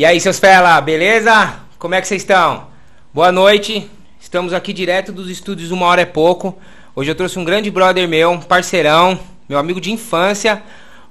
[0.00, 1.56] E aí, seus fela, beleza?
[1.78, 2.68] Como é que vocês estão?
[3.12, 3.86] Boa noite.
[4.18, 6.56] Estamos aqui direto dos estúdios Uma Hora é Pouco.
[6.96, 10.62] Hoje eu trouxe um grande brother meu, um parceirão, meu amigo de infância,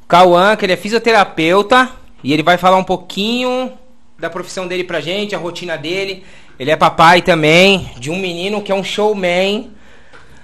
[0.02, 1.88] o Cauã, que ele é fisioterapeuta.
[2.24, 3.72] E ele vai falar um pouquinho
[4.18, 6.26] da profissão dele pra gente, a rotina dele.
[6.60, 9.70] Ele é papai também de um menino que é um showman.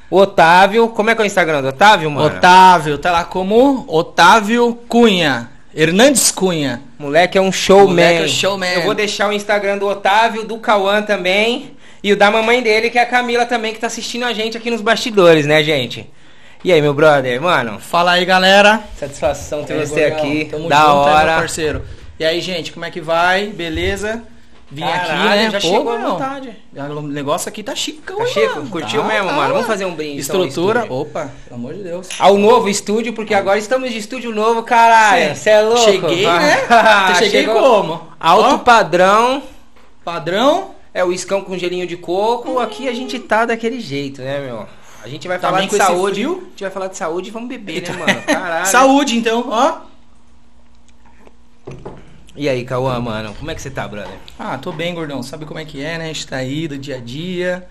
[0.08, 0.90] Otávio.
[0.90, 2.28] Como é que é o Instagram do Otávio, mano?
[2.28, 5.55] Otávio, tá lá como Otávio Cunha.
[5.76, 6.82] Hernandes Cunha.
[6.98, 7.88] Moleque é um showman.
[7.90, 8.74] Moleque é showman.
[8.76, 11.76] Eu vou deixar o Instagram do Otávio, do Cauã também.
[12.02, 14.56] E o da mamãe dele, que é a Camila também, que tá assistindo a gente
[14.56, 16.10] aqui nos bastidores, né, gente?
[16.64, 17.78] E aí, meu brother, mano?
[17.80, 18.82] Fala aí, galera.
[18.98, 20.46] Satisfação ter É, você gordão, aqui.
[20.46, 21.32] Tamo da junto, aí, hora.
[21.32, 21.82] meu parceiro.
[22.18, 23.48] E aí, gente, como é que vai?
[23.48, 24.24] Beleza?
[24.72, 25.52] Vim aqui, Caralho, né?
[25.52, 26.50] já Pô, chegou à vontade.
[26.76, 28.56] O negócio aqui tá chicão, Tá chico?
[28.56, 28.70] mano?
[28.70, 29.36] Curtiu Tá, mesmo, tá.
[29.36, 29.54] mano?
[29.54, 30.22] Vamos fazer um brinde.
[30.22, 30.80] então, Estrutura.
[30.82, 31.02] estúdio.
[31.02, 32.10] Opa, pelo amor de Deus.
[32.20, 35.36] Ao novo estúdio, porque agora estamos de estúdio novo, caralho.
[35.36, 35.80] Você é louco?
[35.82, 36.66] Cheguei, né?
[36.70, 38.08] Ah, cheguei chegou como?
[38.20, 39.44] Alto Ó, padrão.
[40.04, 40.72] padrão.
[40.94, 42.58] É o iscão com gelinho de coco.
[42.58, 44.66] Aqui a gente tá daquele jeito, né, meu?
[45.04, 46.24] A gente vai falar Também de saúde.
[46.24, 48.22] A gente vai falar de saúde e vamos beber, né, mano?
[48.24, 48.66] Caralho.
[48.66, 49.74] Saúde, então, ó.
[52.36, 53.34] E aí, Cauã, mano?
[53.36, 54.18] Como é que você tá, brother?
[54.38, 55.24] Ah, tô bem, gordão.
[55.24, 56.06] Sabe como é que é, né?
[56.06, 57.66] A gente tá aí do dia a dia,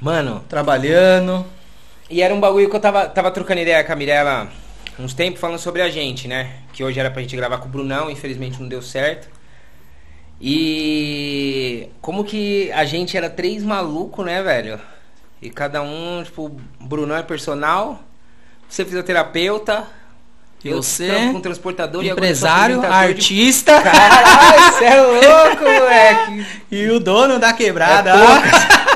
[0.00, 1.46] Mano, trabalhando.
[2.10, 4.48] e era um bagulho que eu tava, tava trocando ideia com a Mirella
[4.98, 6.52] uns tempos falando sobre a gente, né?
[6.72, 9.28] Que hoje era pra gente gravar com o Brunão, infelizmente não deu certo.
[10.40, 14.80] E como que a gente era três malucos, né, velho?
[15.40, 18.02] E cada um, tipo, o Brunão é personal,
[18.68, 19.86] você é fisioterapeuta,
[20.68, 26.46] eu você, com transportador e empresário, de- artista Caralho, você é louco, moleque!
[26.70, 28.12] e o dono da quebrada.
[28.14, 28.94] É.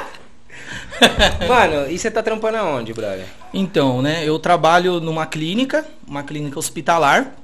[1.46, 3.24] Mano, e você tá trampando aonde, brother?
[3.54, 7.34] Então, né, eu trabalho numa clínica, uma clínica hospitalar.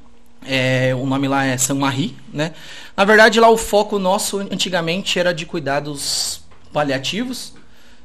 [0.46, 2.52] É, o nome lá é São Marie, né?
[2.96, 7.54] Na verdade, lá o foco nosso antigamente era de cuidados paliativos,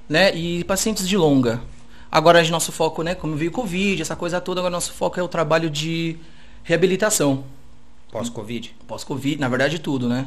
[0.07, 0.33] né?
[0.33, 1.59] E pacientes de longa.
[2.11, 3.13] Agora, nosso foco, né?
[3.15, 6.17] Como veio o Covid, essa coisa toda, agora nosso foco é o trabalho de
[6.63, 7.43] reabilitação.
[8.11, 8.75] Pós-Covid?
[8.87, 10.25] Pós-Covid, na verdade tudo, né?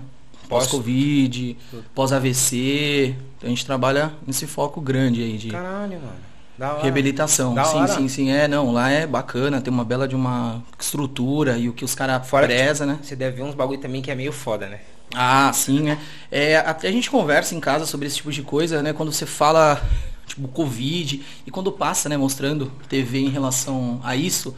[0.48, 1.56] Pós- Pós-Covid,
[1.94, 3.14] pós-AVC.
[3.38, 6.12] Então a gente trabalha nesse foco grande aí de Caralho, mano.
[6.58, 6.82] Da hora.
[6.82, 7.54] reabilitação.
[7.54, 7.88] Da sim, hora.
[7.94, 8.30] sim, sim.
[8.30, 11.94] É, não, lá é bacana, tem uma bela de uma estrutura e o que os
[11.94, 12.98] caras prezam, né?
[13.02, 14.80] Você deve ver uns bagulho também que é meio foda, né?
[15.14, 15.98] Ah, sim, né?
[16.30, 18.92] É, até a gente conversa em casa sobre esse tipo de coisa, né?
[18.92, 19.82] Quando você fala,
[20.26, 24.54] tipo, Covid, e quando passa, né, mostrando TV em relação a isso,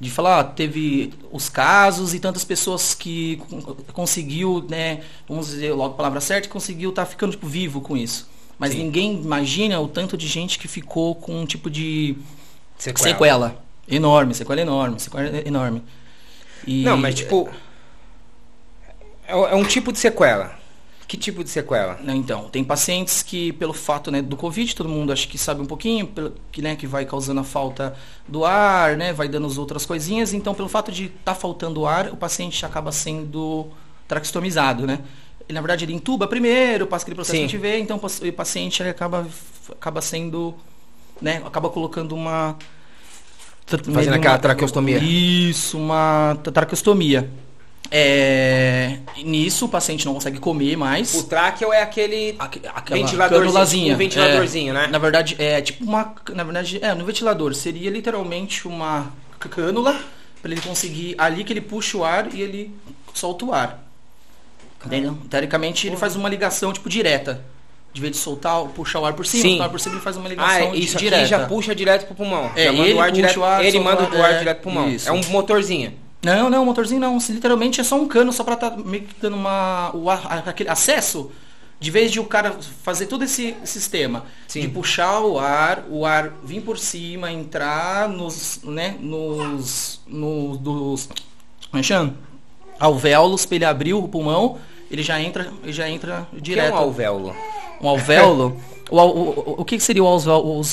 [0.00, 5.72] de falar, ah, teve os casos e tantas pessoas que con- conseguiu, né, vamos dizer
[5.72, 8.28] logo a palavra certa, conseguiu estar ficando, tipo, vivo com isso.
[8.58, 8.78] Mas Sim.
[8.84, 12.16] ninguém imagina o tanto de gente que ficou com um tipo de
[12.76, 13.08] Sequela.
[13.08, 13.64] sequela.
[13.88, 15.82] Enorme, sequela enorme, sequela enorme.
[16.66, 17.48] E- Não, mas tipo.
[19.26, 20.57] É, é um tipo de sequela.
[21.08, 21.98] Que tipo de sequela?
[22.08, 25.64] Então, tem pacientes que, pelo fato né, do Covid, todo mundo acho que sabe um
[25.64, 26.06] pouquinho,
[26.52, 27.96] que, né, que vai causando a falta
[28.28, 30.34] do ar, né, vai dando as outras coisinhas.
[30.34, 33.68] Então, pelo fato de estar faltando ar, o paciente acaba sendo
[34.06, 34.98] traqueostomizado, né?
[35.48, 37.38] Ele, na verdade, ele entuba primeiro, passa aquele processo Sim.
[37.38, 39.26] que a gente vê, então o paci- o paciente acaba,
[39.72, 40.54] acaba sendo,
[41.22, 42.54] né, acaba colocando uma...
[43.66, 44.98] Fazendo aquela traqueostomia.
[44.98, 47.30] Isso, uma tra- traqueostomia.
[47.90, 51.14] É, nisso, o paciente não consegue comer mais.
[51.14, 52.36] O tráqueo é aquele.
[52.38, 52.60] Aque-
[52.90, 54.86] Ventiladorzinho, um ventiladorzinho, É, né?
[54.88, 56.14] Na verdade, é tipo uma.
[56.34, 59.96] Na verdade, é, no ventilador seria literalmente uma cânula
[60.42, 61.14] para ele conseguir.
[61.18, 62.74] Ali que ele puxa o ar e ele
[63.14, 63.82] solta o ar.
[64.84, 65.16] Entendeu?
[65.28, 67.42] Teoricamente, ele faz uma ligação tipo direta.
[67.92, 69.48] De vez de soltar, puxar o ar por cima, Sim.
[69.52, 71.26] soltar por cima, ele faz uma Ah, ligação é, isso direta.
[71.26, 72.50] já puxa direto pro pulmão.
[72.54, 73.40] É, já manda ele o ar direto.
[73.40, 74.88] o ar, ele manda o ar ar, direto pro pulmão.
[74.90, 75.08] isso.
[75.08, 75.94] É um motorzinho.
[76.22, 77.18] Não, não, motorzinho não.
[77.28, 81.30] Literalmente é só um cano só pra estar meio que dando uma, o aquele acesso.
[81.80, 84.62] De vez de o cara fazer todo esse sistema Sim.
[84.62, 91.08] de puxar o ar, o ar vir por cima, entrar nos, né, nos, no, dos,
[91.70, 91.82] como é
[92.80, 94.58] alvéolos para ele abrir o pulmão,
[94.90, 96.74] ele já entra, ele já entra O que é direto.
[96.74, 97.36] um alvéolo?
[97.80, 98.60] Um alvéolo.
[98.90, 100.26] o, o, o- o que seria os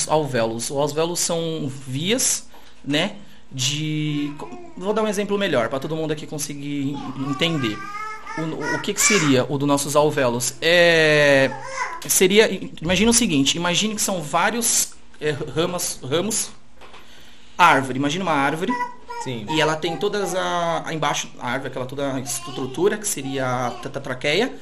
[0.08, 0.70] alvéolos?
[0.70, 2.48] Os alvéolos são vias,
[2.84, 3.12] né?
[3.56, 4.34] De.
[4.76, 6.94] Vou dar um exemplo melhor para todo mundo aqui conseguir
[7.30, 7.78] entender.
[8.36, 10.52] O, o que, que seria o dos nossos alvéolos?
[10.60, 11.50] É,
[12.06, 12.50] seria.
[12.82, 16.50] Imagina o seguinte, imagine que são vários é, ramas, ramos.
[17.56, 18.70] Árvore, imagina uma árvore
[19.24, 19.46] Sim.
[19.48, 23.70] e ela tem todas a, embaixo a árvore, aquela toda a estrutura que seria a
[23.70, 24.54] tetratraqueia.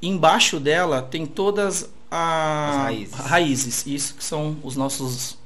[0.00, 3.14] E embaixo dela tem todas a- As raízes.
[3.14, 3.86] raízes.
[3.86, 5.36] Isso que são os nossos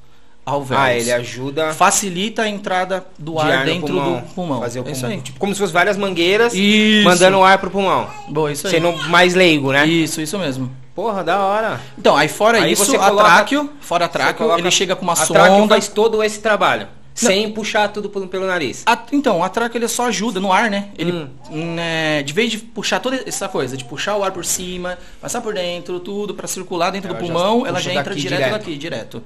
[0.44, 0.86] alvéolos.
[0.86, 4.60] Ah, ele ajuda Facilita a entrada do ar, ar dentro pulmão, do pulmão.
[4.60, 5.16] Fazer o É isso pulmão.
[5.16, 5.22] aí.
[5.22, 7.04] Tipo, como se fosse várias mangueiras Isso.
[7.04, 8.08] mandando o ar pro pulmão.
[8.28, 8.72] Boa, isso aí.
[8.74, 9.86] Sendo mais leigo, né?
[9.86, 10.70] Isso, isso mesmo.
[10.94, 11.80] Porra, da hora.
[11.98, 14.94] Então, aí fora Aí isso, você a coloca- tráqueo, fora a tráqueo, coloca- ele chega
[14.94, 15.66] com uma a sonda.
[15.68, 16.86] faz todo esse trabalho.
[17.16, 18.82] Sem puxar tudo pelo, pelo nariz.
[18.86, 20.88] A- então, a tráqueo ele só ajuda no ar, né?
[20.98, 21.12] Ele,
[21.48, 21.74] Hum.
[21.76, 25.40] né, de vez de puxar toda essa coisa, de puxar o ar por cima, passar
[25.40, 28.52] por dentro, tudo pra circular dentro Ela do pulmão, ela já entra direto, direto.
[28.52, 29.22] daqui, direto.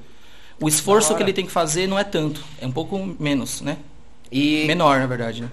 [0.60, 3.76] O esforço que ele tem que fazer não é tanto, é um pouco menos, né?
[4.30, 5.50] E Menor, na verdade, né?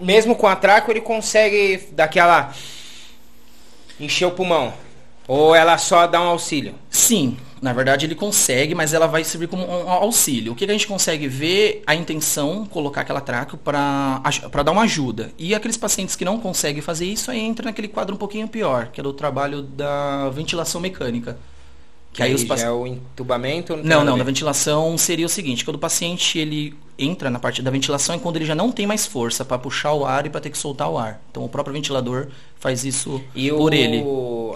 [0.00, 2.52] mesmo com a tráqueo ele consegue daquela
[3.98, 4.72] encher o pulmão.
[5.26, 6.74] Ou ela só dá um auxílio.
[6.88, 10.52] Sim, na verdade ele consegue, mas ela vai servir como um auxílio.
[10.52, 14.22] O que que a gente consegue ver a intenção, colocar aquela tráqueo para
[14.64, 15.30] dar uma ajuda.
[15.36, 18.88] E aqueles pacientes que não conseguem fazer isso, aí entra naquele quadro um pouquinho pior,
[18.88, 21.36] que é do trabalho da ventilação mecânica.
[22.12, 23.76] Que aí os paci- é o entubamento.
[23.76, 24.18] Não, não, ver.
[24.18, 28.18] na ventilação seria o seguinte, quando o paciente ele entra na parte da ventilação é
[28.18, 30.58] quando ele já não tem mais força para puxar o ar e para ter que
[30.58, 31.20] soltar o ar.
[31.30, 32.26] Então o próprio ventilador
[32.58, 34.02] faz isso E por o, ele.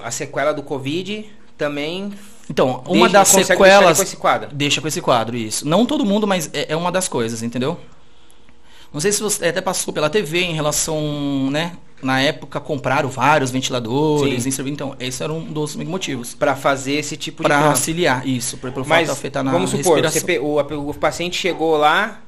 [0.03, 1.25] a sequela do Covid
[1.57, 2.13] também
[2.51, 4.49] Então, uma deixa- das sequelas com esse quadro.
[4.53, 5.69] Deixa com esse quadro, isso.
[5.69, 7.79] Não todo mundo, mas é, é uma das coisas, entendeu?
[8.93, 11.73] Não sei se você até passou pela TV em relação, né?
[12.03, 14.63] Na época compraram vários ventiladores, Sim.
[14.67, 18.73] então esse era um dos motivos Pra fazer esse tipo de para auxiliar isso, por,
[18.73, 20.45] pelo fato afetar na vamos supor, respiração.
[20.45, 22.21] o, o paciente chegou lá,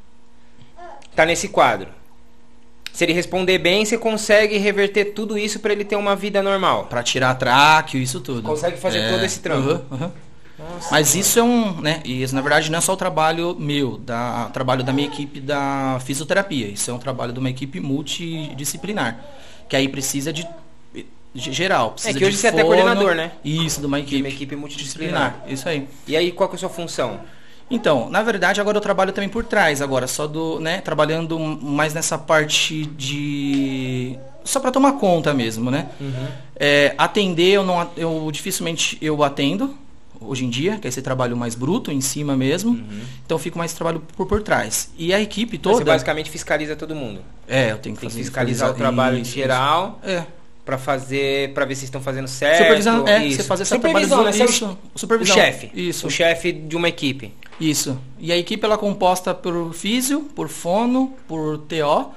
[1.15, 1.89] tá nesse quadro.
[2.93, 6.87] Se ele responder bem, você consegue reverter tudo isso pra ele ter uma vida normal.
[6.87, 8.43] Para tirar tráqueo, isso tudo.
[8.43, 9.83] Consegue fazer todo esse trampo.
[9.93, 10.13] aham.
[10.91, 12.01] Mas isso é um, né?
[12.05, 15.41] E isso, na verdade não é só o trabalho meu, da trabalho da minha equipe
[15.41, 16.69] da fisioterapia.
[16.69, 19.19] Isso é um trabalho de uma equipe multidisciplinar,
[19.69, 20.47] que aí precisa de,
[21.35, 21.93] de geral.
[21.93, 23.33] Precisa que hoje de você é até coordenador, né?
[23.45, 25.31] Isso, de uma De equipe, uma equipe multidisciplinar.
[25.31, 25.53] disciplinar.
[25.53, 25.89] Isso aí.
[26.07, 27.21] E aí, qual que é a sua função?
[27.71, 31.95] Então, na verdade, agora eu trabalho também por trás, agora, só do, né, trabalhando mais
[31.95, 34.19] nessa parte de.
[34.45, 35.89] Só para tomar conta mesmo, né?
[36.55, 39.75] É, atender, eu, não, eu dificilmente eu atendo
[40.27, 42.75] hoje em dia, que é esse trabalho mais bruto, em cima mesmo.
[43.25, 44.91] Então, eu fico mais trabalho por, por trás.
[44.99, 45.93] E a equipe Então, Você toda.
[45.93, 47.21] basicamente fiscaliza todo mundo.
[47.49, 50.11] É, eu tenho que Tem que fazer- fiscalizar o fiscalizar- trabalho isso, geral isso.
[50.13, 50.27] É.
[50.65, 52.59] pra fazer, para ver se estão fazendo certo.
[52.63, 53.37] Supervisão, é, isso.
[53.37, 54.33] você fazer essa Supervisão, né?
[54.33, 55.35] trabalho- Você é o- isso, o supervisão.
[55.37, 55.71] chefe.
[55.75, 56.07] Isso.
[56.07, 57.35] O chefe de uma equipe.
[57.61, 57.99] Isso.
[58.19, 62.11] E a equipe ela é composta por físio, por fono, por TO,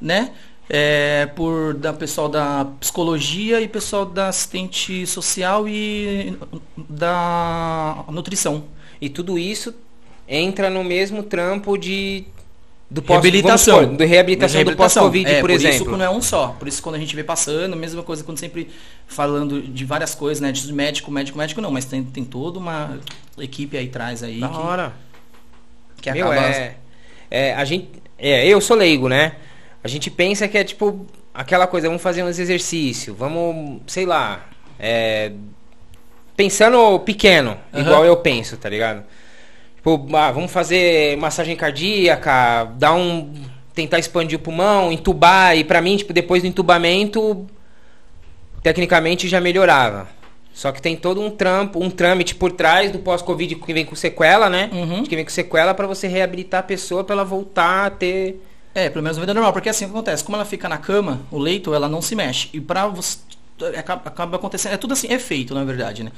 [0.00, 0.30] né?
[0.74, 6.34] É, por da pessoal da psicologia e pessoal da assistente social e
[6.88, 8.64] da nutrição.
[8.98, 9.74] E tudo isso
[10.26, 12.24] entra no mesmo trampo de
[12.90, 13.80] do pós reabilitação.
[13.82, 15.02] supor, do reabilitação, do Reabilitação.
[15.02, 15.92] pós-Covid, É, por, Isso exemplo.
[15.92, 16.48] que não é um só.
[16.58, 18.70] Por isso quando a gente vê passando, mesma coisa quando sempre
[19.06, 20.52] falando de várias coisas, né?
[20.52, 22.98] De médico, médico, médico não, mas tem, tem toda uma
[23.38, 24.92] equipe aí atrás aí Da que, hora.
[26.00, 26.76] que Meu, acaba é,
[27.30, 29.36] é, a gente, é, eu sou leigo, né?
[29.82, 34.46] A gente pensa que é tipo aquela coisa, vamos fazer uns exercícios, vamos, sei lá,
[34.78, 35.32] é,
[36.36, 37.82] pensando pequeno, Aham.
[37.82, 39.04] igual eu penso, tá ligado?
[39.76, 43.32] Tipo, ah, vamos fazer massagem cardíaca, dar um,
[43.74, 47.46] tentar expandir o pulmão, entubar e pra mim, tipo, depois do entubamento,
[48.62, 50.08] tecnicamente já melhorava.
[50.52, 53.96] Só que tem todo um trampo, um trâmite por trás do pós-Covid que vem com
[53.96, 54.68] sequela, né?
[54.72, 55.02] Uhum.
[55.02, 58.40] Que vem com sequela pra você reabilitar a pessoa pra ela voltar a ter.
[58.74, 61.38] É, pelo menos vida normal, porque assim que acontece, como ela fica na cama, o
[61.38, 62.48] leito ela não se mexe.
[62.52, 63.18] E pra você.
[63.76, 64.72] Acaba, acaba acontecendo.
[64.72, 66.10] É tudo assim, é feito, na verdade, né?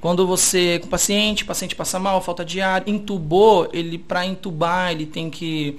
[0.00, 4.24] Quando você, com o paciente, o paciente passa mal, falta de ar, entubou, ele, pra
[4.24, 5.78] entubar, ele tem que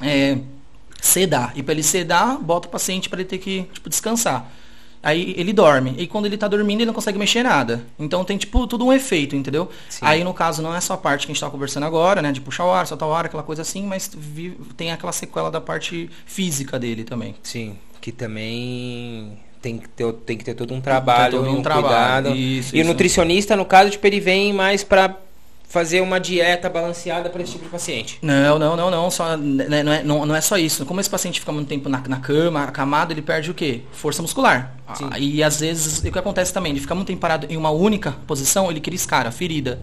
[0.00, 0.38] é,
[1.02, 1.52] sedar.
[1.56, 4.50] E pra ele sedar, bota o paciente pra ele ter que, tipo, descansar.
[5.02, 5.94] Aí ele dorme.
[5.98, 7.84] E quando ele tá dormindo, ele não consegue mexer nada.
[7.98, 9.70] Então tem, tipo, tudo um efeito, entendeu?
[9.88, 10.00] Sim.
[10.04, 12.32] Aí, no caso, não é só a parte que a gente tá conversando agora, né?
[12.32, 14.10] De puxar o ar, soltar o ar, aquela coisa assim, mas
[14.76, 17.34] tem aquela sequela da parte física dele também.
[17.42, 17.76] Sim.
[18.00, 22.26] Que também tem que ter, tem que ter todo um trabalho, todo um um trabalho,
[22.26, 22.36] cuidado.
[22.36, 22.88] isso, e o isso.
[22.88, 25.16] nutricionista, no caso, tipo, ele vem mais pra
[25.68, 28.18] fazer uma dieta balanceada pra esse tipo de paciente.
[28.22, 29.10] Não, não, não, não.
[29.10, 30.84] Só, né, não, é, não, não é só isso.
[30.86, 33.82] Como esse paciente fica muito tempo na, na cama, acamado, ele perde o quê?
[33.92, 34.74] Força muscular.
[34.94, 35.08] Sim.
[35.10, 36.72] Ah, e às vezes, o que acontece também?
[36.72, 39.80] Ele fica muito tempo parado em uma única posição, ele cria escara, ferida.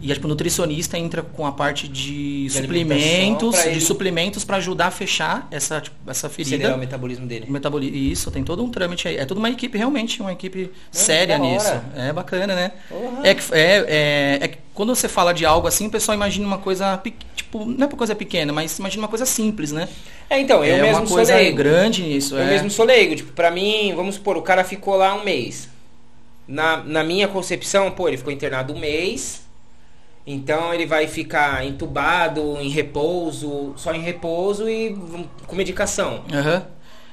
[0.00, 4.58] E tipo, o nutricionista entra com a parte de, De suplementos, de ele- suplementos para
[4.58, 6.54] ajudar a fechar essa, tipo, essa ferida.
[6.56, 7.46] Acelerar o metabolismo dele.
[7.48, 9.16] O metaboli- Isso, tem todo um trâmite aí.
[9.16, 11.72] É toda uma equipe, realmente, uma equipe séria nisso.
[11.96, 12.72] É bacana, né?
[12.88, 13.26] Porra.
[13.28, 17.00] É que, é, é, quando você fala de algo assim, o pessoal imagina uma coisa,
[17.34, 19.88] tipo, não é uma coisa pequena, mas imagina uma coisa simples, né?
[20.30, 21.56] É, então, eu é mesmo uma sou coisa leigo.
[21.56, 22.36] grande nisso.
[22.36, 22.46] Eu é.
[22.50, 23.16] mesmo sou leigo.
[23.16, 25.68] Tipo, pra mim, vamos supor, o cara ficou lá um mês.
[26.46, 29.47] Na, na minha concepção, pô, ele ficou internado um mês.
[30.30, 34.94] Então ele vai ficar entubado, em repouso, só em repouso e
[35.46, 36.20] com medicação.
[36.32, 36.66] Aham.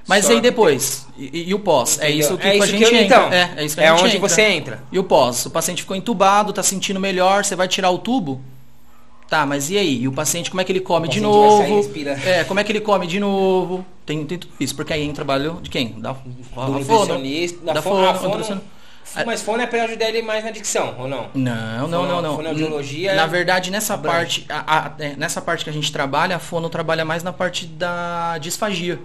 [0.08, 1.08] Mas Só aí depois?
[1.18, 1.98] E, e o pós?
[2.00, 2.20] É Entendeu?
[2.20, 3.18] isso que É a isso gente que eu- entra.
[3.18, 4.30] então, é, é isso que é a gente onde entra.
[4.30, 4.84] você entra.
[4.92, 5.46] E o pós?
[5.48, 8.40] O paciente ficou entubado, tá sentindo melhor, você vai tirar o tubo?
[9.28, 10.02] Tá, mas e aí?
[10.04, 11.78] E o paciente, como é que ele come de sair novo?
[11.78, 12.12] respira.
[12.24, 13.84] É, como é que ele come de novo?
[14.06, 15.94] Tem, tem tudo isso, porque aí entra o trabalho de quem?
[16.00, 16.20] Da, Do
[16.56, 17.60] a da, Da a fono- nutricionista.
[17.66, 18.62] Mas fono
[19.62, 21.30] é pra ajudar ele mais na dicção, ou não?
[21.34, 22.36] Não, não, Fono- não, não.
[22.36, 26.40] fonoaudiologia Na verdade, nessa parte, a- a- é, nessa parte que a gente trabalha, a
[26.40, 29.00] fono trabalha mais na parte da disfagia.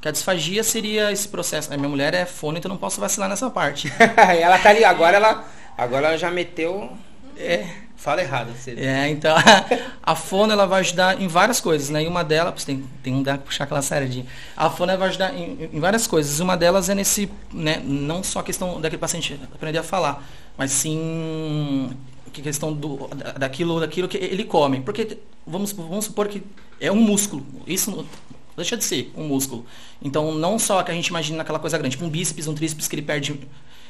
[0.00, 1.72] Que a disfagia seria esse processo.
[1.72, 3.92] A minha mulher é fono, então eu não posso vacilar nessa parte.
[4.40, 5.44] ela tá ali, agora ela,
[5.78, 6.90] agora ela já meteu...
[7.36, 7.66] É,
[8.04, 8.52] fala errado.
[8.54, 8.72] Você...
[8.72, 9.34] É, então
[10.02, 12.04] a fono ela vai ajudar em várias coisas, né?
[12.04, 14.24] E uma delas, tem, tem um que puxar aquela de.
[14.54, 16.38] A fono ela vai ajudar em, em várias coisas.
[16.38, 17.80] Uma delas é nesse, né?
[17.82, 20.22] Não só a questão daquele paciente aprender a falar,
[20.56, 21.90] mas sim
[22.30, 24.80] que questão do, da- daquilo, daquilo que ele come.
[24.80, 26.42] Porque vamos, vamos supor que
[26.78, 27.46] é um músculo.
[27.66, 28.06] Isso
[28.54, 29.64] deixa de ser um músculo.
[30.02, 32.86] Então não só que a gente imagina aquela coisa grande, tipo um bíceps, um tríceps
[32.86, 33.40] que ele perde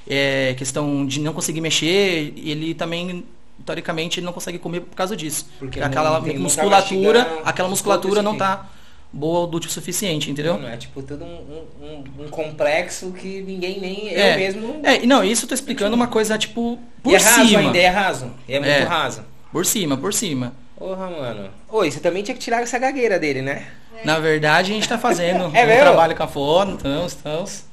[0.07, 3.25] é, questão de não conseguir mexer, ele também
[3.65, 5.47] teoricamente ele não consegue comer por causa disso.
[5.59, 8.39] Porque não- aquela não tá musculatura, aquela musculatura não aqui.
[8.41, 8.67] tá
[9.13, 10.59] boa do tipo suficiente, entendeu?
[10.59, 14.81] Não é tipo tudo um, um- um- complexo que ninguém nem eu É, mesmo.
[14.83, 17.61] é, e não, isso eu tô explicando uma coisa tipo por e é raso cima.
[17.61, 18.31] ainda, é raso.
[18.49, 18.83] É muito É.
[18.83, 19.23] raso.
[19.53, 20.53] Por cima, por cima.
[20.77, 21.49] Porra, mano.
[21.69, 23.69] Oi, você também tinha que tirar essa gagueira dele, né?
[24.05, 25.81] Na verdade, a gente tá fazendo É um mesmo?
[25.83, 27.65] trabalho com a fono, estamos, estamos.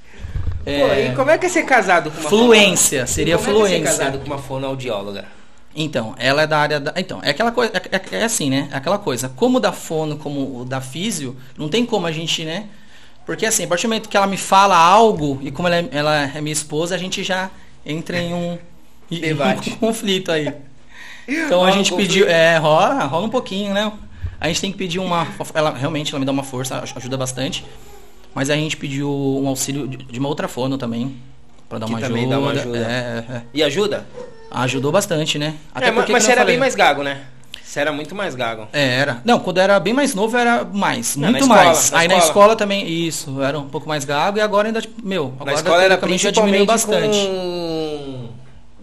[0.64, 3.50] É, Pô, e como é que é ser casado com uma Fluência, fono- seria como
[3.50, 3.98] é que é ser fluência.
[4.06, 5.26] casado com uma fonoaudióloga?
[5.76, 6.94] Então, ela é da área da.
[6.98, 7.72] Então, é aquela coisa.
[7.74, 8.68] É, é- é assim, né?
[8.72, 9.30] É aquela coisa.
[9.30, 12.66] Como o da fono, como o da físio, não tem como a gente, né?
[13.26, 15.88] Porque assim, a partir do momento que ela me fala algo, e como ela é,
[15.92, 17.50] ela é minha esposa, a gente já
[17.86, 18.58] entra em um,
[19.10, 19.70] em Debate.
[19.72, 20.54] um conflito aí.
[21.28, 22.28] Então Rola a gente pediu.
[22.28, 23.92] É, rola, rola um pouquinho, né?
[24.40, 25.28] A gente tem que pedir uma.
[25.54, 27.64] Ela realmente ela me dá uma força, aj- ajuda bastante.
[28.34, 31.16] Mas a gente pediu um auxílio de, uma outra fono também.
[31.70, 32.36] Pra dar uma também ajuda.
[32.36, 32.78] dá uma ajuda.
[32.78, 33.42] É, é, é.
[33.54, 34.06] E ajuda?
[34.52, 35.56] Ajudou bastante, né?
[35.76, 37.22] é, mas porque, mas você era falei- bem mais gago, né?
[37.64, 38.68] Você era muito mais gago.
[38.74, 39.22] É, era.
[39.24, 41.90] Não, quando era bem mais novo era mais, Não, muito escola, mais.
[41.92, 42.28] na Aí na escola.
[42.30, 45.58] escola também, isso, era um pouco mais gago e agora ainda, tipo, meu, agora Na
[45.58, 47.28] escola era já diminuiu principalmente bastante.
[47.28, 48.30] com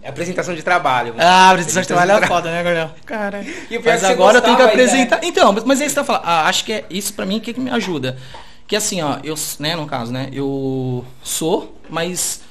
[0.07, 1.13] apresentação de trabalho.
[1.19, 2.91] Ah, precisa de trabalho é foda, né, Gordão?
[3.05, 3.45] Cara.
[3.69, 5.19] E o pior é Mas você agora eu tenho que apresentar.
[5.23, 7.53] Então, mas- aí você tá falando, ah, acho que é isso pra mim o que,
[7.53, 8.17] que me ajuda.
[8.67, 12.41] Que assim, ó, eu, né, no caso, né, eu sou, mas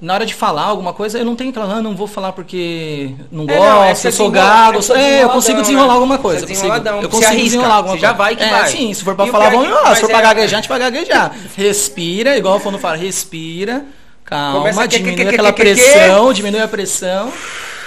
[0.00, 3.10] na hora de falar alguma coisa, eu não tenho aquela, ah, não vou falar porque
[3.32, 5.86] não É, gosto, não, é eu sou gago, é eu é, eu consigo desenroladão, desenrolar
[5.88, 5.92] né?
[5.94, 6.40] alguma coisa.
[6.40, 8.18] é eu consigo, eu consigo arrisca, desenrolar alguma você já coisa.
[8.22, 8.68] vai que é, vai.
[8.68, 10.58] Sim, se for E pra o falar, vamos, ó, mas se for pra é- gaguejar,
[10.58, 11.32] a gente vai gaguejar.
[11.56, 13.84] Respira, igual Fono fala, respira,
[14.24, 17.32] calma, Começa a que- que- diminui que- aquela que- que- que- pressão, diminui a pressão.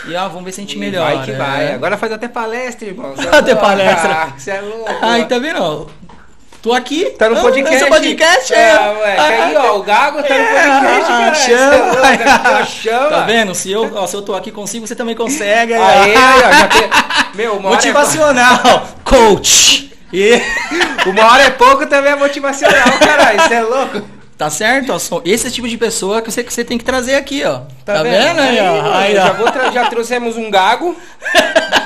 [0.07, 1.15] E ó, vamos ver se a gente E melhora.
[1.17, 1.65] Vai que vai.
[1.67, 1.73] é.
[1.73, 3.11] Agora faz até palestra, irmão.
[3.15, 4.11] Você é Até palestra.
[4.13, 4.89] Ah, Você é louco.
[5.01, 5.87] Aí, tá vendo?
[6.61, 7.05] Tô aqui.
[7.11, 7.79] Tá no ah, podcast.
[7.79, 8.69] Seu podcast, é.
[8.69, 8.93] é.
[8.93, 9.21] moleque.
[9.21, 11.33] Aí, ó, o Gago tá no É, podcast, ah.
[11.33, 12.65] Você é chama.
[12.65, 13.09] chama.
[13.09, 13.55] Tá vendo?
[13.55, 15.73] Se eu, ó, se eu tô aqui consigo, você também consegue.
[15.73, 16.39] aí, ó.
[16.51, 16.89] Já tem...
[17.35, 17.59] Meu, é...
[17.59, 18.87] Motivacional.
[19.05, 19.89] Coach.
[20.11, 20.41] E...
[21.05, 23.41] uma hora é pouco também é motivacional, caralho.
[23.41, 24.01] Você é louco.
[24.37, 24.93] Tá certo?
[25.23, 27.59] Esse tipo de pessoa que você, que você tem que trazer aqui, ó.
[27.85, 28.35] Tá, Tá, vendo?
[28.35, 28.39] vendo?
[28.41, 28.97] aí, ó?
[28.97, 29.33] Aí, já, ó.
[29.33, 30.95] vou tra- já trouxemos um gago.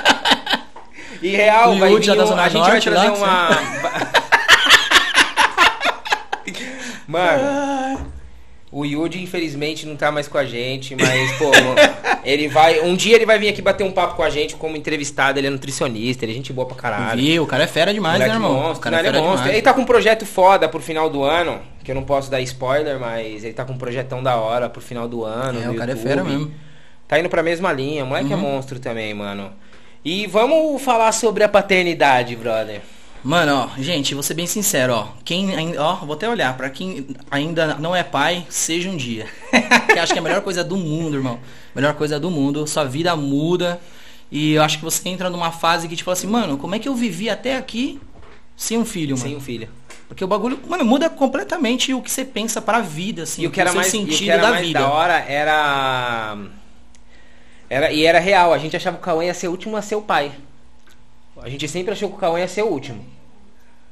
[1.21, 4.22] E real, O vai vir já da um, a gente vai Norte trazer lá, uma...
[7.13, 8.11] Mano,
[8.71, 11.51] o Yudi infelizmente não tá mais com a gente, mas, pô,
[12.25, 12.81] ele vai...
[12.81, 15.45] Um dia ele vai vir aqui bater um papo com a gente como entrevistado, ele
[15.45, 17.21] é nutricionista, ele é gente boa pra caralho.
[17.21, 17.43] Viu?
[17.43, 18.53] O cara é fera demais, Moleque né, irmão?
[18.53, 19.37] monstro, o cara é ele é fera monstro.
[19.43, 19.53] demais.
[19.55, 22.41] Ele tá com um projeto foda pro final do ano, que eu não posso dar
[22.41, 25.61] spoiler, mas ele tá com um projetão da hora pro final do ano.
[25.63, 26.07] É, o cara é YouTube.
[26.09, 26.51] fera mesmo.
[27.07, 28.41] Tá indo pra mesma linha, o moleque é Uhum.
[28.41, 29.51] monstro também, mano.
[30.03, 32.81] E vamos falar sobre a paternidade, brother.
[33.23, 35.07] Mano, ó, gente, vou ser bem sincero, ó.
[35.23, 39.27] Quem ainda, ó, vou até olhar, pra quem ainda não é pai, seja um dia.
[39.87, 41.39] que acho que é a melhor coisa do mundo, irmão.
[41.73, 43.79] Melhor coisa do mundo, sua vida muda.
[44.29, 46.89] E eu acho que você entra numa fase que, tipo assim, mano, como é que
[46.89, 47.97] eu vivi até aqui
[48.57, 49.29] sem um filho, mano?
[49.29, 49.69] Sem um filho.
[50.07, 53.51] Porque o bagulho, mano, muda completamente o que você pensa pra vida, assim, e o
[53.51, 54.79] que era seu mais, e o sentido que era da mais vida.
[54.79, 56.37] da hora era...
[57.69, 57.91] era.
[57.93, 59.95] E era real, a gente achava que o Cauã ia ser o último a ser
[59.95, 60.33] o pai.
[61.41, 63.05] A gente sempre achou que o Cauã ia ser o último.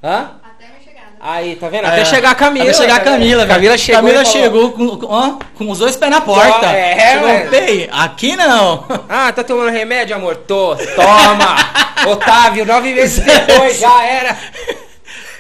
[0.04, 0.32] Hã?
[0.44, 1.08] Até minha chegada.
[1.20, 1.86] Aí, tá vendo?
[1.86, 2.66] É, Até chegar a Camila.
[2.66, 3.00] Até chegar a?
[3.00, 3.46] Camila.
[3.48, 4.02] Camila chegou.
[4.02, 6.66] Camila chegou com, com, com os dois pés na porta.
[6.68, 7.50] É, chegou, velho.
[7.50, 8.86] "Pei, aqui não.
[9.10, 10.36] Ah, tá tomando remédio, amor?
[10.38, 10.76] Tô.
[10.96, 11.56] Toma!
[12.12, 14.38] Otávio, nove meses depois, já era.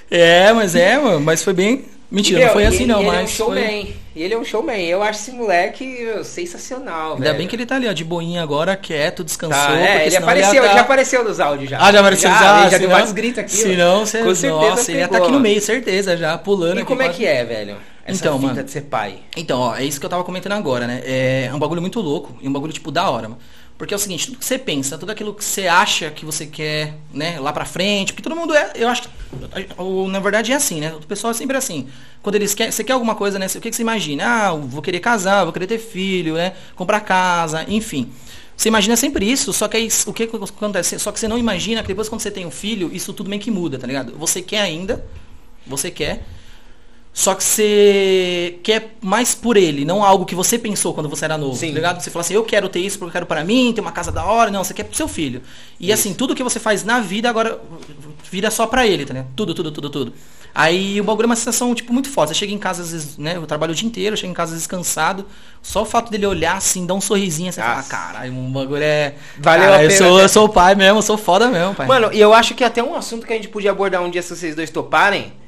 [0.09, 1.85] É, mas é, mano, mas foi bem.
[2.11, 3.17] Mentira, Meu, não foi e assim ele- não, ele mas.
[3.17, 3.35] É um foi...
[3.61, 3.93] showman.
[4.15, 4.85] ele é um showman.
[4.85, 7.37] Eu acho esse moleque meu, sensacional, Ainda velho.
[7.37, 9.57] bem que ele tá ali, ó, de boinha agora, quieto, descansou.
[9.57, 11.77] Tá, é, porque ele apareceu, ele tá- já apareceu nos áudios já.
[11.79, 13.51] Ah, já apareceu já, nos áudios, ele Já deu senão- vários gritos aqui.
[13.51, 15.23] Se não, você, Com certeza nossa, ele ia pegou.
[15.25, 17.17] aqui no meio, certeza, já pulando E como é quase.
[17.19, 17.77] que é, velho?
[18.03, 18.61] Essa Então, mano.
[18.63, 19.19] de ser pai.
[19.37, 21.01] Então, ó, é isso que eu tava comentando agora, né?
[21.05, 23.39] É um bagulho muito louco e um bagulho, tipo, da hora, mano.
[23.81, 26.45] Porque é o seguinte, tudo que você pensa, tudo aquilo que você acha que você
[26.45, 29.09] quer, né, lá pra frente, porque todo mundo é, eu acho que,
[29.75, 30.93] o- na verdade é assim, né?
[30.93, 31.87] O pessoal é sempre assim.
[32.21, 33.47] Quando eles querem, você quer alguma coisa, né?
[33.47, 34.23] O que, que você imagina?
[34.23, 36.53] Ah, vou querer casar, vou querer ter filho, né?
[36.75, 38.11] Comprar casa, enfim.
[38.55, 40.99] Você imagina sempre isso, só que aí o que acontece?
[40.99, 43.41] Só que você não imagina que depois quando você tem um filho, isso tudo meio
[43.41, 44.13] que muda, tá ligado?
[44.15, 45.03] Você quer ainda,
[45.65, 46.23] você quer,
[47.13, 51.37] só que você quer mais por ele, não algo que você pensou quando você era
[51.37, 51.67] novo, Sim.
[51.67, 52.01] tá ligado?
[52.01, 54.11] Você fala assim, eu quero ter isso porque eu quero para mim, ter uma casa
[54.11, 54.49] da hora.
[54.49, 55.41] Não, você quer pro seu filho.
[55.77, 57.59] E assim, tudo que você faz na vida agora
[58.29, 59.27] vira só pra ele, tá ligado?
[59.35, 60.13] Tudo, tudo, tudo, tudo.
[60.53, 62.29] Aí o bagulho é uma sensação, tipo, muito forte.
[62.29, 63.35] Você chega em casa, às vezes, né?
[63.35, 65.25] Eu trabalho o dia inteiro, eu chego em casa, às vezes, cansado.
[65.61, 67.89] Só o fato dele olhar assim, dar um sorrisinho, você fala, Nossa.
[67.89, 69.15] caralho, um bagulho é.
[69.37, 70.23] Valeu Cara, a eu pena, sou, né?
[70.23, 71.87] eu sou o pai mesmo, eu sou foda mesmo, pai.
[71.87, 74.21] Mano, e eu acho que até um assunto que a gente podia abordar um dia
[74.21, 75.40] se vocês dois toparem.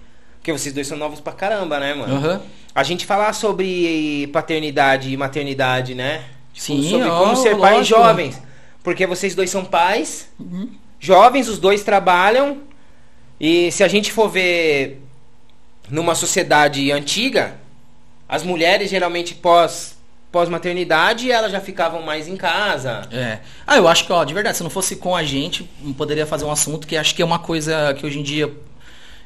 [0.44, 2.18] Porque vocês dois são novos pra caramba, né, mano?
[2.18, 2.42] Aham.
[2.76, 6.22] A gente falar sobre paternidade e maternidade, né?
[6.52, 8.42] Tipo, Sim, sobre ó, como ser pais jovens.
[8.84, 10.70] Porque vocês dois são pais, Uhum.
[11.00, 12.58] jovens, os dois trabalham.
[13.40, 15.02] E se a gente for ver
[15.90, 17.56] numa sociedade antiga,
[18.28, 19.94] as mulheres geralmente pós
[20.30, 23.08] pós maternidade elas já ficavam mais em casa.
[23.14, 23.40] É.
[23.66, 26.26] Ah, eu acho que, ó, de verdade, se não fosse com a gente, não poderia
[26.26, 28.52] fazer um assunto que acho que é uma coisa que hoje em dia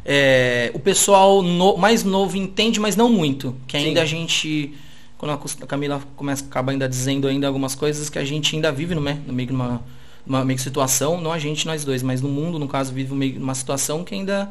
[0.10, 3.54] é, o pessoal no- mais novo entende, mas não muito.
[3.68, 4.04] Que ainda Sim.
[4.04, 4.74] a gente.
[5.18, 8.96] Quando a Camila começa, acaba ainda dizendo ainda algumas coisas que a gente ainda vive
[8.96, 9.82] no, no meio de uma,
[10.26, 13.38] uma meio situação, não a gente, nós dois, mas no mundo, no caso, vive meio
[13.40, 14.50] numa situação que ainda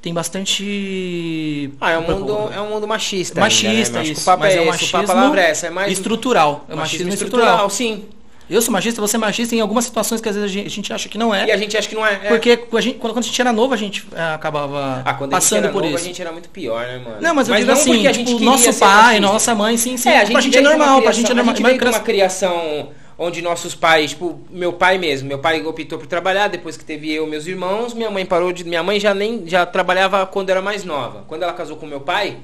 [0.00, 1.70] tem bastante.
[1.80, 3.40] Ah, é um mundo, é um mundo machista.
[3.40, 4.00] Machista, ainda, né?
[4.00, 4.22] Acho que isso.
[4.22, 6.66] o papo mas é, é um machismo é essa, é mais estrutural.
[6.68, 7.68] É um machismo, estrutural.
[7.68, 8.04] sim.
[8.50, 10.92] Eu sou machista, você é machista em algumas situações que às vezes a gente, gente
[10.92, 11.52] acha que não E é.
[11.52, 12.14] a gente acha que não é.
[12.14, 12.28] é.
[12.28, 15.72] Porque a gente- quando, a gente era novo, a gente é, acabava ah, passando gente
[15.72, 16.04] por novo, isso.
[16.04, 17.16] a gente era muito pior, né, mano?
[17.20, 20.08] Não, mas eu digo não assim, a tipo, gente nosso pai, nossa mãe, sim, sim.
[20.08, 21.52] É, a pra gente gente é normal, pra gente é criação- normal.
[21.52, 25.60] A gente mas veio uma criação onde nossos pais, tipo, meu pai mesmo, meu pai
[25.66, 28.82] optou por trabalhar depois que teve eu e meus irmãos, minha mãe parou de, minha
[28.82, 31.24] mãe já nem já trabalhava quando era mais nova.
[31.28, 32.36] Quando ela casou com meu pai,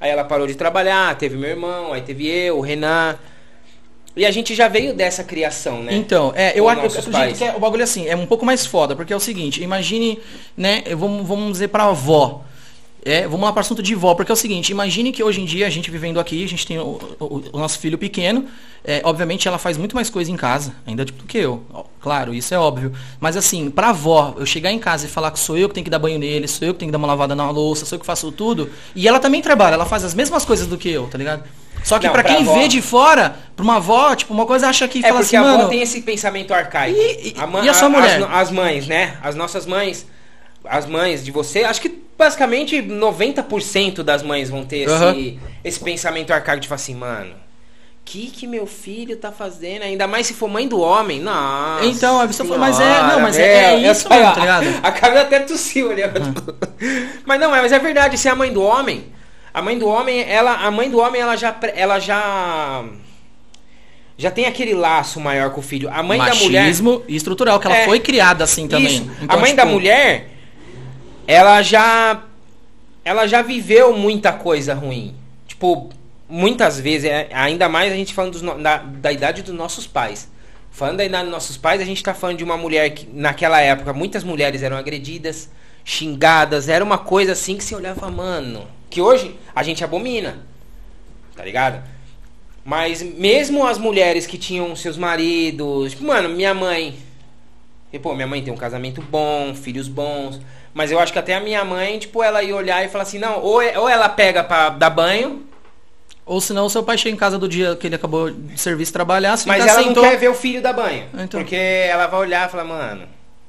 [0.00, 3.16] aí ela parou de trabalhar, teve meu irmão, aí teve eu, o Renan.
[4.16, 5.94] E a gente já veio dessa criação, né?
[5.94, 6.80] Então, é, eu acho
[7.38, 10.18] que é- o bagulho assim, é um pouco mais foda, porque é o seguinte, imagine,
[10.56, 12.42] né, vamos, vamos dizer pra avó.
[13.04, 15.40] É, vamos lá para o assunto de vó, porque é o seguinte, imagine que hoje
[15.40, 18.44] em dia a gente vivendo aqui, a gente tem o, o- o nosso filho pequeno,
[18.84, 22.34] é, obviamente ela faz muito mais coisa em casa, ainda do que eu, ó, claro,
[22.34, 22.92] isso é óbvio.
[23.20, 25.84] Mas assim, pra avó, eu chegar em casa e falar que sou eu que tenho
[25.84, 27.96] que dar banho nele, sou eu que tenho que dar uma lavada na louça, sou
[27.96, 30.90] eu que faço tudo, e ela também trabalha, ela faz as mesmas coisas do que
[30.90, 31.44] eu, tá ligado?
[31.84, 34.86] Só que pra quem avó- vê de fora, pra uma avó, tipo, uma coisa acha
[34.88, 36.98] que É fala porque assim, a avó mano, tem esse pensamento arcaico.
[36.98, 38.20] E- e- ma- e a sua mulher?
[38.24, 39.16] As, as mães, né?
[39.22, 40.04] As nossas mães,
[40.68, 45.12] as mães de você, acho que basicamente 90% das mães vão ter Aham.
[45.12, 47.34] esse, esse pensamento arcaico de falar assim, mano,
[48.04, 49.82] que que meu filho tá fazendo?
[49.82, 51.20] Ainda mais se for mãe do homem.
[51.20, 51.84] Nossa.
[51.84, 53.92] Então, a pessoa fala, mas é- não, mas é- é meu.
[53.92, 54.66] isso Eu- mesmo, tá ligado?
[54.82, 56.02] A Camila até tossiu ali.
[57.26, 59.06] Mas não, é, mas é verdade, se é a mãe do homem,
[59.52, 62.84] a mãe do homem, ela, a mãe do homem, ela já, ela já,
[64.16, 65.90] já tem aquele laço maior com o filho.
[65.92, 67.84] A mãe da mulher, machismo e estrutural, que ela É.
[67.84, 68.96] foi criada assim também.
[69.22, 70.28] Então, a mãe da tipo, mulher,
[71.28, 72.22] ela já,
[73.04, 75.14] ela já viveu muita coisa ruim.
[75.46, 75.90] Tipo,
[76.26, 80.30] muitas vezes, é, ainda mais a gente falando dos da, da idade dos nossos pais.
[80.70, 83.60] Falando da idade dos nossos pais, a gente tá falando de uma mulher que, naquela
[83.60, 85.50] época, muitas mulheres eram agredidas,
[85.84, 90.38] xingadas, era uma coisa assim que você olhava, mano, que hoje a gente abomina,
[91.36, 91.82] tá ligado?
[92.64, 96.96] Mas mesmo as mulheres que tinham seus maridos, tipo, mano, minha mãe,
[97.92, 100.40] e, pô, minha mãe tem um casamento bom, filhos bons.
[100.74, 103.18] Mas eu acho que até a minha mãe, tipo, ela ia olhar e falar assim,
[103.18, 105.44] não, ou, é- ou ela pega pra dar banho,
[106.26, 108.92] Ou senão o seu pai chega em casa do dia que ele acabou de serviço
[108.92, 110.02] trabalhar, se mas ela sentou.
[110.02, 111.06] não quer ver o filho dar banho.
[111.14, 111.40] Então.
[111.40, 113.06] Porque ela vai olhar e falar, mano,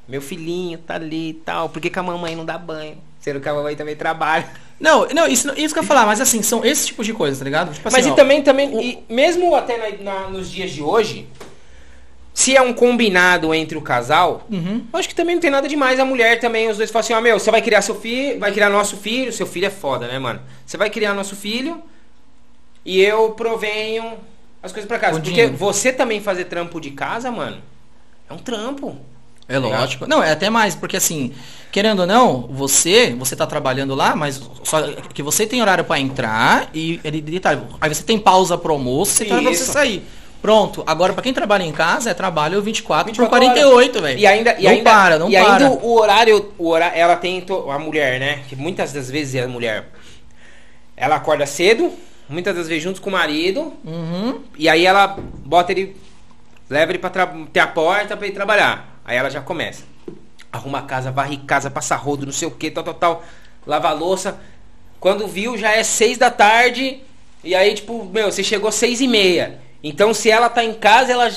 [0.08, 2.97] meu filhinho tá ali e tal, por que, que a mamãe não dá banho?
[3.19, 4.47] Sendo que a mamãe também trabalha.
[4.79, 7.38] Não, não, isso, isso que eu ia falar, mas assim, são esses tipos de coisas,
[7.38, 7.73] tá ligado?
[7.73, 10.82] Tipo Mas assim, e ó, também, também e mesmo até na- na- nos dias de
[10.82, 11.27] hoje,
[12.39, 14.84] se é um combinado entre o casal, Uhum.
[14.93, 17.19] acho que também não tem nada demais a mulher também, os dois falam assim, ó,
[17.19, 20.17] meu, você vai criar seu filho, vai criar nosso filho, seu filho é foda, né,
[20.19, 20.39] mano?
[20.65, 21.82] Você vai criar nosso filho
[22.86, 24.13] e eu provenho
[24.63, 25.13] as coisas pra casa.
[25.17, 25.58] O Porque dinheiro.
[25.58, 27.58] você também fazer trampo de casa, mano,
[28.30, 28.95] é um trampo.
[29.47, 30.08] É lógico.
[30.08, 31.34] Não, é até mais, porque assim,
[31.73, 34.82] querendo ou não, você, você tá trabalhando lá, mas só
[35.13, 39.12] que você tem horário para entrar e ele detalhe, aí você tem pausa pro almoço,
[39.12, 40.04] você tá pra você sair.
[40.41, 40.84] Pronto.
[40.88, 44.19] Agora para quem trabalha em casa é trabalho 24, 24 por 48, velho.
[44.19, 45.52] E ainda, e não ainda, para, não e para.
[45.54, 48.43] ainda o horário, o horário, ela tem a mulher, né?
[48.47, 49.89] Que muitas das vezes é a mulher.
[50.95, 51.91] Ela acorda cedo,
[52.28, 54.41] muitas das vezes junto com o marido, Uhum.
[54.58, 55.95] e aí ela bota ele,
[56.69, 58.99] leva ele pra tra- ter a porta pra ele trabalhar.
[59.06, 59.84] Aí ela já começa.
[60.52, 63.23] Arruma casa, varre casa, passa rodo, não sei o que, tal, tal, tal.
[63.67, 64.39] Lava a louça.
[64.99, 67.02] Quando viu, já é seis da tarde.
[67.43, 69.60] E aí, tipo, meu, você chegou seis e meia.
[69.84, 71.30] Então, se ela tá em casa, ela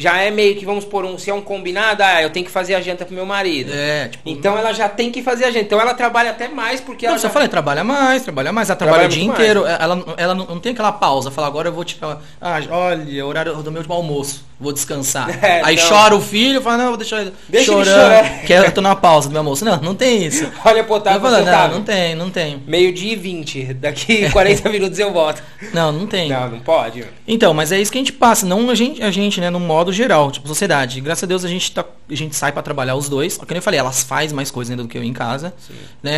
[0.00, 2.50] já é meio que, vamos por um, se é um combinado, ah, eu tenho que
[2.50, 3.70] fazer a janta pro meu marido.
[3.74, 5.66] É, tipo, Então ela já tem que fazer a janta.
[5.66, 7.18] Então ela trabalha até mais porque Não, ela.
[7.20, 9.66] você já- falei, trabalha mais, trabalha mais, ela trabalha, Trabalha o dia inteiro.
[9.66, 12.20] Ela, ela não, não tem aquela pausa, fala, agora eu vou tirar.
[12.40, 15.28] Ah, olha, horário do meu almoço, vou descansar.
[15.42, 15.88] É, Aí não.
[15.88, 18.42] chora o filho, fala, não, vou deixar ele Deixa chorando, chorar.
[18.44, 19.64] que eu tô na pausa do meu almoço.
[19.64, 20.48] Não, não tem isso.
[20.64, 22.62] Olha Otávio, falo, não, não tem, não tem.
[22.66, 23.74] Meio-dia e 20.
[23.74, 25.42] Daqui 40 minutos eu volto.
[25.72, 26.28] Não, não tem.
[26.28, 27.04] Não, não pode.
[27.26, 29.60] Então, mas é isso que a gente passa, não a gente, a gente, né, no
[29.60, 31.00] modo geral, tipo, sociedade.
[31.00, 33.36] Graças a Deus a gente, tá, a gente sai pra trabalhar os dois.
[33.36, 35.54] Como eu falei, elas fazem mais coisa ainda do que eu em casa.
[36.02, 36.12] Né?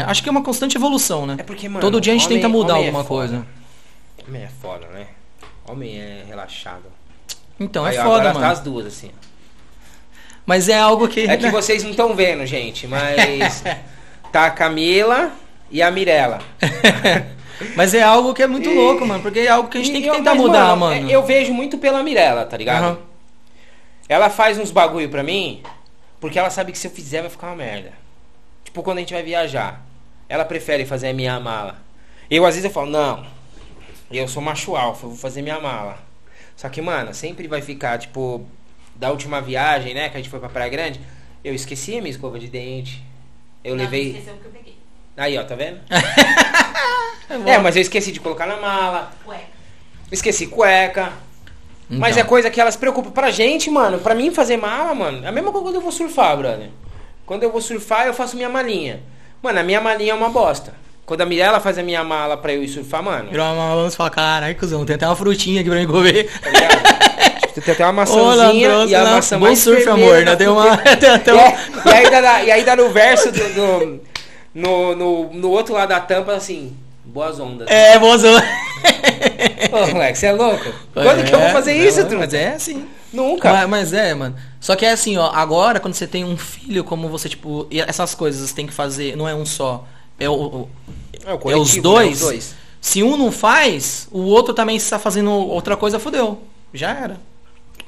[0.00, 1.36] É, acho que é uma constante evolução, né?
[1.38, 1.80] É porque, mano.
[1.80, 3.28] Todo dia a gente homem- tenta mudar homem é alguma foda.
[3.28, 3.46] coisa.
[4.28, 5.06] Homem é foda, né?
[5.68, 6.84] Homem é relaxado.
[7.58, 8.46] Então, é Aí, ó, foda, agora mano.
[8.46, 9.10] Tá as duas, assim.
[10.46, 11.20] Mas é algo que.
[11.28, 13.62] É que vocês não estão vendo, gente, mas.
[14.32, 15.32] Tá a Camila
[15.72, 16.38] e a Mirella.
[17.76, 19.20] Mas é algo que é muito E- louco, mano.
[19.22, 21.10] Porque é algo que a gente tem E que eu- tentar mas, mudar, mano.
[21.10, 22.82] é, Eu vejo muito pela Mirella, tá ligado?
[22.84, 22.98] Aham.
[24.10, 25.62] Ela faz uns bagulho pra mim,
[26.20, 27.92] porque ela sabe que se eu fizer vai ficar uma merda.
[28.64, 29.86] Tipo, quando a gente vai viajar,
[30.28, 31.80] ela prefere fazer a minha mala.
[32.28, 33.24] Eu, às vezes, eu falo, não,
[34.10, 35.96] eu sou macho alfa, eu vou fazer minha mala.
[36.56, 38.44] Só que, mano, sempre vai ficar, tipo,
[38.96, 41.00] da última viagem, né, que a gente foi pra Praia Grande,
[41.44, 43.04] eu esqueci a minha escova de dente.
[43.62, 44.08] Eu Não, levei...
[44.08, 44.76] Esqueceu que eu peguei.
[45.16, 45.80] Aí, ó, tá vendo?
[47.46, 49.44] é, mas eu esqueci de colocar na mala, Ué.
[50.10, 51.12] esqueci cueca.
[51.90, 52.28] Mas é Então.
[52.28, 53.98] coisa que elas preocupam pra gente, mano.
[53.98, 56.68] Pra mim fazer mala, mano, é a mesma coisa quando eu vou surfar, brother.
[57.26, 59.00] Quando eu vou surfar, eu faço minha malinha.
[59.42, 60.72] Mano, a minha malinha é uma bosta.
[61.04, 63.94] Quando a Mirella faz a minha mala pra eu ir surfar, mano, Virou uma balança
[63.94, 66.30] e fala, caralho, cuzão, tem até uma frutinha aqui pra mim comer.
[66.40, 67.54] tá ligado?
[67.64, 70.36] Tem até uma Ô, maçãzinha ladroso, e a maçã Bom mais surf, amor, né?
[70.36, 73.32] Tem uma- tem até E um- é- e, aí dá, e aí dá no verso
[73.32, 73.38] do...
[73.54, 74.00] do-
[74.54, 76.76] no, no, no outro lado da tampa, assim,
[77.10, 77.68] boas ondas.
[77.68, 78.34] É, mozão.
[79.72, 80.64] Ô, moleque, você é louco?
[80.92, 82.18] Quando que eu vou fazer isso, é, truta?
[82.18, 82.86] Mas é assim.
[83.12, 83.52] Nunca.
[83.52, 84.36] Mas, mas é, mano.
[84.60, 87.80] Só que é assim, ó, agora quando você tem um filho, como você, tipo, e
[87.80, 89.86] essas coisas você tem que fazer, não é um só.
[90.18, 90.68] É, o,
[91.24, 92.06] É, o é os coletivo, dois.
[92.08, 92.12] né?
[92.14, 92.54] Os dois.
[92.80, 96.42] Se um não faz, o outro também está fazendo outra coisa, fudeu.
[96.72, 97.20] Já era.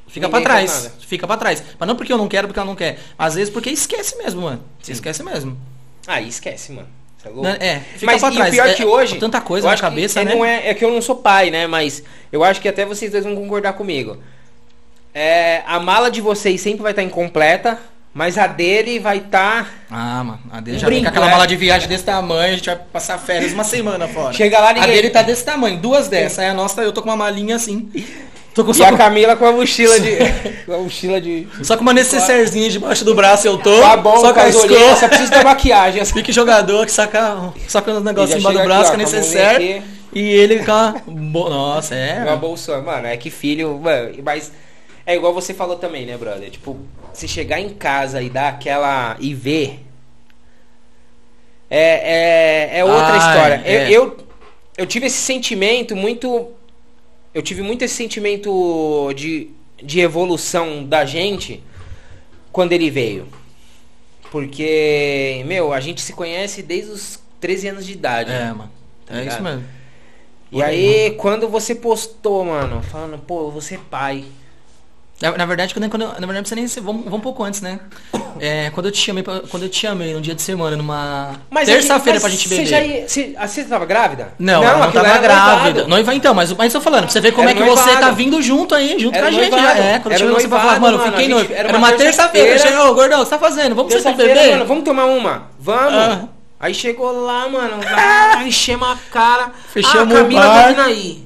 [0.06, 0.90] Fica faz trás.
[1.06, 1.62] Fica pra trás.
[1.78, 2.98] Mas não porque eu não quero, porque ela não quer.
[3.18, 4.62] Às vezes porque esquece mesmo, mano.
[4.82, 5.56] Você esquece mesmo.
[6.06, 6.88] Aí esquece, mano.
[7.24, 7.42] É louco.
[7.42, 7.56] Né?
[7.60, 8.48] É, fica Mas pra trás.
[8.48, 9.18] o pior É, que hoje.
[9.18, 10.34] Tanta coisa na acho que cabeça, é, né?
[10.34, 11.66] Não é, é que eu não sou pai, né?
[11.66, 14.16] Mas eu acho que até vocês dois vão concordar comigo.
[15.14, 17.78] É, a mala de vocês sempre vai estar incompleta,
[18.14, 19.70] mas a dele vai estar.
[19.90, 20.40] Ah, mano.
[20.50, 21.32] A dele já vem brinco, com aquela né?
[21.32, 24.32] mala de viagem desse tamanho, a gente vai passar férias uma semana fora.
[24.32, 26.38] Chega lá, ninguém- A dele tá desse tamanho, duas dessas.
[26.38, 27.90] Aí a nossa, eu tô com uma malinha assim.
[28.54, 30.16] Tô com E a Camila com a mochila de.
[30.66, 31.46] com a mochila de.
[31.62, 33.80] só com uma necessairezinha debaixo do braço eu tô.
[33.80, 34.96] Tá bom, só com as escola.
[34.96, 36.02] só preciso da maquiagem.
[36.02, 36.14] assim.
[36.14, 39.36] Pique jogador que saca, saca E já embaixo do braço, aqui, que é ó, com
[39.36, 39.82] a aqui.
[40.14, 40.94] E ele com a...
[41.06, 42.22] Nossa, é.
[42.24, 44.52] Uma bolsa, mano, é que filho, mano, mas
[45.06, 46.50] é igual você falou também, né, brother?
[46.50, 46.78] Tipo,
[47.14, 49.80] se chegar em casa e dar aquela e ver
[51.70, 53.62] é, é, é outra Ah, história.
[53.64, 53.88] é.
[53.88, 54.16] Eu, eu
[54.76, 56.48] eu tive esse sentimento muito
[57.34, 59.50] eu tive muito esse sentimento de
[59.82, 61.62] de evolução da gente
[62.52, 63.26] quando ele veio.
[64.30, 68.30] Porque, meu, a gente se conhece desde os 13 anos de idade.
[68.30, 68.52] É, né?
[68.52, 68.70] mano.
[69.04, 69.34] Tá é ligado?
[69.34, 69.64] isso mesmo.
[70.50, 74.24] E aí, quando você postou, mano, falando, pô, eu vou ser pai.
[75.22, 76.66] Na, na verdade, quando, quando, na verdade, você nem.
[76.66, 77.78] Vamos, vamos um pouco antes, né?
[78.40, 81.30] É, quando eu te chamei, pra- quando eu te chamei no dia de semana, numa
[81.64, 82.64] terça-feira pra gente beber.
[82.66, 84.34] Você já ia, você, você tava grávida?
[84.38, 85.62] Não, não aquilo tava grávida.
[85.62, 85.88] noivado.
[85.88, 88.06] Noiva então, mas, mas tô falando, pra você ver como Era é que você noivado.
[88.06, 89.50] tá vindo junto aí, junto Era com a gente.
[89.52, 89.78] noivado.
[89.78, 89.84] Já.
[89.84, 91.52] É, quando Era chegou você pra falar, noivado, mano, mano, fiquei noivo.
[91.54, 92.48] era uma terça-feira.
[92.54, 93.74] Eu cheguei, ô, gordão, você tá fazendo?
[93.76, 94.52] Vamos pra você Terça-feira, beber?
[94.54, 95.50] mano, vamos tomar uma?
[95.60, 95.94] Vamos.
[95.94, 96.24] Ah.
[96.58, 97.78] Aí chegou lá, mano,
[98.46, 99.50] enchemos a cara.
[99.72, 101.24] Fechamos ah, a Camila tá vindo aí.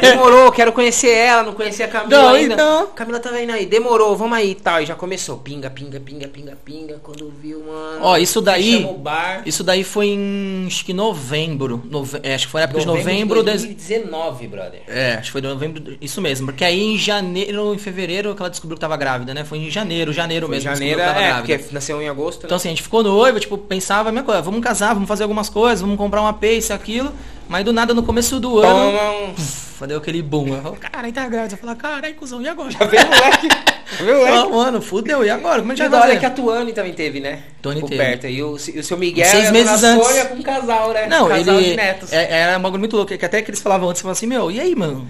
[0.00, 2.54] Demorou, quero conhecer ela, não conhecia a Camila Não, ainda.
[2.54, 2.86] então.
[2.94, 4.82] Camila tá vendo aí, demorou, vamos aí e tal.
[4.82, 7.00] E já começou, pinga, pinga, pinga, pinga, pinga.
[7.02, 7.98] Quando viu, mano.
[8.00, 8.86] Ó, isso daí-.
[9.46, 11.82] Isso daí foi em, acho que novembro.
[11.88, 13.44] Nove- é, acho que foi na época de Novembro novembro.
[13.44, 14.82] de des- 2019, brother.
[14.88, 15.96] É, acho que foi em novembro.
[16.00, 16.46] Isso mesmo.
[16.46, 19.44] Porque aí em janeiro, em fevereiro, que ela descobriu que tava grávida, né?
[19.44, 20.70] Foi em janeiro, janeiro Foi mesmo.
[20.70, 21.58] janeiro, que é, tava grávida.
[21.58, 22.56] porque nasceu em agosto, Então né?
[22.56, 25.48] assim, a gente ficou noivo, tipo, pensava a mesma coisa, vamos casar, vamos fazer algumas
[25.48, 27.12] coisas, vamos comprar uma pace, aquilo.
[27.52, 29.34] Mas do nada, no começo do ano,
[29.78, 29.86] um...
[29.86, 30.48] deu aquele boom.
[30.54, 31.54] Eu falo, caralho, tá grávida.
[31.54, 32.70] Eu falo, caralho, cuzão, e agora?
[32.70, 33.48] Já veio o moleque.
[33.92, 34.36] Já veio o moleque.
[34.38, 35.60] falo, mano, fudeu, e agora?
[35.60, 36.26] Como a gente vai é que fazer?
[36.26, 37.42] a Tuane também teve, né?
[37.60, 38.02] Tuane Por teve.
[38.02, 38.26] perto.
[38.26, 40.22] E o, o seu Miguel Seis a meses antes.
[40.28, 41.06] Com um casal, né?
[41.08, 41.68] Não, casal ele.
[41.68, 42.10] de netos.
[42.10, 44.50] É, era um bagulho muito louco, que até que eles falavam antes, falavam assim, meu,
[44.50, 45.06] e aí, mano?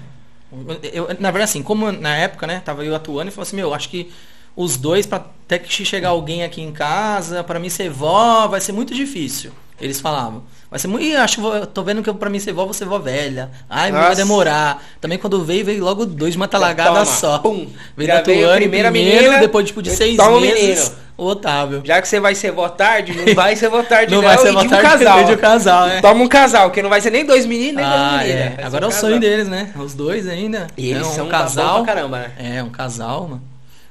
[0.93, 3.73] Eu, na verdade, assim, como na época, né, tava eu atuando e falou assim, meu,
[3.73, 4.13] acho que
[4.57, 8.61] os dois, pra até que chegar alguém aqui em casa, pra mim ser vó, vai
[8.61, 9.53] ser muito difícil.
[9.81, 10.43] Eles falavam.
[10.73, 11.05] Vai ser muito.
[11.05, 13.51] Ih, acho que tô vendo que pra mim ser vó, ser vó velha.
[13.69, 14.83] Ai, vai demorar.
[15.03, 17.39] Também quando veio, veio logo dois talagada Toma, só.
[17.41, 17.69] pum.
[17.95, 20.89] Veio Já da veio a primeira primeiro, menina, depois tipo de seis toma o meses,
[20.89, 21.03] menino.
[21.19, 21.83] o Otávio.
[21.85, 24.49] Já que você vai ser vó tarde, não vai ser vó tarde, Não vai ser
[24.49, 25.25] e vó de um tarde, porque casal.
[25.27, 26.01] de um casal, é.
[26.01, 28.41] Toma um casal, que não vai ser nem dois meninos, nem Ah, duas meninas.
[28.41, 28.49] é.
[28.49, 29.09] vai ser Agora é um o casal.
[29.11, 29.73] sonho deles, né?
[29.77, 30.69] Os dois ainda.
[30.75, 31.85] E eles é um são casal.
[31.85, 32.31] pra caramba, né?
[32.57, 33.43] É, um casal, mano.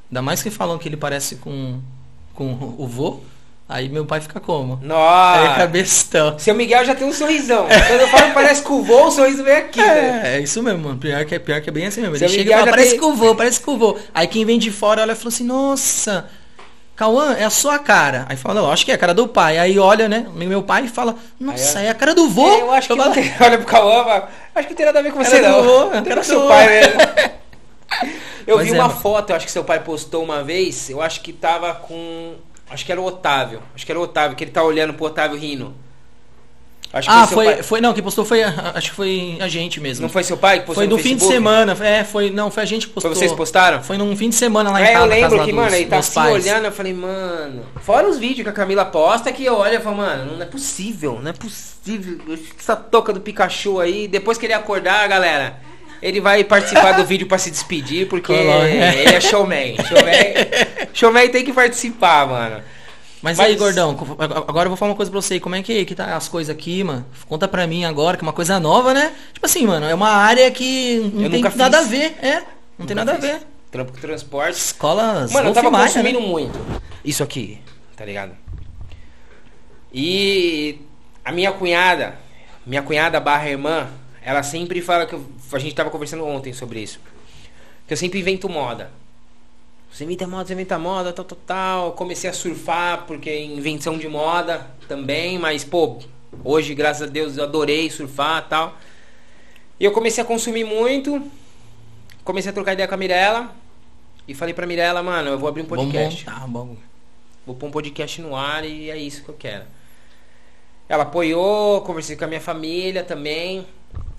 [0.09, 1.79] Ainda mais que falam que ele parece com,
[2.33, 3.19] com o vô.
[3.71, 4.73] Aí meu pai fica como?
[4.81, 5.55] Aí é Nossa.
[5.55, 6.37] cabeção.
[6.39, 7.65] Seu Miguel já tem um sorrisão.
[7.67, 10.25] Quando eu falo que parece com o vô, o sorriso vem aqui, velho.
[10.25, 10.97] É, é isso mesmo, mano.
[10.97, 12.15] Pior que, é- pior que é bem assim mesmo.
[12.15, 13.97] Ele Seu chega e Miguel fala, parece tem- com o vô, parece com o vô.
[14.13, 16.25] Aí quem vem de fora olha e fala assim, nossa,
[16.95, 18.25] Cauã, é a sua cara.
[18.29, 19.57] Aí fala, não, acho que é a cara do pai.
[19.57, 22.47] Aí olha, né, meu pai e fala, nossa, Aí, é a cara do vô.
[22.47, 24.99] É, eu acho que falo, não tem, olha pro Cauã, acho que não tem nada
[24.99, 25.63] a ver com você não.
[25.63, 26.47] vô, Tem cara do seu vô.
[26.47, 26.93] pai mesmo.
[28.47, 28.99] Eu vi é, uma mano.
[28.99, 32.33] foto, eu acho que seu pai postou uma vez, eu acho que tava com,
[32.71, 35.05] acho que era o Otávio, acho que era o Otávio, que ele tá olhando pro
[35.05, 35.73] Otávio rindo.
[36.93, 39.47] Acho que Ah, foi, pai- foi, não, quem postou foi, a- acho que foi a
[39.47, 40.01] gente mesmo.
[40.01, 42.51] Não foi seu pai que postou Foi no no fim de semana, é, foi, não,
[42.51, 43.15] foi a gente que Foi postou.
[43.15, 43.81] vocês que postaram?
[43.81, 45.61] Foi num fim de semana lá em É, casa, eu na casa lembro que, dos
[45.61, 46.33] mano, ele tá assim pais.
[46.45, 47.63] olhando, eu falei, mano.
[47.81, 50.45] Fora os vídeos que a Camila posta, que eu olho e falo, mano, não é
[50.45, 52.19] possível, não é possível.
[52.59, 55.61] Essa toca do Pikachu aí, depois que ele acordar, galera,
[56.01, 58.67] ele vai participar do vídeo pra se despedir, porque Coloca.
[58.67, 59.75] ele é showman.
[59.77, 62.63] Showman, showman tem que participar, mano.
[63.21, 63.91] Mas, Mas- aí, gordão,
[64.47, 65.39] agora eu vou falar uma coisa pra você.
[65.39, 67.05] Como é que, que tá as coisas aqui, mano?
[67.29, 69.13] Conta pra mim agora, que é uma coisa nova, né?
[69.31, 71.85] Tipo assim, mano, é uma área que não Eu tem nunca nada fiz.
[71.85, 72.15] a ver.
[72.19, 72.41] É,
[72.79, 73.41] não tem nada a ver.
[73.69, 74.55] Trampo com transporte.
[74.57, 76.25] Escolas Mano, eu tava Wolf Maia, consumindo né?
[76.27, 76.59] muito
[77.05, 77.59] isso aqui,
[77.95, 78.31] tá ligado?
[79.93, 80.79] E
[81.23, 82.15] a minha cunhada,
[82.65, 83.87] minha cunhada barra irmã,
[84.23, 86.99] ela sempre fala que eu- a gente tava conversando ontem sobre isso.
[87.87, 88.91] Que eu sempre invento moda.
[89.91, 91.91] Você inventa moda, você inventa moda, tal, tal, tal.
[91.93, 95.97] Comecei a surfar porque é invenção de moda também, mas pô,
[96.45, 98.77] hoje, graças a Deus, eu adorei surfar tal.
[99.79, 101.21] E eu comecei a consumir muito.
[102.23, 103.53] Comecei a trocar ideia com a Mirella.
[104.27, 106.23] E falei pra Mirella, mano, eu vou abrir um podcast.
[106.23, 106.77] Vamos montar, bom.
[107.45, 109.65] Vou pôr um podcast no ar e é isso que eu quero.
[110.87, 113.65] Ela apoiou, conversei com a minha família também.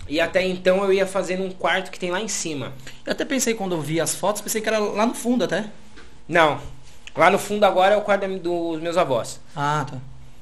[0.08, 2.72] E até então eu ia fazer num quarto que tem lá em cima.
[3.06, 5.70] Eu até pensei quando eu vi as fotos, pensei que era lá no fundo até.
[6.28, 6.60] Não.
[7.16, 9.40] Lá no fundo agora é o quarto dos meus avós.
[9.54, 9.98] Ah, tá.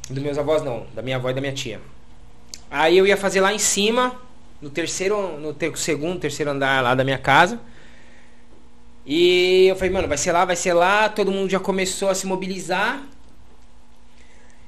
[0.08, 1.80] Dos meus avós não, da minha avó e da minha tia.
[2.70, 4.14] Aí eu ia fazer lá em cima,
[4.62, 7.60] no terceiro, no ter- segundo, terceiro andar lá da minha casa.
[9.04, 11.08] E eu falei, mano, vai ser lá, vai ser lá.
[11.08, 13.02] Todo mundo já começou a se mobilizar.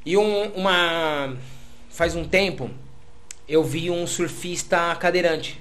[0.05, 1.37] E um, uma.
[1.91, 2.71] Faz um tempo,
[3.53, 5.61] eu vi um surfista cadeirante.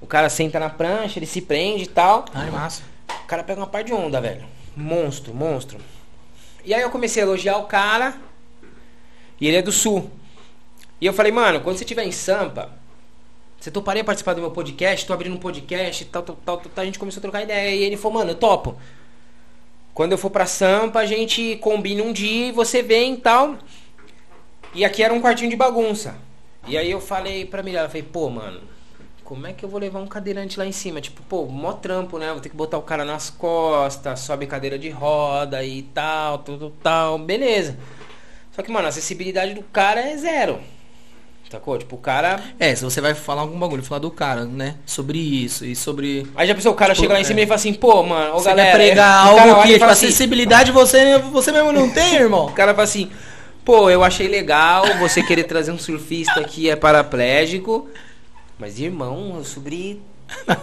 [0.00, 2.24] O cara senta na prancha, ele se prende e tal.
[2.32, 2.82] Ai, massa.
[3.24, 4.42] O cara pega uma par de onda, velho.
[4.74, 5.78] Monstro, monstro.
[6.64, 8.16] E aí eu comecei a elogiar o cara.
[9.38, 10.10] E ele é do sul.
[10.98, 12.70] E eu falei, mano, quando você estiver em Sampa,
[13.60, 15.04] você toparia participar do meu podcast?
[15.04, 16.82] Tô abrindo um podcast e tal, tal, tal, tal, tal.
[16.82, 17.74] A gente começou a trocar ideia.
[17.74, 18.78] E ele falou, mano, eu topo.
[19.92, 23.58] Quando eu for pra Sampa, a gente combina um dia e você vem e tal.
[24.74, 26.24] E aqui era um quartinho de bagunça.
[26.66, 28.60] E aí eu falei pra Mirella, falei, pô, mano,
[29.24, 31.00] como é que eu vou levar um cadeirante lá em cima?
[31.00, 32.30] Tipo, pô, mó trampo, né?
[32.32, 36.70] Vou ter que botar o cara nas costas, sobe cadeira de roda e tal, tudo
[36.82, 37.76] tal, beleza.
[38.54, 40.58] Só que, mano, a acessibilidade do cara é zero.
[41.50, 41.78] Sacou?
[41.78, 42.40] Tipo, o cara.
[42.58, 44.74] É, se você vai falar algum bagulho, falar do cara, né?
[44.84, 46.26] Sobre isso e sobre.
[46.34, 47.42] Aí já pensou, o cara Tipo, chega lá em cima é.
[47.44, 48.70] e fala assim, pô, mano, ô Você galera.
[48.72, 52.46] quer pregar algo que, tipo, fala assim, acessibilidade você, você mesmo não tem, irmão?
[52.50, 53.10] O cara fala assim,
[53.66, 57.90] pô, eu achei legal você querer trazer um surfista que é paraplégico.
[58.56, 60.00] Mas, irmão, eu subi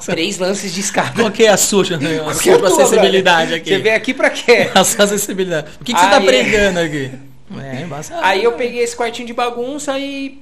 [0.06, 1.12] três lances de escada.
[1.14, 3.62] Qual que é a sua, a é sua a tua, acessibilidade brother?
[3.62, 3.70] aqui?
[3.70, 4.72] Você veio aqui pra quê?
[4.74, 5.68] A sua acessibilidade.
[5.80, 7.12] O que, que você tá pregando aqui?
[7.56, 8.22] É, embaçado.
[8.24, 10.42] Aí eu peguei esse quartinho de bagunça e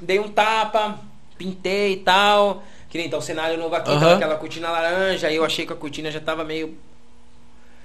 [0.00, 0.98] dei um tapa,
[1.36, 2.62] pintei e tal.
[2.88, 5.26] Que nem tá o cenário novo aqui, tá aquela cortina laranja.
[5.26, 6.74] Aí eu achei que a cortina já tava meio.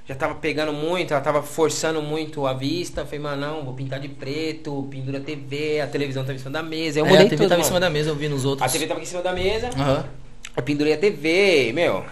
[0.05, 3.05] Já tava pegando muito, ela tava forçando muito a vista.
[3.05, 6.51] Falei, mano, não, vou pintar de preto, pendura a TV, a televisão tava em cima
[6.51, 6.99] da mesa.
[6.99, 7.67] Eu É, mudei a TV tudo, tava em mano.
[7.67, 8.67] cima da mesa, eu vi nos outros.
[8.67, 10.05] A TV tava aqui em cima da mesa, Aham.
[10.57, 12.03] eu pendurei a TV, meu.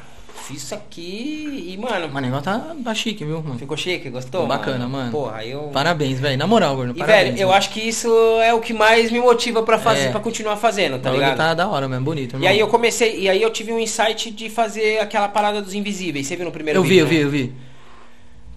[0.48, 3.60] Fiz isso aqui e, mano, Mas o negócio tá, tá chique, viu, mano?
[3.60, 4.48] ficou chique, gostou?
[4.48, 5.12] Bacana, mano.
[5.12, 5.64] Porra, aí eu.
[5.74, 6.38] Parabéns, velho.
[6.38, 6.94] Na moral, Bruno.
[6.96, 7.26] E, parabéns.
[7.34, 7.58] velho, eu mano.
[7.58, 8.10] acho que isso
[8.42, 10.12] é o que mais me motiva pra fazer, É.
[10.12, 11.36] para continuar fazendo, tá ligado?
[11.38, 12.34] tá da hora mesmo, bonito.
[12.34, 12.50] E irmão.
[12.50, 16.26] aí eu comecei, e aí eu tive um insight de fazer aquela parada dos invisíveis.
[16.26, 17.04] Você viu no primeiro Eu vi, vídeo?
[17.04, 17.24] eu vi, né?
[17.24, 17.54] eu vi.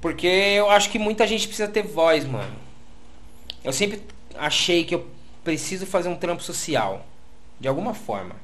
[0.05, 2.55] Porque eu acho que muita gente precisa ter voz, mano.
[3.64, 4.03] Eu sempre
[4.37, 5.09] achei que eu
[5.43, 7.07] preciso fazer um trampo social.
[7.59, 8.37] De alguma forma.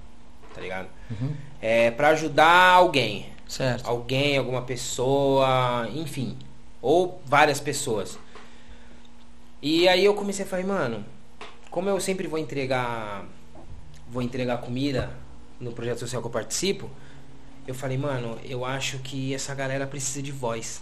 [0.55, 0.89] Tá ligado?
[1.11, 1.37] Uhum.
[1.61, 3.27] É, pra ajudar alguém.
[3.47, 3.87] Certo.
[3.87, 6.35] Alguém, alguma pessoa, enfim.
[6.81, 8.19] Ou várias pessoas.
[9.61, 11.05] E aí eu comecei a falar, mano,
[11.71, 13.27] como eu sempre vou entregar.
[14.09, 15.11] Vou entregar comida
[15.61, 16.89] no projeto social que eu participo,
[17.67, 20.81] eu falei, mano, eu acho que essa galera precisa de voz.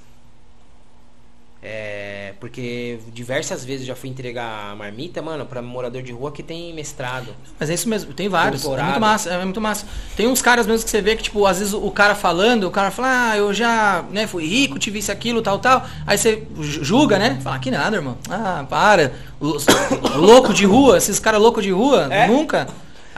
[1.61, 6.73] É, porque diversas vezes já fui entregar marmita, mano, pra morador de rua que tem
[6.73, 7.35] mestrado.
[7.59, 8.65] Mas é isso mesmo, tem vários.
[8.65, 9.85] É muito massa, é muito massa.
[10.17, 12.71] Tem uns caras mesmo que você vê que, tipo, às vezes o cara falando, o
[12.71, 15.85] cara fala, ah, eu já, né, fui rico, tive isso, aquilo, tal, tal.
[16.07, 17.39] Aí você ju- julga, né?
[17.43, 18.17] Fala, que nada, irmão.
[18.31, 19.13] Ah, para.
[20.15, 22.29] Louco de rua, esses caras loucos de rua, É.
[22.29, 22.69] nunca.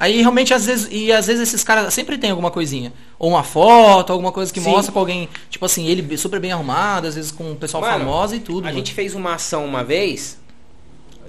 [0.00, 2.90] Aí realmente, às vezes, e às vezes esses caras sempre tem alguma coisinha.
[3.18, 4.70] Ou uma foto, alguma coisa que Sim.
[4.70, 7.98] mostra com alguém, tipo assim, ele super bem arrumado, às vezes com um pessoal Mano,
[7.98, 8.60] famoso e tudo.
[8.60, 8.78] A mano.
[8.78, 10.38] gente fez uma ação uma vez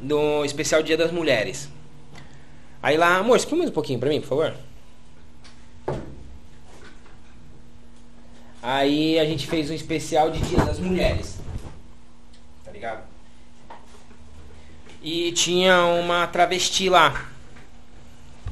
[0.01, 1.67] no especial Dia das Mulheres.
[2.81, 4.53] Aí lá, amor, mais um pouquinho pra mim, por favor?
[8.63, 11.39] Aí a gente fez um especial de Dia das Mulheres.
[12.63, 13.03] Tá ligado?
[15.03, 17.30] E tinha uma travesti lá.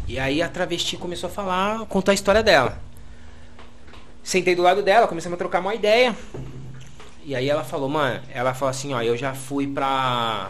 [0.10, 2.82] E aí a travesti começou a falar, contar a história dela.
[4.24, 6.17] Sentei do lado dela, começamos a trocar uma ideia.
[7.24, 10.50] E aí ela falou, mano, ela falou assim, ó, eu já fui pra.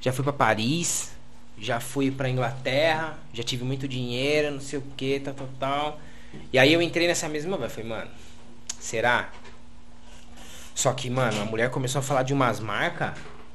[0.00, 1.12] Já fui pra Paris,
[1.56, 6.00] já fui pra Inglaterra, já tive muito dinheiro, não sei o que, tal, tal, tal.
[6.52, 8.10] E aí eu entrei nessa mesma, eu falei, mano,
[8.80, 9.28] será?
[10.74, 13.12] Só que, mano, a mulher começou a falar de umas marcas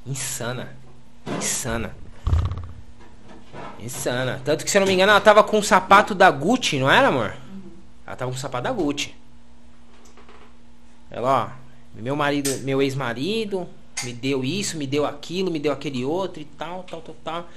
[0.08, 0.78] insana.
[1.38, 1.94] Insana.
[3.82, 4.42] Insana.
[4.44, 6.90] Tanto que, se eu não me engano, ela tava com um sapato da Gucci, não
[6.90, 7.36] era, amor?
[8.06, 9.16] Ela tava com um sapato da Gucci.
[11.12, 13.68] Ela, ó, meu marido, meu ex-marido
[14.04, 17.50] me deu isso, me deu aquilo, me deu aquele outro e tal, tal, tal, tal.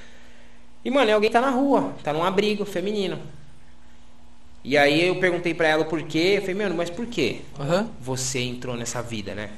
[0.85, 3.21] E, mano, alguém tá na rua, tá num abrigo feminino.
[4.65, 7.41] E aí eu perguntei pra ela o porquê, eu falei, mano, mas por quê?
[7.59, 7.89] Aham.
[8.01, 9.51] você entrou nessa vida, né?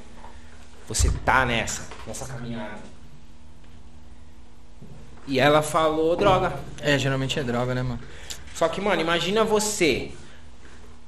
[0.89, 2.94] Você tá nessa, nessa caminhada.
[5.27, 6.55] E ela falou droga.
[6.81, 8.01] É, geralmente é droga, né, mano?
[8.55, 10.11] Só que, mano, imagina você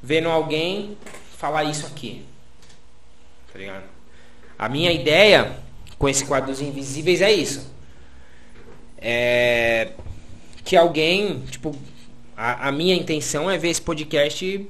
[0.02, 0.96] vendo alguém
[1.36, 2.24] falar isso aqui.
[3.52, 3.84] Tá ligado?
[4.58, 5.58] A minha ideia
[5.98, 7.70] com esse quadro dos invisíveis é isso.
[8.98, 9.92] É
[10.66, 11.74] que alguém, tipo,
[12.36, 14.68] a, a minha intenção é ver esse podcast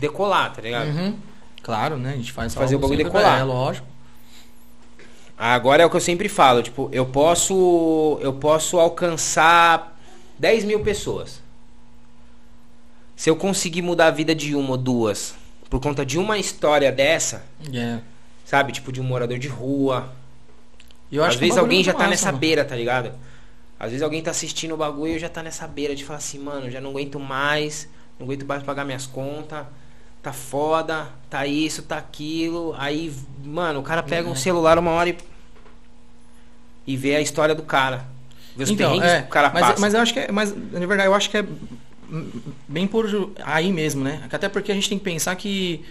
[0.00, 0.88] decolar, tá ligado?
[0.88, 1.18] Uhum.
[1.62, 2.14] Claro, né?
[2.14, 3.38] A gente faz Fazer o bagulho decolar.
[3.38, 3.86] É, lógico.
[5.36, 9.98] Agora é o que eu sempre falo, tipo, eu posso eu posso alcançar
[10.38, 11.42] 10 mil pessoas.
[13.16, 15.34] Se eu conseguir mudar a vida de uma ou duas
[15.70, 17.98] por conta de uma história dessa, É.
[18.44, 18.72] sabe?
[18.72, 20.12] Tipo, de um morador de rua.
[21.10, 22.38] Eu acho Às que vezes bagulho alguém é já tá massa, nessa mano.
[22.38, 23.12] beira, tá ligado?
[23.78, 26.38] Às vezes alguém tá assistindo o bagulho e já tá nessa beira de falar assim,
[26.38, 29.66] mano, já não aguento mais, não aguento mais pagar minhas contas,
[30.24, 32.74] tá foda, tá isso, tá aquilo.
[32.78, 33.12] Aí,
[33.44, 34.36] mano, o cara pega um Uhum.
[34.36, 35.16] celular uma hora e.
[36.86, 38.04] e vê a história do cara.
[38.56, 39.80] Vê os Então, é, que o cara mas, passa.
[39.80, 41.44] mas eu acho que é, mas na verdade eu acho que é
[42.68, 43.06] bem por
[43.44, 44.22] aí mesmo, né?
[44.30, 45.84] Até porque a gente tem que pensar que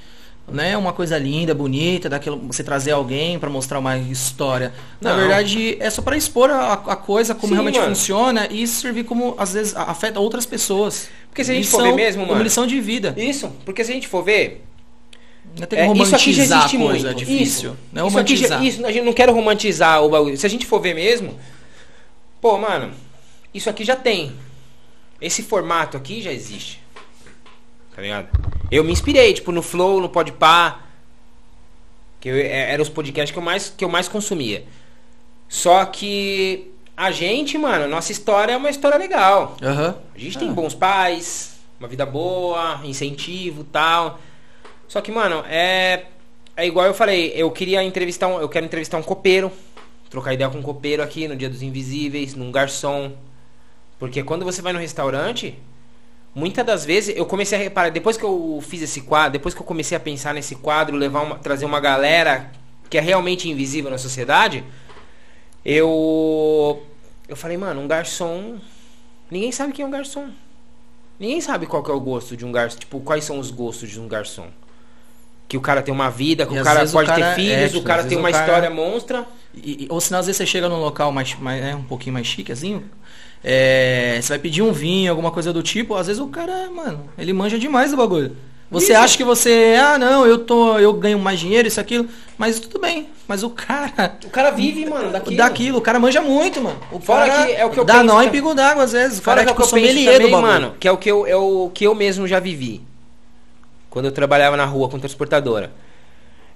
[0.51, 4.73] né, é uma coisa linda, bonita, daquilo você trazer alguém pra mostrar uma história.
[4.99, 5.17] Na Não.
[5.19, 7.89] verdade, é só pra expor a, a coisa como Sim, realmente mano.
[7.95, 11.07] funciona e isso servir como às vezes afeta outras pessoas.
[11.29, 12.43] Porque se a gente lição, for ver mesmo, mano.
[12.43, 13.13] lição de vida.
[13.17, 14.63] Isso, porque se a gente for ver,
[15.71, 17.07] É, isso aqui já romantizar existe coisa, muito.
[17.07, 17.69] é difícil.
[17.71, 17.77] Isso.
[17.91, 18.65] Não é isso aqui já, romantizar.
[18.65, 20.37] isso, a gente não quero romantizar o bagulho.
[20.37, 21.39] Se a gente for ver mesmo,
[22.41, 22.91] pô, mano,
[23.53, 24.33] isso aqui já tem.
[25.21, 26.82] Esse formato aqui já existe.
[27.95, 28.27] Tá ligado?
[28.71, 30.81] Eu me inspirei, tipo, no Flow, no Podpah,
[32.19, 34.65] que eu, é, eram os podcasts que eu mais que eu mais consumia.
[35.47, 39.57] Só que a gente, mano, nossa história é uma história legal.
[39.61, 39.95] Aham.
[40.15, 44.19] A gente tem bons pais, uma vida boa, incentivo tal.
[44.87, 46.05] Só que, mano, é.
[46.55, 48.39] É igual eu falei, eu queria entrevistar um.
[48.39, 49.51] Eu quero entrevistar um copeiro.
[50.09, 53.13] Trocar ideia com um copeiro aqui no Dia dos Invisíveis, num garçom.
[53.97, 55.57] Porque quando você vai no restaurante,
[56.35, 59.61] muitas das vezes eu comecei a reparar, depois que eu fiz esse quadro, depois que
[59.61, 62.51] eu comecei a pensar nesse quadro, levar uma, trazer uma galera
[62.89, 64.63] que é realmente invisível na sociedade,
[65.65, 66.83] eu
[67.27, 68.57] eu falei, mano, um garçom,
[69.31, 70.27] ninguém sabe quem é um garçom.
[71.19, 73.89] Ninguém sabe qual que é o gosto de um garçom, tipo, quais são os gostos
[73.89, 74.47] de um garçom.
[75.47, 77.27] Que o cara tem uma vida, que E o cara vezes o pode cara ter
[77.27, 79.25] é, filhos, tipo, o cara tem uma cara- história monstra.
[79.55, 82.25] E, ou senão às vezes você chega num local mais, mais né, um pouquinho mais
[82.27, 82.89] chiquezinho,
[83.43, 87.09] é, você vai pedir um vinho, alguma coisa do tipo, às vezes o cara, mano,
[87.17, 88.35] ele manja demais do bagulho.
[88.71, 89.01] Você Isso.
[89.01, 92.07] acha que você, ah, não, eu tô, eu ganho mais dinheiro, isso aquilo,
[92.39, 93.07] mas tudo bem.
[93.27, 95.37] Mas o cara O cara vive, mano, daquilo.
[95.37, 96.79] daquilo, o cara manja muito, mano.
[96.91, 98.91] O Fora cara que é o que eu dá penso nó em pingo d'água às
[98.93, 99.19] vezes.
[99.19, 100.51] O Fora cara é que é o tipo que eu penso sommelier do também, bagulho.
[100.53, 102.81] mano, que é o que eu, é o que eu mesmo já vivi.
[103.91, 105.71] Quando eu trabalhava na rua com transportadora.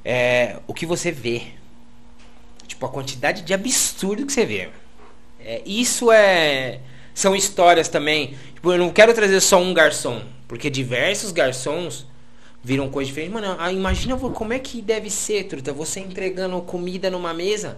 [0.04, 1.44] É, o que você vê.
[2.68, 4.70] Tipo, a quantidade de absurdo que você vê.
[5.48, 6.82] É, isso é.
[7.14, 8.36] São histórias também.
[8.54, 10.22] Tipo, eu não quero trazer só um garçom.
[10.46, 12.06] Porque diversos garçons
[12.62, 13.32] viram coisa diferente.
[13.32, 15.72] Mano, ah, imagina como é que deve ser, truta.
[15.72, 17.78] Você entregando comida numa mesa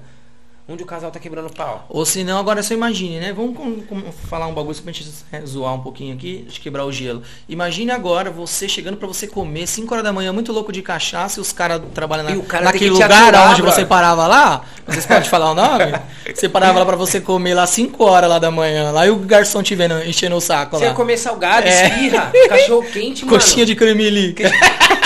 [0.69, 1.85] onde o casal tá quebrando pau.
[1.89, 3.33] Ou se não, agora você imagine, né?
[3.33, 6.59] Vamos com- com- falar um bagulho só pra gente é, zoar um pouquinho aqui, de
[6.59, 7.23] quebrar o gelo.
[7.47, 11.39] Imagine agora você chegando pra você comer 5 horas da manhã, muito louco de cachaça,
[11.39, 13.87] e os caras trabalhando E na, cara naquele que lugar aturar, onde você brother.
[13.87, 14.61] parava lá.
[14.87, 15.93] Vocês podem falar o nome?
[16.33, 19.15] Você parava lá pra você comer lá 5 horas lá da manhã, lá e o
[19.17, 20.95] garçom te vendo, enchendo o saco Você ia lá.
[20.95, 21.87] comer salgado, É.
[21.87, 23.37] esfirra, cachorro quente, mano.
[23.37, 24.35] Coxinha de cremili.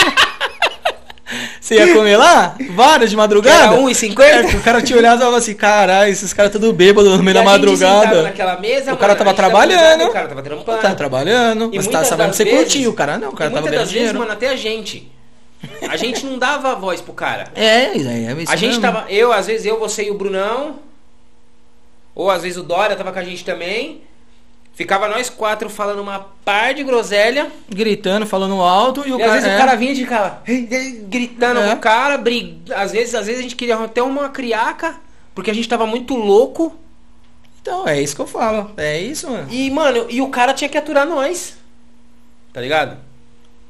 [1.63, 2.57] Você ia comer lá?
[2.71, 3.73] Várias de madrugada?
[3.75, 4.19] era 1,50?
[4.21, 7.33] É, o cara te olhava e falava assim, caralho, esses caras tudo bêbado no meio
[7.35, 8.21] da madrugada.
[8.23, 9.99] naquela mesa, O cara mano, tava trabalhando.
[10.01, 10.81] usando, O cara tava trampando.
[10.81, 13.79] Tá trabalhando, E mas muitas sabendo você curtiu, o cara não, o cara tava ganhando
[13.79, 14.19] das vezes, dinheiro.
[14.19, 15.09] mano, até a gente.
[15.87, 17.45] A gente não dava voz pro cara.
[17.55, 18.81] É, é, é isso A gente mesmo.
[18.81, 19.05] tava.
[19.09, 20.79] Eu, às vezes, eu, você e o Brunão.
[22.13, 24.01] Ou às vezes o Dória tava com a gente também.
[24.73, 27.51] Ficava nós quatro falando uma par de groselha.
[27.69, 29.33] Gritando, falando alto e o e às cara...
[29.33, 29.55] vezes é.
[29.55, 30.41] o cara vinha de cara
[31.07, 31.67] gritando É.
[31.67, 32.17] com o cara.
[32.17, 32.59] Brig...
[32.75, 34.95] Às, vezes, às vezes a gente queria até uma criaca.
[35.35, 36.75] Porque a gente tava muito louco.
[37.61, 38.71] Então, é isso que eu falo.
[38.75, 39.47] É isso, mano.
[39.49, 41.55] E, mano, e o cara tinha que aturar nós.
[42.51, 42.97] Tá ligado?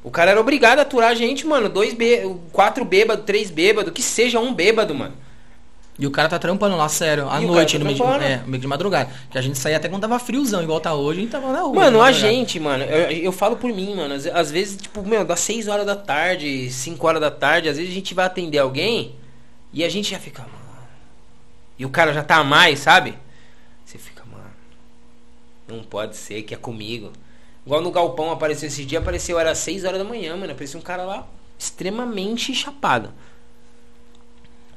[0.02, 1.68] O cara era obrigado a aturar a gente, mano.
[1.68, 2.28] Dois bê...
[2.52, 5.14] quatro bêbados, três bêbados, que seja um bêbado, mano.
[5.96, 8.38] E o cara tá trampando lá, sério, à E noite, tá no meio, de, é,
[8.38, 9.10] no meio de madrugada.
[9.30, 11.60] Que a gente saía até quando tava friozão, igual tá hoje, a gente tava na
[11.60, 11.74] rua.
[11.74, 14.12] Mano, a gente, mano, eu, eu falo por mim, mano.
[14.12, 17.76] Às, às vezes, tipo, meu, das 6 horas da tarde, 5 horas da tarde, às
[17.76, 19.14] vezes a gente vai atender alguém
[19.72, 20.54] e a gente já fica, mano.
[21.78, 23.14] E o cara já tá a mais, sabe?
[23.84, 24.50] Você fica, mano.
[25.68, 27.12] Não pode ser que é comigo.
[27.64, 30.52] Igual no galpão apareceu esse dia, apareceu, era 6 horas da manhã, mano.
[30.52, 31.26] Apareceu um cara lá
[31.56, 33.12] extremamente chapado.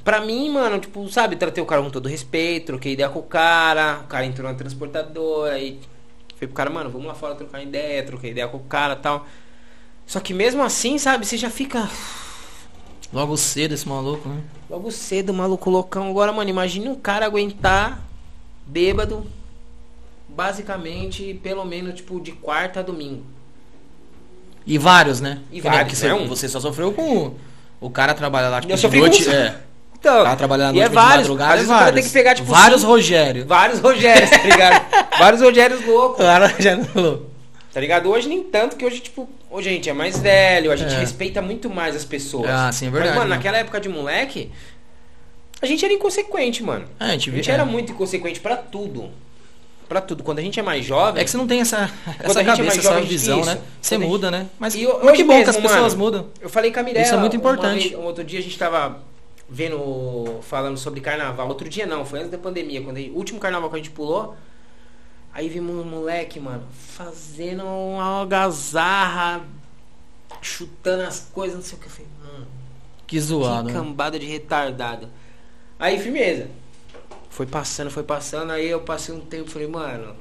[0.07, 3.23] Pra mim, mano, tipo, sabe, tratei o cara com todo respeito, troquei ideia com o
[3.23, 5.81] cara, o cara entrou na transportadora, aí
[6.35, 8.97] Falei pro cara, mano, vamos lá fora trocar ideia, troquei ideia com o cara e
[8.99, 9.27] tal.
[10.05, 11.89] Só que mesmo assim, sabe, você já fica
[13.11, 14.41] Logo cedo esse maluco, né?
[14.69, 16.09] logo cedo, maluco loucão.
[16.09, 18.01] Agora, mano, imagine um cara aguentar
[18.65, 19.27] bêbado,
[20.29, 23.25] basicamente, pelo menos, tipo, de quarta a domingo.
[24.65, 25.41] E vários, né?
[25.51, 26.13] E vários, você, né?
[26.13, 26.27] Um.
[26.29, 27.35] você só sofreu com o,
[27.81, 29.21] o cara trabalha lá, tipo, Eu de com noite.
[29.23, 29.66] os- É.
[29.99, 31.29] Então, O cara trabalha na e é vários.
[31.29, 31.93] Às é vezes vários.
[31.95, 33.45] tem que pegar, tipo, vários cinco- Rogério.
[33.45, 34.85] vários Rogérios, tá ligado?
[35.17, 36.23] vários Rogérios loucos.
[36.59, 37.29] Já não falou.
[37.73, 38.09] Tá ligado?
[38.09, 40.99] Hoje nem tanto, que hoje, tipo, hoje a gente é mais velho, a gente É.
[40.99, 42.49] respeita muito mais as pessoas.
[42.49, 43.35] Ah, sim, é verdade, Mas, mano, mano.
[43.35, 44.51] naquela época de moleque,
[45.61, 46.85] a gente era inconsequente, mano.
[46.99, 47.53] É, a gente, A gente é.
[47.53, 49.09] era muito inconsequente pra tudo.
[49.89, 50.21] Pra tudo.
[50.23, 51.21] Quando a gente é mais jovem.
[51.21, 51.89] É que você não tem essa,
[52.19, 53.49] essa gente é cabeça, mais essa jovem, visão, isso.
[53.49, 53.57] né?
[53.81, 54.45] Você Quando muda, né?
[54.59, 56.27] Mas, E mas que bom que mesmo, as pessoas mano, mudam.
[56.41, 57.05] Eu falei com a Mirella.
[57.05, 57.89] Isso é muito importante.
[57.89, 58.99] vez- um outro dia a gente tava
[59.49, 61.47] vendo, falando sobre carnaval.
[61.47, 62.81] Outro dia não, foi antes da pandemia.
[62.81, 64.35] Quando o último carnaval que a gente pulou.
[65.33, 69.45] Aí vimos um moleque, mano, fazendo uma algazarra,
[70.41, 71.85] chutando as coisas, não sei o que.
[71.87, 72.47] Eu falei, mano,
[73.05, 73.67] Que zoado.
[73.67, 73.79] que né?
[73.79, 75.07] cambada de retardado.
[75.77, 76.49] Aí, firmeza.
[77.29, 78.51] Foi passando, foi passando.
[78.51, 80.15] Aí eu passei um tempo e falei, mano,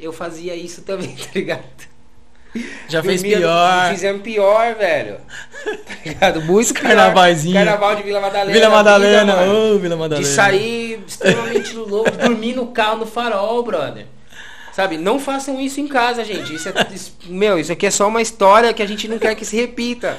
[0.00, 1.62] eu fazia isso também, tá ligado?
[2.88, 3.90] Já fez Dormia- pior.
[3.90, 5.16] Fizemos pior, velho.
[5.64, 6.42] Tá ligado?
[6.42, 6.82] Muito pior.
[6.82, 7.54] Carnavaizinho.
[7.54, 8.52] Carnaval de Vila Madalena.
[8.52, 9.74] Vila Madalena, mano.
[9.74, 10.26] ô Vila Madalena.
[10.26, 14.06] De sair extremamente louco, dormir no carro no farol, brother.
[14.72, 14.96] Sabe?
[14.96, 16.54] Não façam isso em casa, gente.
[16.54, 19.34] Isso é, isso- meu, isso aqui é só uma história que a gente não quer
[19.34, 20.16] que se repita.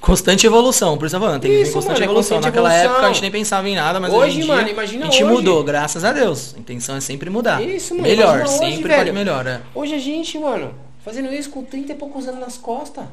[0.00, 2.36] Constante evolução, por isso eu falando, tem Isso, constante mano, é evolução.
[2.38, 2.92] constante Naquela evolução.
[2.92, 5.10] época a gente nem pensava em nada, mas Hoje, hoje em dia, mano, imagina a
[5.10, 5.32] gente hoje.
[5.34, 6.54] mudou, graças a Deus.
[6.56, 7.62] A intenção é sempre mudar.
[7.62, 8.96] Isso, mano, Melhor, hoje, sempre velho.
[8.96, 9.60] pode melhorar.
[9.74, 10.74] Hoje a gente, mano,
[11.04, 13.04] fazendo isso com 30 e poucos anos nas costas.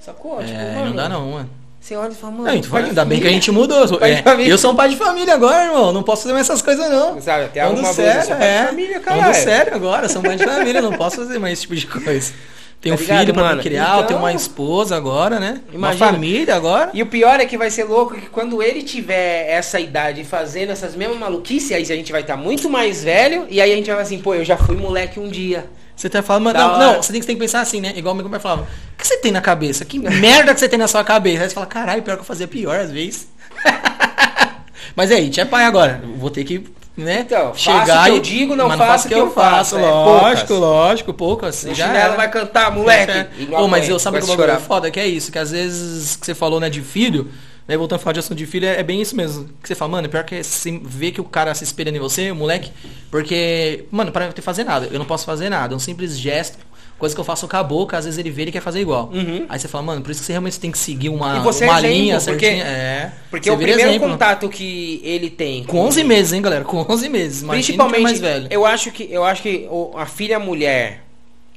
[0.00, 0.40] Sacou?
[0.40, 1.50] É, Tipo, mano, não dá não, mano.
[1.80, 2.44] Você olha e fala, mano.
[2.46, 3.32] Não, então, ainda bem que a família.
[3.32, 3.84] gente mudou.
[4.02, 4.50] É, família.
[4.50, 5.92] eu sou um pai de família agora, irmão.
[5.92, 7.20] Não posso fazer mais essas coisas, não.
[7.20, 8.66] Sabe, até Falando arruma a blusa, sério, de é.
[8.66, 9.34] família, caralho.
[9.34, 12.32] sério agora, sou um pai de família, não posso fazer mais esse tipo de coisa.
[12.80, 13.62] Tem Tá um filho pra mano?
[13.62, 15.60] criar, tem Então- uma esposa agora, né?
[15.72, 16.04] Imagina.
[16.06, 16.90] Uma família agora.
[16.92, 20.70] E o pior é que vai ser louco que quando ele tiver essa idade fazendo
[20.70, 23.86] essas mesmas maluquices, aí a gente vai estar muito mais velho, e aí a gente
[23.86, 25.64] vai falar assim, pô, eu já fui moleque um dia.
[25.96, 27.92] Você tá falando, mas não, não, você tem, que- tem que pensar assim, né?
[27.96, 29.84] Igual o meu pai falava, o que você tem na cabeça?
[29.84, 31.42] Que merda que você tem na sua cabeça?
[31.44, 33.28] Aí você fala, caralho, pior que eu fazia pior às vezes.
[34.96, 36.02] mas aí, tinha pai agora.
[36.16, 36.64] Vou ter que,
[36.96, 37.20] né?
[37.20, 40.58] Então, que eu digo, não faça o que eu faço, é, lógico, poucas.
[40.58, 41.62] lógico, poucas.
[41.64, 42.16] O já chinelo era.
[42.16, 43.12] vai cantar, moleque.
[43.12, 43.28] É.
[43.38, 44.90] E não Ô, mas eu sabe que o bagulho é foda?
[44.90, 47.30] Que é isso, que às vezes que você falou, né, de filho,
[47.66, 49.48] né, voltando a falar de assunto de filho, é, é bem isso mesmo.
[49.62, 51.98] Que você fala, mano, pior que é você ver que o cara se espelha em
[51.98, 52.70] você, o moleque,
[53.10, 56.18] porque, mano, para não ter que fazer nada, eu não posso fazer nada, um simples
[56.18, 56.58] gesto,
[56.98, 59.10] coisa que eu faço com a boca, às vezes ele vê e quer fazer igual.
[59.12, 59.46] Uhum.
[59.48, 61.68] Aí você fala, mano, por isso que você realmente tem que seguir uma, você é
[61.68, 62.64] uma exemplo, linha porque- certinha.
[62.64, 64.08] É, Porque você o primeiro exemplo.
[64.10, 66.64] contato que ele tem Com 11 meses, hein, galera?
[66.64, 67.40] Com 11 meses.
[67.42, 68.46] Que é Principalmente, mais velho.
[68.50, 71.02] eu acho que eu acho que a filha mulher,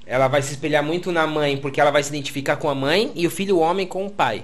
[0.05, 3.11] ela vai se espelhar muito na mãe, porque ela vai se identificar com a mãe
[3.15, 4.43] e o filho homem com o pai.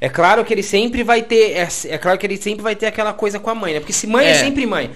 [0.00, 2.86] É claro que ele sempre vai ter, é, é claro que ele sempre vai ter
[2.86, 3.80] aquela coisa com a mãe, né?
[3.80, 4.34] Porque se mãe é, É.
[4.34, 4.90] sempre mãe.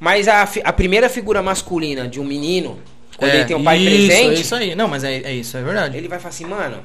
[0.00, 2.80] Mas a, a primeira figura masculina de um menino,
[3.16, 4.74] quando É, ele tem um pai isso, presente, É isso aí.
[4.74, 5.96] Não, mas é, é isso, é verdade.
[5.96, 6.82] ele vai falar assim, mano,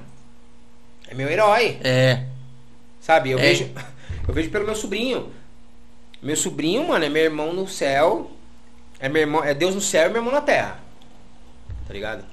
[1.07, 1.77] é meu herói.
[1.83, 2.23] É.
[3.01, 3.41] Sabe, eu É.
[3.41, 3.69] vejo.
[4.27, 5.31] Eu vejo pelo meu sobrinho.
[6.21, 8.29] Meu sobrinho, mano, é meu irmão no céu.
[8.99, 10.79] É meu irmão, é Deus no céu e meu irmão na terra.
[11.87, 12.23] Tá ligado?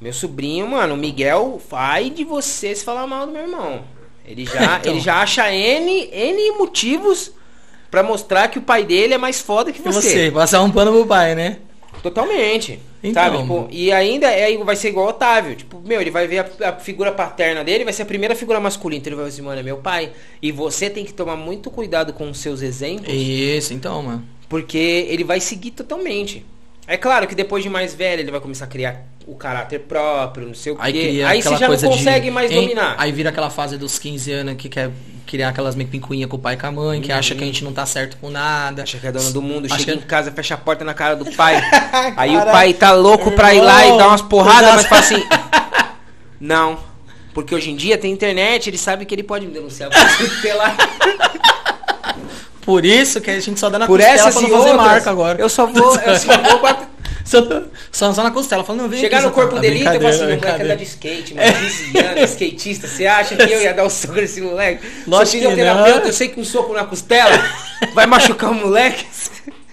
[0.00, 3.82] Meu sobrinho, mano, o Miguel vai de você se falar mal do meu irmão.
[4.26, 4.92] Ele já, Então.
[4.92, 7.32] ele já acha N, N motivos
[7.90, 10.00] pra mostrar que o pai dele é mais foda que E você.
[10.10, 11.58] você, passar um pano pro pai, né?
[12.02, 12.80] Totalmente.
[13.02, 13.22] Então.
[13.22, 13.38] Sabe?
[13.38, 15.54] Tipo, e ainda é, vai ser igual o Otávio.
[15.56, 18.58] Tipo, meu, ele vai ver a, a figura paterna dele, vai ser a primeira figura
[18.60, 19.00] masculina.
[19.00, 20.10] Então ele vai dizer, mano, é meu pai.
[20.42, 24.24] E você tem que tomar muito cuidado com os seus exemplos, Isso, então, mano.
[24.48, 26.44] porque ele vai seguir totalmente.
[26.86, 30.46] É claro que depois de mais velho, ele vai começar a criar o caráter próprio,
[30.46, 31.00] não sei o Aí quê.
[31.00, 32.60] cria Aí você já não consegue de, mais hein?
[32.60, 32.94] dominar.
[32.98, 34.90] Aí vira aquela fase dos 15 anos que quer
[35.26, 35.88] criar aquelas meio
[36.28, 38.18] com o pai e com a mãe, que acha que a gente não tá certo
[38.18, 38.82] com nada.
[38.82, 40.92] Acha que é dono do mundo, Acha chega que- em casa, fecha a porta na
[40.92, 41.56] cara do pai.
[42.18, 45.24] aí o pai tá louco pra ir lá e dar umas porradas, mas fala assim.
[46.38, 46.78] Não.
[47.32, 49.90] Porque hoje em dia tem internet, ele sabe que ele pode me denunciar
[50.40, 50.76] pela
[52.64, 54.86] Por isso que a gente só dá na Por costela essas pra não fazer outras.
[54.86, 55.40] marca agora.
[55.40, 56.86] Eu só vou, eu só vou bater-
[57.24, 57.38] Só,
[57.90, 59.92] só, só na costela, falando, não, vem chegar aqui, no corpo tá dele e eu
[59.94, 60.76] falo assim, o brincadeira, moleque anda brincadeira.
[60.76, 62.86] de skate, mano, 15 anos, skatista.
[62.86, 64.86] Você acha que eu ia dar o soco nesse moleque?
[65.06, 66.06] Lógico Sou que fisioterapeuta, não.
[66.06, 67.30] eu sei que um soco na costela
[67.94, 69.06] vai machucar o moleque.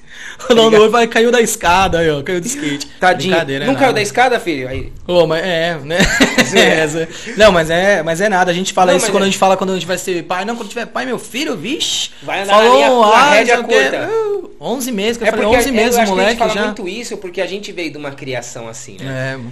[0.49, 2.87] O Não, no vai caiu da escada aí, ó, caiu do skate.
[2.99, 3.31] Tadinho.
[3.31, 3.93] Brincadeira, é Não caiu nada.
[3.95, 4.67] da escada, filho?
[4.67, 5.97] Aí, Ô, mas é, né?
[6.55, 8.51] É, essa- não, mas é, mas é nada.
[8.51, 10.23] A gente fala Não, isso quando é- a gente fala quando a gente vai ser
[10.23, 10.43] pai.
[10.45, 12.09] Não, quando tiver pai, meu filho, vixe.
[12.23, 14.09] Vai andar na linha- ah, rédea não curta.
[14.09, 16.29] Uh, 11 meses, que eu É falei, porque 11 eu meses, acho que a moleque
[16.31, 16.65] gente fala já.
[16.65, 19.37] muito isso porque a gente veio de uma criação assim, né?
[19.39, 19.51] É.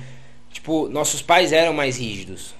[0.51, 2.53] Tipo, nossos pais eram mais rígidos.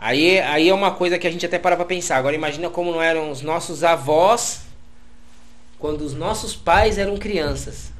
[0.00, 2.16] Aí, aí é uma coisa que a gente até para pra pensar.
[2.16, 4.60] Agora imagina como não eram os nossos avós
[5.82, 7.92] quando os nossos pais eram crianças.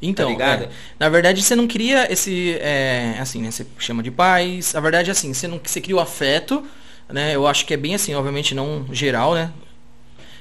[0.00, 0.68] Então, Tá é.
[0.98, 5.10] na verdade você não cria esse, é, assim, né, você chama de pais, na verdade
[5.10, 6.62] assim, você não, você cria o afeto,
[7.08, 9.50] né, eu acho que é bem assim, obviamente não geral, né,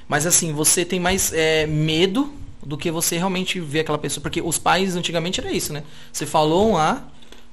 [0.08, 4.41] mas assim, você tem mais é, medo do que você realmente ver aquela pessoa, porque
[4.41, 7.04] os pais antigamente era isso, né, você falou um A,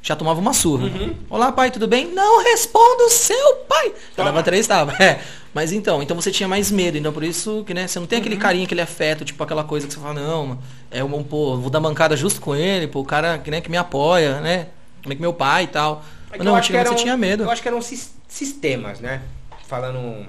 [0.02, 0.84] já tomava uma surra.
[0.86, 1.14] Uhum.
[1.28, 2.12] Olá pai, tudo bem?
[2.12, 3.92] Não responda o seu pai.
[4.16, 4.92] Já dava três, tava.
[5.02, 5.22] É.
[5.52, 8.18] Mas então, então você tinha mais medo, então por isso que, né, você não tem
[8.18, 8.20] Uhum.
[8.24, 10.58] aquele carinho, aquele afeto, tipo aquela coisa que você fala, não,
[10.90, 13.68] é um, pô, vou dar mancada justo com ele, pô, o cara que, né, que
[13.70, 14.68] me apoia, né?
[15.02, 16.04] Como é que meu pai e tal.
[16.32, 17.42] É Mas não, eu acho que antigamente eram- você tinha medo.
[17.42, 19.22] Eu acho que eram sis- sistemas, né?
[19.66, 20.26] Falando.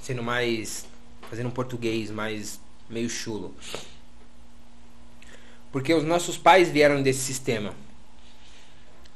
[0.00, 0.84] Sendo mais.
[1.30, 2.60] Fazendo um português mais.
[2.88, 3.54] meio chulo.
[5.72, 7.72] Porque os nossos pais vieram desse sistema.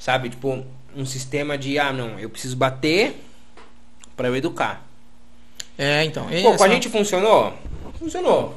[0.05, 0.29] Sabe?
[0.29, 0.63] Tipo,
[0.95, 1.79] um sistema de.
[1.79, 3.25] Ah, não, eu preciso bater
[4.15, 4.85] pra eu educar.
[5.79, 6.27] É, então.
[6.43, 7.55] Pô, com a gente funcionou?
[7.99, 8.55] Funcionou.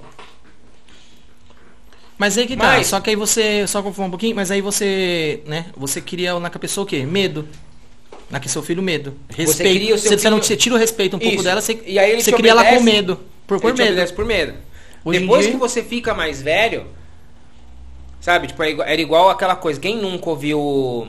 [2.18, 4.60] Mas aí que tá, Mas- só que aí você, só confundir um pouquinho, mas aí
[4.60, 7.06] você, né, você cria na pessoa o quê?
[7.06, 7.48] Medo.
[8.30, 9.16] Na que seu filho, medo.
[9.30, 9.98] Respeito.
[9.98, 11.44] você, você não, filho- você tira o respeito um pouco Isso.
[11.46, 13.22] dela, você, E aí ele você cria ela com medo.
[13.48, 14.14] Por, por medo.
[14.14, 14.54] por medo.
[15.06, 16.88] Hoje Depois dia- que você fica mais velho,
[18.20, 18.48] sabe?
[18.48, 19.80] Tipo, é era igual aquela coisa.
[19.80, 21.08] Quem nunca ouviu,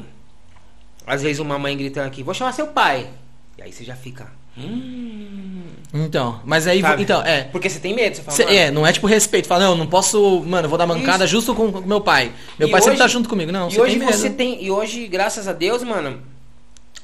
[1.09, 3.09] às vezes, uma mãe gritando aqui, vou chamar seu pai.
[3.57, 4.31] E aí você já fica.
[4.57, 5.63] Hum,
[5.95, 7.03] Então, mas aí, sabe?
[7.03, 7.45] então, é.
[7.45, 8.37] Porque você tem medo, você fala.
[8.37, 11.25] Cê- "Mano, é, não é tipo respeito, fala, não, não posso, mano, vou dar mancada
[11.25, 11.33] Isso.
[11.33, 12.33] justo com o meu pai.
[12.59, 13.51] Meu E pai sempre hoje- tá junto comigo.
[13.53, 14.63] Não, e você hoje tem você tem.
[14.65, 16.21] E hoje, graças a Deus, mano,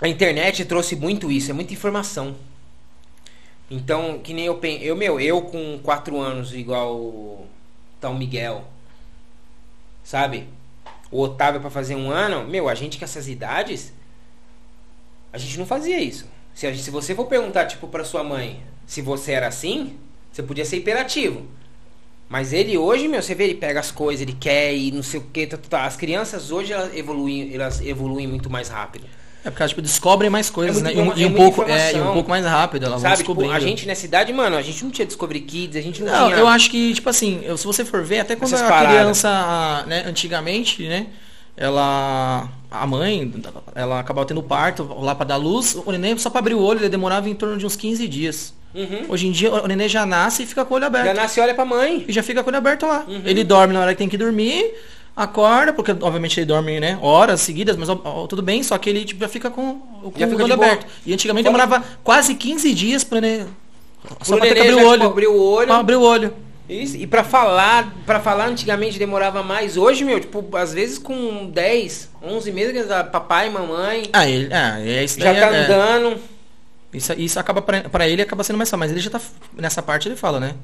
[0.01, 2.35] a internet trouxe muito isso, é muita informação.
[3.71, 4.61] Então, que nem eu.
[4.81, 7.47] Eu, meu, eu com 4 anos, igual o
[8.19, 8.65] Miguel.
[10.03, 10.47] Sabe?
[11.11, 13.93] O Otávio pra fazer um ano, meu, a gente com essas idades,
[15.33, 16.27] a gente não fazia isso.
[16.55, 19.99] Se, gente- se você for perguntar, tipo, pra sua mãe se você era assim,
[20.31, 21.47] você podia ser hiperativo.
[22.29, 25.21] Mas ele hoje, meu, você vê, ele pega as coisas, ele quer e não sei
[25.21, 25.47] o que.
[25.47, 25.85] Tá, tá, tá.
[25.85, 29.07] As crianças hoje, elas evoluem, elas evoluem muito mais rápido.
[29.45, 30.93] É porque elas tipo, descobrem mais coisas, É né?
[31.17, 33.55] E é um pouco, é, e um pouco mais rápido, elas vão Sabe, tipo, descobrindo.
[33.55, 36.27] a gente nessa idade, mano, a gente não tinha Discovery Kids, a gente não, Não,
[36.29, 36.39] tinha...
[36.39, 38.97] eu acho que, tipo assim, se você for ver, até quando Essas a paradas.
[38.97, 41.09] criança, né, antigamente, né,
[41.57, 43.33] ela, a mãe,
[43.75, 46.81] ela acabava tendo parto lá pra dar luz, o neném só pra abrir o olho,
[46.81, 48.55] ele demorava em torno de uns 15 dias.
[48.75, 49.05] Uhum.
[49.09, 51.07] Hoje em dia, o neném já nasce e fica com o olho aberto.
[51.07, 52.05] Já nasce e olha pra mãe.
[52.09, 53.05] E já fica com o olho aberto lá.
[53.07, 53.23] Uhum.
[53.25, 54.75] Ele dorme na hora que tem que dormir,
[55.17, 58.91] acorda, porque obviamente ele dorme, né, horas seguidas, mas ó, ó, tudo bem, só que
[58.91, 60.87] ele tipo, já fica com, com Já o fica olho aberto.
[61.07, 63.47] E antigamente demorava quase 15 dias pra neném...
[64.23, 65.07] Só pra ter que neném abrir o tipo, olho.
[65.07, 65.67] abrir o olho.
[65.69, 66.35] Pra abrir o olho.
[66.69, 69.77] Isso, e pra falar, para falar antigamente demorava mais.
[69.77, 74.81] Hoje, meu, tipo, às vezes com 10, 11 meses, tá papai, mamãe, Ah, ele, ah,
[74.81, 76.19] é isso já tá é- andando.
[76.93, 79.21] Isso, isso acaba pra, pra ele acaba sendo mais fácil, mas ele já tá
[79.57, 80.55] nessa parte ele fala, né?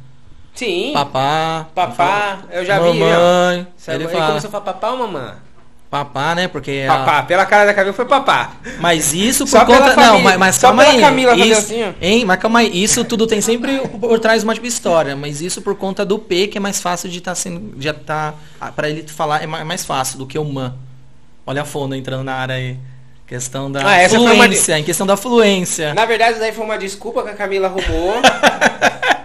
[0.55, 0.91] Sim.
[0.93, 4.91] Papá, Papá, eu já fala, vi, mamãe, Sabe, ele ele fala começou a falar papá
[4.91, 5.33] ou mamãe?
[5.91, 6.47] papá, né?
[6.49, 8.53] Porque a- Papá, pela cara da Camila foi papá.
[8.79, 11.01] mas isso por Só conta não, mas, mas só calma pela aí.
[11.01, 12.25] Camila isso, assim, hein?
[12.25, 15.75] Mas calma aí, isso tudo tem sempre por trás uma tipo história, mas isso por
[15.77, 18.35] conta do P que é mais fácil de estar sendo já tá
[18.77, 20.75] para ele falar é é mais fácil do que o man.
[21.47, 22.77] Olha a fono entrando na área aí.
[23.27, 25.95] Questão da Ah, foi uma fluência, em questão da fluência.
[25.95, 28.15] Na verdade, daí foi uma desculpa que a Camila arrumou.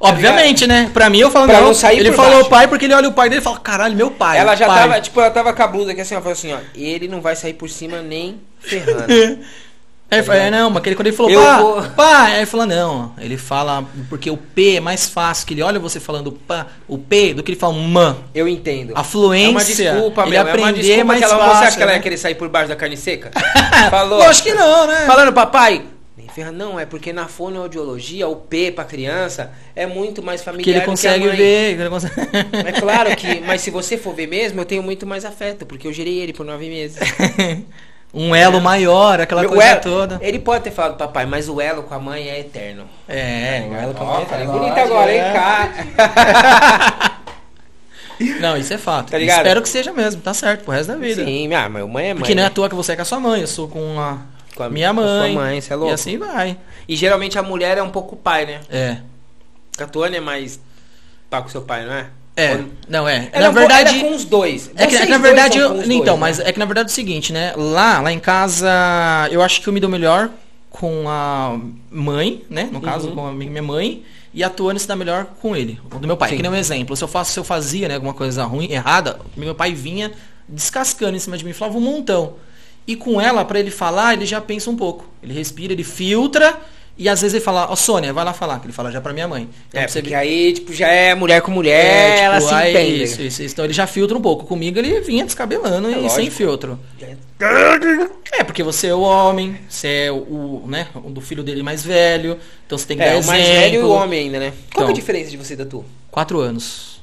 [0.00, 0.90] Obviamente, né?
[0.92, 2.50] Pra mim eu falo, Pra não, não sair ele falou baixo.
[2.50, 4.38] pai porque ele olha o pai dele e fala, caralho, meu pai.
[4.38, 4.78] ela já pai.
[4.80, 7.20] tava, tipo, ela tava com a blusa aqui assim, ó, falou assim, ó, ele não
[7.20, 9.06] vai sair por cima nem ferrando.
[10.10, 13.12] É, é, não, mas quando ele falou, Eu pá, vou- pá, aí ele falou, não,
[13.18, 16.96] ele fala, porque o P é mais fácil, que ele olha você falando pá, o
[16.96, 18.16] P, do que ele fala man.
[18.34, 18.94] Eu entendo.
[18.96, 19.62] A fluência, É uma
[20.00, 20.40] desculpa, ele meu.
[20.40, 21.98] É uma aprender desculpa mais que ela, fácil, você acha que ela né?
[21.98, 23.30] ia querer sair por baixo da carne seca?
[23.90, 24.18] Falou.
[24.18, 25.04] Lógico que não, né?
[25.04, 25.84] Falando, papai.
[26.34, 30.70] Ferra, não, é porque na fonoaudiologia, o P pra criança é muito mais familiar que
[30.70, 31.36] ele que consegue mãe.
[31.36, 31.74] ver.
[31.76, 32.14] que ele consegue...
[32.66, 35.86] É claro que, mas se você for ver mesmo, eu tenho muito mais afeto, porque
[35.88, 36.98] eu gerei ele por nove meses.
[38.12, 40.18] um elo maior, aquela Meu, coisa elo- toda.
[40.20, 42.84] Ele pode ter falado papai, mas o elo com a mãe é eterno.
[43.08, 45.32] É, o elo com a mãe, é bonito lógico, agora, hein, é.
[45.32, 47.18] cara?
[48.40, 49.10] Não, isso é fato.
[49.10, 49.18] Tá?
[49.20, 51.24] Espero que seja mesmo, tá certo, pro resto da vida.
[51.24, 52.16] Sim, ah, mas mãe é mãe.
[52.16, 52.48] Porque não é né?
[52.48, 54.18] à toa que você é com a sua mãe, eu sou com a
[54.58, 55.34] Com a- minha com a sua mãe.
[55.34, 55.90] mãe, cê é louco.
[55.90, 56.56] E assim vai.
[56.88, 58.60] E geralmente a mulher é um pouco pai, né?
[58.68, 58.98] É.
[59.80, 60.60] A Tuane é mais
[61.30, 62.06] pá com seu pai, não é?
[62.36, 63.28] É, Ou- não é.
[63.32, 64.70] Ela na verdade, ela é com os dois.
[64.76, 66.44] É que, é que na verdade, eu, então, dois, mas né?
[66.48, 67.52] é que na verdade é o seguinte, né?
[67.56, 68.68] Lá, lá em casa,
[69.30, 70.30] eu acho que eu me dou melhor
[70.70, 71.58] com a
[71.90, 72.68] mãe, né?
[72.70, 73.14] No caso, Uhum.
[73.14, 74.04] com a mi- minha mãe.
[74.34, 76.30] E a Tuane se dá melhor com ele, do meu pai.
[76.30, 76.36] Sim.
[76.36, 76.94] Que nem um exemplo.
[76.96, 80.12] Se eu faço, se eu fazia, né, alguma coisa ruim, errada, meu pai vinha
[80.48, 82.34] descascando em cima de mim, falava um montão.
[82.88, 85.04] E com ela, pra ele falar, ele já pensa um pouco.
[85.22, 86.58] Ele respira, ele filtra.
[87.00, 89.12] E às vezes ele fala, ó Sônia, vai lá falar, que ele fala já pra
[89.12, 89.48] minha mãe.
[89.68, 92.52] Então, É, você porque aí, tipo, já é mulher com mulher, é, tipo, ela se
[92.54, 93.02] aí, entende.
[93.04, 93.52] Isso, isso, isso.
[93.52, 94.44] Então ele já filtra um pouco.
[94.46, 96.10] Comigo ele vinha descabelando e lógico.
[96.14, 96.76] sem filtro.
[98.32, 101.62] É, porque você é o homem, você é o, o, né, o do filho dele
[101.62, 102.36] mais velho,
[102.66, 104.50] então você tem que É, dar o mais velho e o homem ainda, né?
[104.50, 104.92] Qual que é a Então.
[104.94, 105.84] diferença de você e da tu?
[106.10, 107.00] Quatro anos.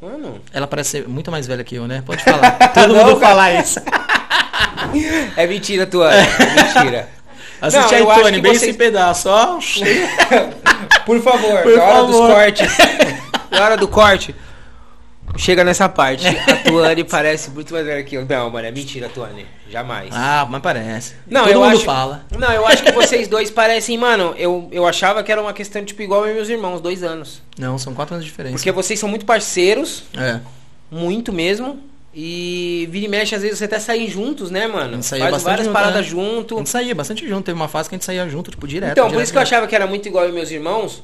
[0.00, 0.40] Mano.
[0.52, 2.02] Ela parece ser muito mais velha que eu, né?
[2.04, 2.52] Pode falar.
[2.72, 3.34] Todo Não, mundo cara.
[3.34, 3.78] fala isso.
[5.36, 6.12] É mentira, tua.
[6.14, 6.22] É
[6.74, 7.08] mentira.
[7.60, 9.58] Assiste Não, acho Tony, bem vocês- esse pedaço, ó.
[11.06, 12.34] Por favor, Por na hora dos favor.
[12.34, 12.76] cortes.
[13.50, 14.34] na hora do corte.
[15.36, 16.26] Chega nessa parte.
[16.26, 18.26] A Tuane parece muito mais velha que eu.
[18.26, 19.46] Não, mano, é mentira, Tuane.
[19.70, 20.10] Jamais.
[20.12, 21.14] Ah, mas parece.
[21.26, 22.26] Não, Todo eu mundo acho, fala.
[22.36, 24.34] Não, eu acho que vocês dois parecem, mano.
[24.36, 27.40] Eu, eu achava que era uma questão, tipo, igual eu meus irmãos, dois anos.
[27.56, 28.56] Não, são quatro anos de diferença.
[28.56, 30.40] Porque vocês são muito parceiros, É.
[30.90, 31.80] muito mesmo.
[32.14, 34.90] E vira e mexe, às vezes você até saem juntos, né, mano?
[34.90, 36.10] A gente saía Faz bastante várias junto, paradas né?
[36.10, 36.54] junto.
[36.54, 38.92] A gente saía bastante junto, teve uma fase que a gente saía junto, tipo, direto.
[38.92, 39.54] Então, por direto, isso que eu direto.
[39.54, 41.02] achava que era muito igual e meus irmãos.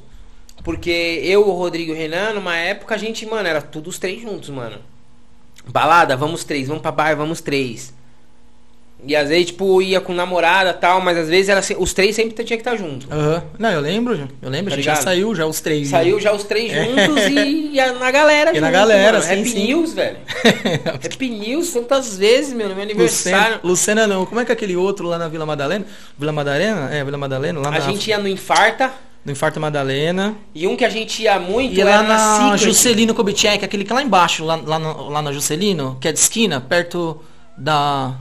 [0.62, 0.90] Porque
[1.22, 4.20] eu, o Rodrigo e o Renan, numa época, a gente, mano, era tudo os três
[4.20, 4.78] juntos, mano.
[5.66, 6.68] Balada, vamos três.
[6.68, 7.94] Vamos pra bar, vamos três.
[9.06, 12.16] E às vezes, tipo, ia com namorada e tal, mas às vezes se- os três
[12.16, 13.06] sempre tinha que estar junto.
[13.12, 13.42] Aham.
[13.56, 15.88] Não, eu lembro, eu lembro, Tá a gente já saiu já os três.
[15.88, 19.24] Saiu já os três juntos e, e a- na galera E na galera, mano.
[19.24, 19.66] sim, Happy sim.
[19.68, 20.16] News, velho.
[21.04, 22.92] Happy News tantas vezes, meu, no meu Lucena,
[23.36, 23.60] aniversário.
[23.62, 25.84] Lucena não, como é que é aquele outro lá na Vila Madalena?
[26.18, 26.90] Vila Madalena?
[26.92, 28.90] É, Vila Madalena, lá A na, gente ia no Infarta
[29.24, 30.34] no Infarto Madalena.
[30.54, 32.58] e um que a gente ia muito E era lá na Secret.
[32.64, 36.12] Juscelino Kubitschek, aquele que é lá embaixo, lá, lá, no- lá na Juscelino, que é
[36.12, 37.20] de esquina, perto
[37.56, 38.14] da...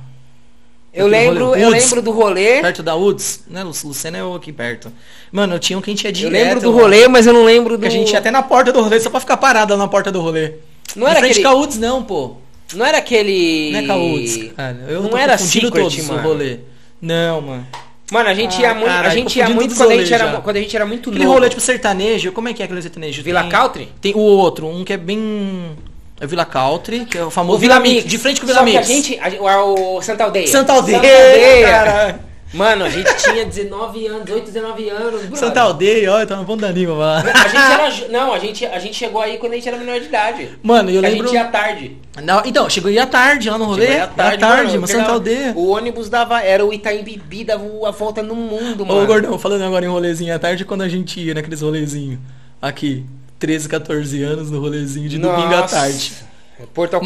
[0.98, 2.62] Eu Aquele lembro, rolê- eu lembro do rolê.
[2.62, 3.64] Perto da Woods, né?
[3.64, 4.91] Lu- Lucena é o aqui perto.
[5.32, 6.43] Mano, eu tinha um que a gente ia Eu direto.
[6.43, 7.82] lembro do rolê, mas eu não lembro do.
[7.82, 10.12] Que a gente ia até na porta do rolê, só pra ficar parada na porta
[10.12, 10.54] do rolê.
[10.95, 12.38] Não Em era frente aquele- Woods não, pô.
[12.74, 13.72] Não era aquele.
[13.72, 14.78] Não é cara.
[14.89, 16.20] Eu não era Secret, todos mano.
[16.20, 16.60] o rolê.
[17.02, 17.68] Não, mano.
[18.12, 18.89] Mano, a gente ia Ah, muito.
[18.89, 21.36] a gente ia muito quando a gente, era, quando a gente era muito Aquele novo.
[21.36, 23.22] rolê tipo sertanejo, como é que é aquele sertanejo?
[23.22, 23.89] Vila Tem- Country?
[24.02, 25.72] Tem o outro, um que é bem.
[26.20, 28.05] É o Vila Country, que é o famoso O Vila Mix.
[28.05, 28.89] De frente com o Só Vila que Mix.
[28.89, 29.20] a gente.
[29.20, 30.47] A, o Santa Aldeia.
[30.47, 30.97] Santa Aldeia.
[30.97, 31.68] Santa Aldeia.
[31.68, 32.28] caralho.
[32.53, 35.22] Mano, a gente tinha 19 anos, 18, 19 anos.
[35.22, 35.38] brother.
[35.38, 37.30] Santa Aldeia, olha, tá ponta da língua, mano.
[37.30, 38.07] A gente era.
[38.09, 40.49] Não, a gente, a gente chegou aí quando a gente era menor de idade.
[40.63, 41.24] Mano, eu lembro.
[41.24, 41.97] A gente ia tarde.
[42.24, 43.88] Não, então, chegou aí à tarde lá no rolê.
[43.88, 45.53] Chegou à tarde, à tarde, mano, mas Santa Aldeia.
[45.57, 46.41] O ônibus dava.
[46.41, 49.03] Era o Itaim Bibi, dava a volta no mundo, mano.
[49.03, 52.18] Ô, Gordão, falando agora em rolezinho à tarde, quando a gente ia naqueles rolezinhos
[52.61, 53.05] aqui,
[53.40, 56.14] 13, 14 anos no rolezinho de domingo à tarde.
[56.74, 57.00] Porto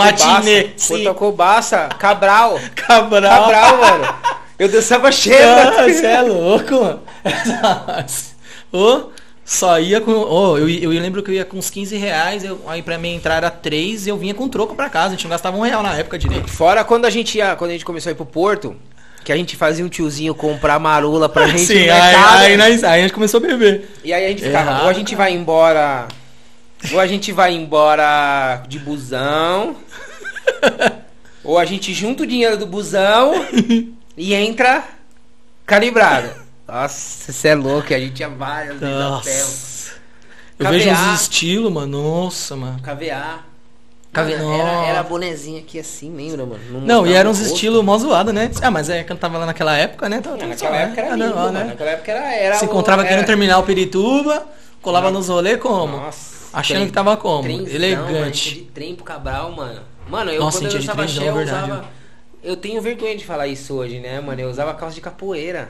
[0.78, 0.88] sim.
[0.88, 2.60] Porto Alcobaça, Cabral.
[2.76, 3.52] Cabral.
[3.52, 4.16] Cabral, mano.
[4.58, 5.38] Eu dançava Ah, cheio.
[5.88, 7.02] Você é louco, mano.
[8.72, 9.10] Ô,
[9.44, 10.12] só ia com.
[10.12, 13.16] Ô, eu, eu lembro que eu ia com uns 15 reais, eu, aí pra mim
[13.16, 15.08] entrar era 3 e eu vinha com troco pra casa.
[15.08, 16.50] A gente não gastava um real na época direito.
[16.50, 18.78] Fora quando a gente ia, quando a gente começou a ir pro Porto,
[19.26, 22.16] que a gente fazia um tiozinho comprar marula pra gente Sim, aí,
[22.56, 23.90] aí, aí a gente começou a beber.
[24.04, 26.08] E aí a gente ficava, Errado, ou a gente vai embora,
[26.92, 29.76] ou a gente vai embora de busão,
[31.44, 33.34] ou a gente junta o dinheiro do busão
[34.18, 34.84] e entra
[35.66, 36.30] calibrado.
[36.68, 38.80] Nossa, você é louco, a gente ia várias
[39.24, 39.92] vezes.
[40.58, 41.00] Eu vejo KVA.
[41.14, 42.02] uns estilos, mano.
[42.24, 42.80] Nossa, mano.
[42.82, 43.40] KVA.
[44.14, 44.32] KVA.
[44.60, 46.60] Era, era bonezinho aqui assim, lembra, mano?
[46.72, 48.52] Não, mostrava e eram o uns estilos mó zoado, né?
[48.62, 50.22] Ah, mas é que eu tava lá naquela época, né?
[50.22, 51.26] Tava Não, tudo naquela época era né?
[51.26, 51.66] lindo, mano.
[51.66, 52.36] Naquela época era...
[52.36, 54.46] era Se o- encontrava aqui era- no terminal Pirituba,
[54.82, 55.98] colava nos rolê como?
[55.98, 56.41] Nossa.
[56.54, 57.44] Achando trem- que tava como?
[57.44, 58.12] trenzão, Elegante.
[58.12, 59.82] Mano, de trem pro Cabral, mano.
[60.10, 61.72] Mano, eu Nossa, quando eu usava trenzão, Shell, eu verdade.
[61.72, 61.86] usava...
[62.44, 64.42] Eu tenho vergonha de falar isso hoje, né, mano?
[64.42, 65.70] Eu usava calça de capoeira.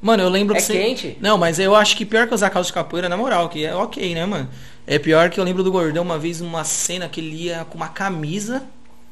[0.00, 0.72] Mano, eu lembro É que você...
[0.72, 1.16] quente?
[1.20, 3.74] Não, mas eu acho que pior que usar calça de capoeira, na moral, que é
[3.74, 4.48] ok, né, mano?
[4.86, 7.76] É pior que eu lembro do Gordão uma vez, uma cena que ele ia com
[7.76, 8.62] uma camisa.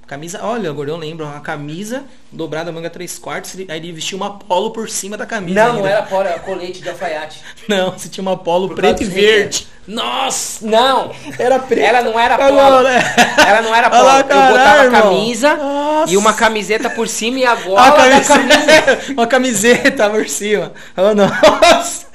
[0.07, 4.39] Camisa, olha, o Gordão lembra, uma camisa dobrada, manga 3 quartos, aí ele vestia uma
[4.39, 5.55] polo por cima da camisa.
[5.65, 5.89] Não, não ainda.
[5.89, 7.41] era polo, era colete de alfaiate.
[7.69, 9.67] Não, você tinha uma polo Por preto e verde.
[9.87, 11.11] Nossa, não!
[11.39, 11.83] Era preto.
[11.85, 12.83] Ela não era Agora, polo.
[12.85, 13.15] né?
[13.49, 14.03] Ela não era polo.
[14.05, 15.03] lá, eu caralho, botava irmão.
[15.03, 16.13] camisa Nossa.
[16.13, 19.13] e uma camiseta por cima e a gola A da camisa- camisa.
[19.15, 20.73] uma camiseta por cima.
[20.97, 22.07] Oh, nossa.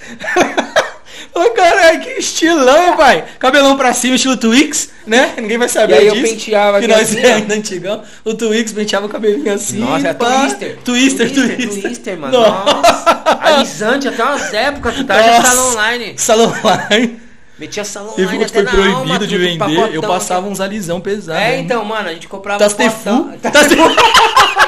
[1.37, 3.23] Ô, caralho, que estilão, pai.
[3.39, 5.33] Cabelão pra cima, estilo Twix, né?
[5.37, 6.27] Ninguém vai saber E aí eu disso.
[6.33, 7.35] penteava que aqui nós assim, é ó.
[7.35, 8.01] ainda antigão.
[8.25, 9.77] O Twix penteava o cabelinho assim.
[9.79, 10.39] Nossa, é pá.
[10.41, 10.77] Twister.
[10.83, 12.17] Twister, Twister, Twister.
[12.19, 12.39] Mano.
[12.39, 13.21] Nossa.
[13.41, 15.47] Alisante até umas épocas, tu tá já Nossa.
[15.47, 16.13] salão online.
[16.17, 17.19] Salão online.
[17.59, 20.01] Metia salão E online quando foi até na alma, proibido de tudo vender, pacotão eu
[20.03, 21.39] passava uns alisão pesado.
[21.39, 21.63] É, hein?
[21.65, 22.97] então, mano, a gente comprava Tastefu.
[22.97, 23.83] potão- Tastefu.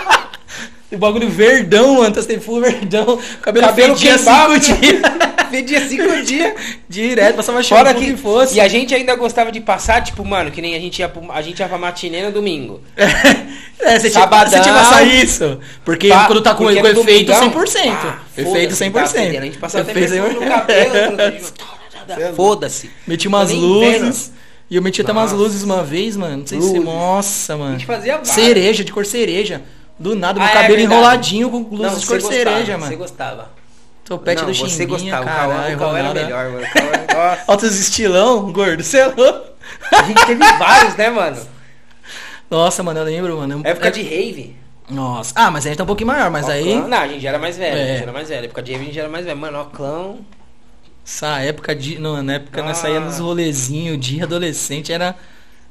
[0.92, 2.14] O bagulho verdão, mano.
[2.16, 3.20] Tastefu verdão.
[3.42, 5.02] Cabelo, Cabelo fedia cinco dias.
[5.50, 6.54] Pedia cinco dias.
[6.88, 8.56] Direto, passava Fora que, que fosse.
[8.56, 11.32] E a gente ainda gostava de passar, tipo, mano, que nem a gente ia, pro-
[11.32, 12.82] a gente ia pra matinê no domingo.
[13.82, 14.52] É, você tinha, Sabadão.
[14.52, 15.58] você tinha que passar isso.
[15.86, 17.92] Porque Pá, quando tá com, porque com efeito domingão, 100%.
[17.92, 19.08] pá, efeito foda-se, tá 100%.
[19.08, 19.38] fedendo.
[19.42, 20.50] A gente passava até perfume no 100%.
[20.50, 22.36] cabelo.
[22.36, 22.90] Foda-se.
[23.08, 24.34] Meti umas luzes.
[24.70, 26.38] E eu meti até umas luzes uma vez, mano.
[26.40, 26.78] Não sei se.
[26.78, 27.72] Nossa, A mano.
[27.80, 28.20] gente fazia.
[28.24, 29.62] Cereja, de cor cereja.
[30.00, 30.93] Do nada, meu Ah, é cabelo verdade.
[30.95, 32.97] enroladinho com luzes de cor você gostava, cereja, Você mano.
[32.97, 33.50] gostava.
[34.06, 35.26] Topete do você Chimbinha, gostava.
[35.26, 35.76] Caralho.
[35.76, 36.66] o Cauã era melhor, mano.
[37.08, 38.82] Cauã- estilão, gordo.
[38.84, 39.50] Você é louco?
[39.93, 41.38] A gente teve vários, né, mano?
[42.50, 43.62] Nossa, mano, eu lembro, mano.
[43.64, 44.56] Época É- de rave.
[44.89, 45.34] Nossa.
[45.36, 46.76] Ah, mas a gente tá um pouquinho maior, mas aí.
[46.82, 47.78] Não, a gente já era mais velho.
[47.78, 47.84] É.
[47.84, 48.45] A gente era mais velho.
[48.45, 49.38] Época de rave a gente já era mais velho.
[49.38, 50.16] Mano, ó, clã.
[51.06, 52.00] Essa época de.
[52.00, 52.82] Não, na época nós Ah.
[52.82, 55.16] saía nos rolezinhos, dia adolescente, era.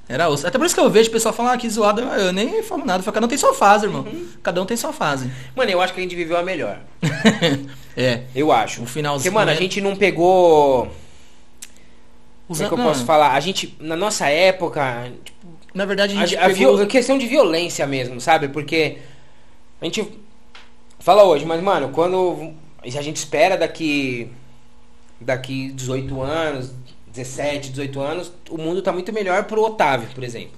[0.09, 0.47] Era osso.
[0.47, 2.85] Até por isso que eu vejo o pessoal falar ah, que zoado, eu nem falo
[2.85, 3.01] nada.
[3.01, 4.03] Eu falo, Cada um tem sua fase, irmão.
[4.03, 4.29] Uhum.
[4.43, 5.31] Cada um tem sua fase.
[5.55, 6.81] Mano, eu acho que a gente viveu a melhor.
[7.95, 8.23] é.
[8.35, 8.83] Eu acho.
[8.83, 9.31] O finalzinho.
[9.31, 9.61] Porque, mano, a né?
[9.61, 10.85] gente não pegou.
[10.87, 10.95] Como
[12.49, 13.35] Usa- é que eu não, posso falar?
[13.35, 15.13] A gente, na nossa época,
[15.75, 16.77] Na verdade, a a, gente a pegou...
[16.77, 18.49] viol- questão de violência mesmo, sabe?
[18.49, 18.97] Porque
[19.79, 20.09] a gente
[20.99, 24.31] fala hoje, mas, mano, quando a gente espera daqui
[25.21, 26.73] daqui 18 anos,
[27.13, 30.53] 17, 18 anos, o mundo tá muito melhor pro Otávio, por exemplo.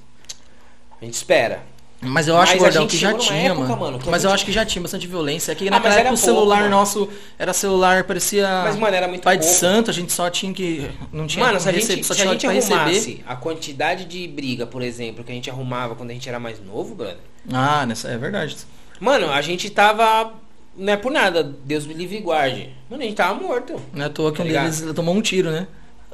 [1.00, 1.62] A gente espera.
[2.02, 3.98] Mas eu acho, Mas Gordão, que já tinha, época, mano.
[3.98, 5.52] que mas eu gente- acho que já tinha bastante violência.
[5.52, 7.06] É que Ah, época o celular nosso
[7.38, 8.48] era celular, parecia.
[8.64, 9.58] Mas, mano, era muito Pai de pouco.
[9.58, 10.90] santo, a gente só tinha que.
[11.12, 12.74] Não tinha Mano, se a gente, só se a gente pra receber.
[12.80, 16.40] arrumasse a quantidade de briga, por exemplo, que a gente arrumava quando a gente era
[16.40, 17.18] mais novo, brother.
[17.52, 18.56] Ah, nessa, é verdade.
[18.98, 20.32] Mano, a gente tava.
[20.74, 22.70] Não é por nada, Deus me livre e guarde.
[22.88, 23.74] Mano, a gente tava morto.
[23.92, 25.66] Não é à toa que Tá um deles tomou um tiro, né?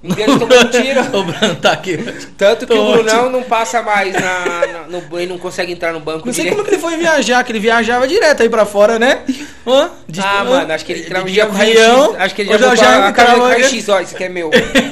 [0.03, 1.01] Tomou um tiro.
[1.19, 1.97] o Bruno tá aqui.
[2.37, 3.31] Tanto que Tô o Brunão ótimo.
[3.31, 6.57] não passa mais na, na- no ele não consegue entrar no banco Não sei direito.
[6.57, 9.23] como que ele foi viajar, que ele viajava direto aí pra fora, né?
[9.67, 9.91] Hã?
[10.09, 10.45] De- Ah, hã?
[10.45, 12.17] mano, acho que ele entrava de já com avião.
[12.19, 14.51] Acho que ele já a câmera entrava com raio-x, ó, isso aqui é meu.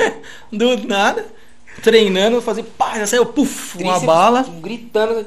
[0.51, 1.25] Do nada,
[1.83, 4.47] treinando, fazer pá, já saiu, puf, uma Tríceps bala.
[4.63, 5.27] Gritando.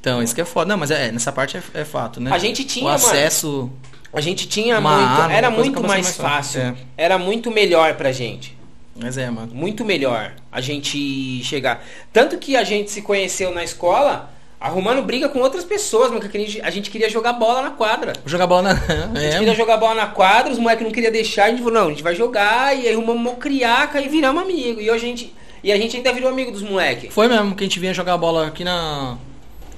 [0.00, 0.66] Então, isso que é foda.
[0.68, 2.30] Não, mas é, nessa parte é, é fato, né?
[2.32, 3.06] A gente tinha, o mano.
[3.06, 3.70] acesso.
[4.12, 5.22] A gente tinha Uma muito.
[5.22, 6.60] arma, era muito mais mais fácil.
[6.60, 6.76] fácil.
[6.96, 8.53] Era muito melhor pra gente.
[8.96, 9.54] Mas é, mano.
[9.54, 11.84] Muito melhor a gente chegar.
[12.12, 14.30] Tanto que a gente se conheceu na escola
[14.60, 16.22] arrumando briga com outras pessoas, mano.
[16.62, 18.14] A gente, queria jogar bola na quadra.
[18.24, 18.70] Jogar bola na.
[18.70, 21.58] A gente É, queria jogar bola na quadra, os moleques não queriam deixar, a gente
[21.58, 24.80] falou, não, a gente vai jogar, e aí arrumamos uma criaca e viramos amigo.
[24.80, 25.34] E hoje a gente.
[25.62, 27.12] E a gente ainda virou amigo dos moleques.
[27.12, 29.18] Foi mesmo que a gente vinha jogar bola aqui na.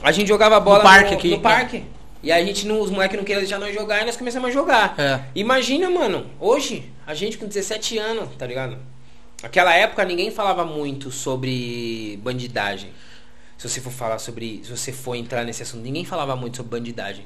[0.02, 1.30] A gente jogava bola parque aqui.
[1.30, 1.82] no parque.
[2.22, 4.52] E a gente não, os moleques não queriam deixar nós jogar e nós começamos a
[4.52, 4.94] jogar.
[4.98, 5.20] É.
[5.34, 8.78] Imagina, mano, hoje, a gente com 17 anos, tá ligado?
[9.42, 12.90] Naquela época ninguém falava muito sobre bandidagem.
[13.56, 14.60] Se você for falar sobre.
[14.64, 17.24] Se você for entrar nesse assunto, ninguém falava muito sobre bandidagem.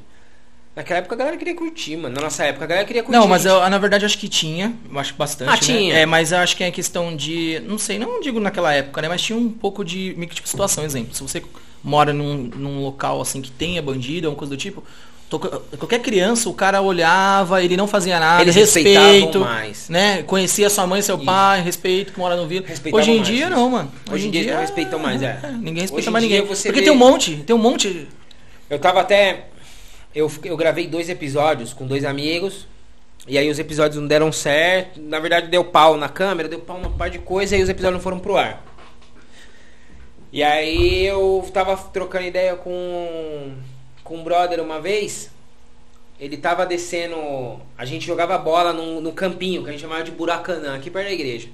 [0.74, 2.14] Naquela época a galera queria curtir, mano.
[2.14, 3.18] Na nossa época a galera queria curtir.
[3.18, 5.48] Não, mas eu, na verdade acho que tinha, eu acho que bastante.
[5.48, 5.58] Ah, né?
[5.58, 5.94] tinha.
[5.94, 7.60] É, mas acho que é questão de.
[7.66, 9.08] Não sei, não digo naquela época, né?
[9.08, 11.14] Mas tinha um pouco de meio que tipo situação, exemplo.
[11.14, 11.42] Se você
[11.82, 14.84] mora num, num local assim que tenha bandido, alguma coisa do tipo.
[15.38, 19.88] Qualquer criança, o cara olhava, ele não fazia nada, Eles respeito, mais.
[19.88, 20.22] né?
[20.24, 21.24] Conhecia sua mãe, seu Isso.
[21.24, 22.66] pai, respeito, que mora no vila.
[22.66, 23.92] Respeitavam Hoje em mais, dia não, mano.
[24.10, 25.38] Hoje em dia eles não respeitam mais, é.
[25.60, 26.48] Ninguém respeita Hoje mais dia ninguém.
[26.56, 28.08] você Porque vê- tem um monte, tem um monte.
[28.68, 29.46] Eu tava até.
[30.14, 32.66] Eu, eu gravei dois episódios com dois amigos.
[33.28, 35.00] E aí os episódios não deram certo.
[35.00, 37.98] Na verdade deu pau na câmera, deu pau numa par de coisa e os episódios
[37.98, 38.64] não foram pro ar.
[40.32, 43.52] E aí eu tava trocando ideia com,
[44.10, 45.30] com um brother uma vez.
[46.18, 47.60] Ele tava descendo.
[47.78, 51.06] A gente jogava bola no, no campinho, que a gente chamava de Buracanã, aqui perto
[51.06, 51.48] da igreja.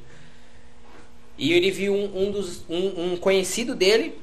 [1.37, 4.19] E ele viu um, um dos, um, um conhecido dele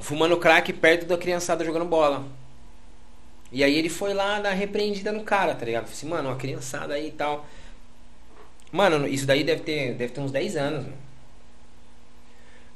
[0.00, 2.24] fumando crack perto da criançada jogando bola.
[3.50, 5.84] E aí ele foi lá dar repreendida no cara, tá ligado?
[5.84, 7.44] Falei assim, mano, uma criançada aí e tal.
[8.70, 10.84] Mano, isso daí deve ter, deve ter uns 10 anos.
[10.84, 10.98] Mano.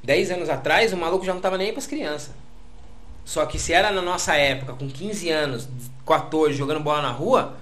[0.03, 2.42] 10 anos atrás, o maluco já não tava nem aí pras crianças.
[3.25, 5.69] Só que se era na nossa época, com 15 anos,
[6.05, 7.57] 14, jogando bola na rua,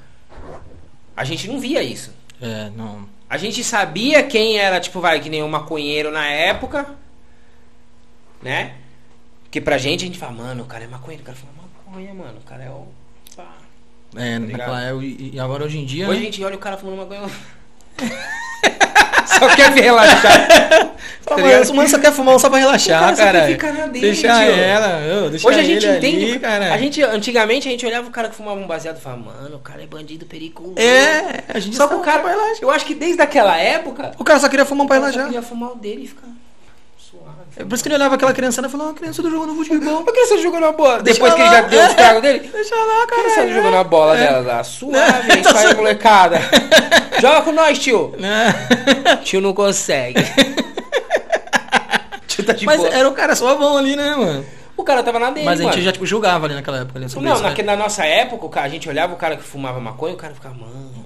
[1.15, 2.13] a gente não via isso.
[2.41, 3.07] É, não.
[3.29, 6.95] A gente sabia quem era, tipo, vai, que nem um maconheiro na época,
[8.41, 8.75] né?
[9.49, 12.13] Que pra gente a gente fala, mano, o cara é maconheiro, o cara fala maconha,
[12.13, 12.87] mano, o cara é o.
[13.35, 13.57] pá.
[14.15, 14.57] É, ligado?
[14.57, 16.07] naquela, é, e agora hoje em dia.
[16.07, 16.25] Hoje a né?
[16.25, 17.29] gente olha o cara fumando maconha.
[19.39, 20.91] Só quer relaxar.
[21.23, 21.69] Tá ligado?
[21.69, 23.39] o mano só quer fumar um só pra relaxar, cara só cara.
[23.41, 24.51] quer ficar na dele, Deixa tio.
[24.53, 26.25] ela, deixa Hoje a gente entende.
[26.31, 26.73] ali, cara.
[26.73, 29.55] A gente, antigamente a gente olhava o cara que fumava um baseado e falava, mano,
[29.57, 30.73] o cara é bandido perigoso.
[30.77, 32.19] É, a gente Só que o cara.
[32.19, 32.57] pra relaxar.
[32.63, 34.11] Eu acho que desde aquela época.
[34.17, 35.33] O cara só queria fumar um pra cara só relaxar.
[35.33, 36.27] queria fumar o dele e ficar
[37.11, 37.41] suave.
[37.57, 40.03] É por isso que ele olhava aquela criançada e falava, ah, criança do jogando futebol.
[40.05, 41.01] Que você jogando a bola?
[41.03, 42.39] Deixa Depois que ele já deu os tragos dele?
[42.51, 43.29] Deixa lá, Por que cara.
[43.29, 44.63] você jogando a bola dela lá?
[44.63, 46.39] Suave, isso aí, molecada.
[47.21, 48.15] Joga com nós, tio.
[49.23, 50.21] Tio não consegue.
[52.27, 52.89] tio tá de Mas boa.
[52.93, 54.45] era o cara só bom ali, né, mano?
[54.77, 55.83] O cara tava na dele, Mas a gente mano.
[55.83, 56.97] já, tipo, julgava ali naquela época.
[56.97, 57.63] Ali, sobre Não, isso, na, né?
[57.63, 60.33] na nossa época, o cara- a gente olhava o cara que fumava maconha, o cara
[60.33, 61.00] ficava, mano,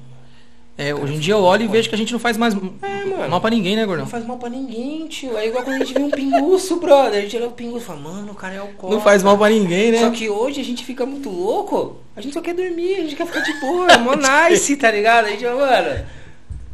[0.77, 3.05] É, hoje em dia eu olho e vejo que a gente não faz mais É,
[3.05, 3.29] mano.
[3.29, 4.05] mal pra ninguém, né, não gordão?
[4.07, 5.37] faz mal pra ninguém, tio.
[5.37, 7.19] É igual quando a gente vê um pinguço, brother.
[7.19, 8.89] A gente olha o pinguço e fala, mano, o cara é alcoólatra.
[8.89, 9.99] Não faz mal pra ninguém, né?
[9.99, 13.15] Só que hoje a gente fica muito louco, a gente só quer dormir, a gente
[13.15, 14.15] quer ficar de boa, é mó
[14.49, 15.25] nice, tá ligado?
[15.27, 16.05] A gente, mano,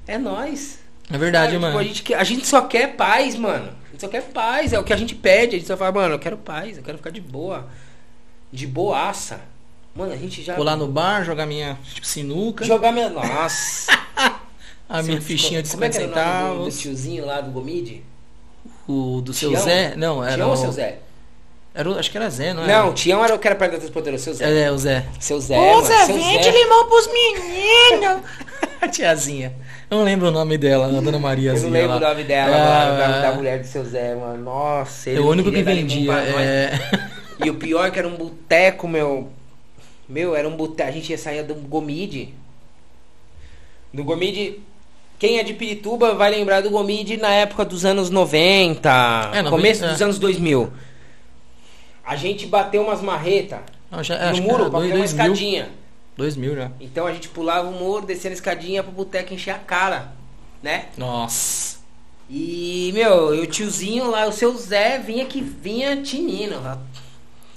[0.08, 0.80] é nóis.
[1.14, 1.78] É verdade, Sabe, tipo, mano.
[1.80, 3.66] a, gente a gente só quer paz, mano.
[3.88, 5.58] A gente só quer paz, é o que a gente pede.
[5.58, 7.68] A gente só fala, mano, eu quero paz, eu quero ficar de boa.
[8.52, 9.42] De boaça.
[9.96, 10.56] Mano, a gente já.
[10.56, 13.10] Vou lá no bar, jogar minha tipo, sinuca, Jogar minha.
[13.10, 13.92] Nossa!
[14.88, 16.80] a minha fichinha de Como é 50 que era o nome do, do centavos.
[16.80, 18.04] tiozinho lá do Gomide?
[18.88, 19.62] O do seu Tião?
[19.64, 19.94] Zé?
[19.96, 20.36] Não, era.
[20.36, 21.00] Tião ou o- seu Zé?
[21.74, 22.84] Era acho que era Zé, não era?
[22.84, 24.64] Não, Tião era o que era perto da transportadora, seu Zé.
[24.64, 25.06] É, o Zé.
[25.20, 25.56] Seu Zé.
[26.06, 26.52] seu Zé.
[26.52, 28.22] limão pros meninos.
[28.82, 29.54] a tiazinha.
[29.90, 31.52] Eu não lembro o nome dela, a dona Maria.
[31.54, 34.16] Eu não lembro o nome dela, Ah, mano, o nome da mulher do seu Zé,
[34.16, 34.44] mano.
[34.44, 36.14] Nossa, É ele o único que vendia.
[36.14, 36.72] É...
[37.44, 39.30] E o pior é que era um boteco, meu.
[40.12, 40.90] Meu, era um boteco.
[40.90, 42.34] A gente ia sair do Gomide.
[43.94, 44.60] Do Gomide.
[45.18, 48.90] Quem é de Pirituba vai lembrar do Gomide na época dos anos 90.
[49.34, 49.90] É, 90, começo é.
[49.90, 50.74] dos anos 2000.
[52.04, 53.60] A gente bateu umas marretas
[53.90, 55.70] no muro pra fazer uma 2000, escadinha.
[56.18, 56.72] 2000 já.
[56.82, 60.12] Então a gente pulava o muro, descia a escadinha pro boteco encher a cara.
[60.62, 60.88] Né?
[60.98, 61.80] Nossa.
[62.30, 66.56] E, meu, o tiozinho lá, o seu Zé, vinha que vinha tinindo.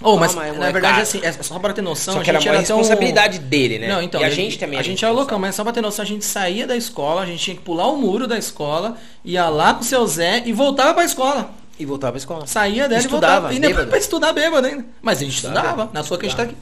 [0.07, 2.29] Oh, mas Toma aí, na verdade, assim, é só pra ter noção, Só a que
[2.31, 2.77] era gente uma era tão...
[2.77, 3.89] responsabilidade dele, né?
[3.89, 4.79] Não, então, e a eu- gente também.
[4.79, 5.47] A gente era loucão, responsável.
[5.49, 7.87] mas só pra ter noção, a gente saía da escola, a gente tinha que pular
[7.89, 11.51] o muro da escola, ia lá pro seu Zé e voltava pra escola.
[11.79, 12.47] E voltava pra escola.
[12.47, 13.55] Saía dela Estudava, e voltava.
[13.55, 13.89] E bêbado.
[13.89, 14.85] pra estudar bêbado ainda.
[15.03, 15.91] Mas a gente Estudava, estudava.
[15.93, 16.55] Na sua que a gente tá aqui.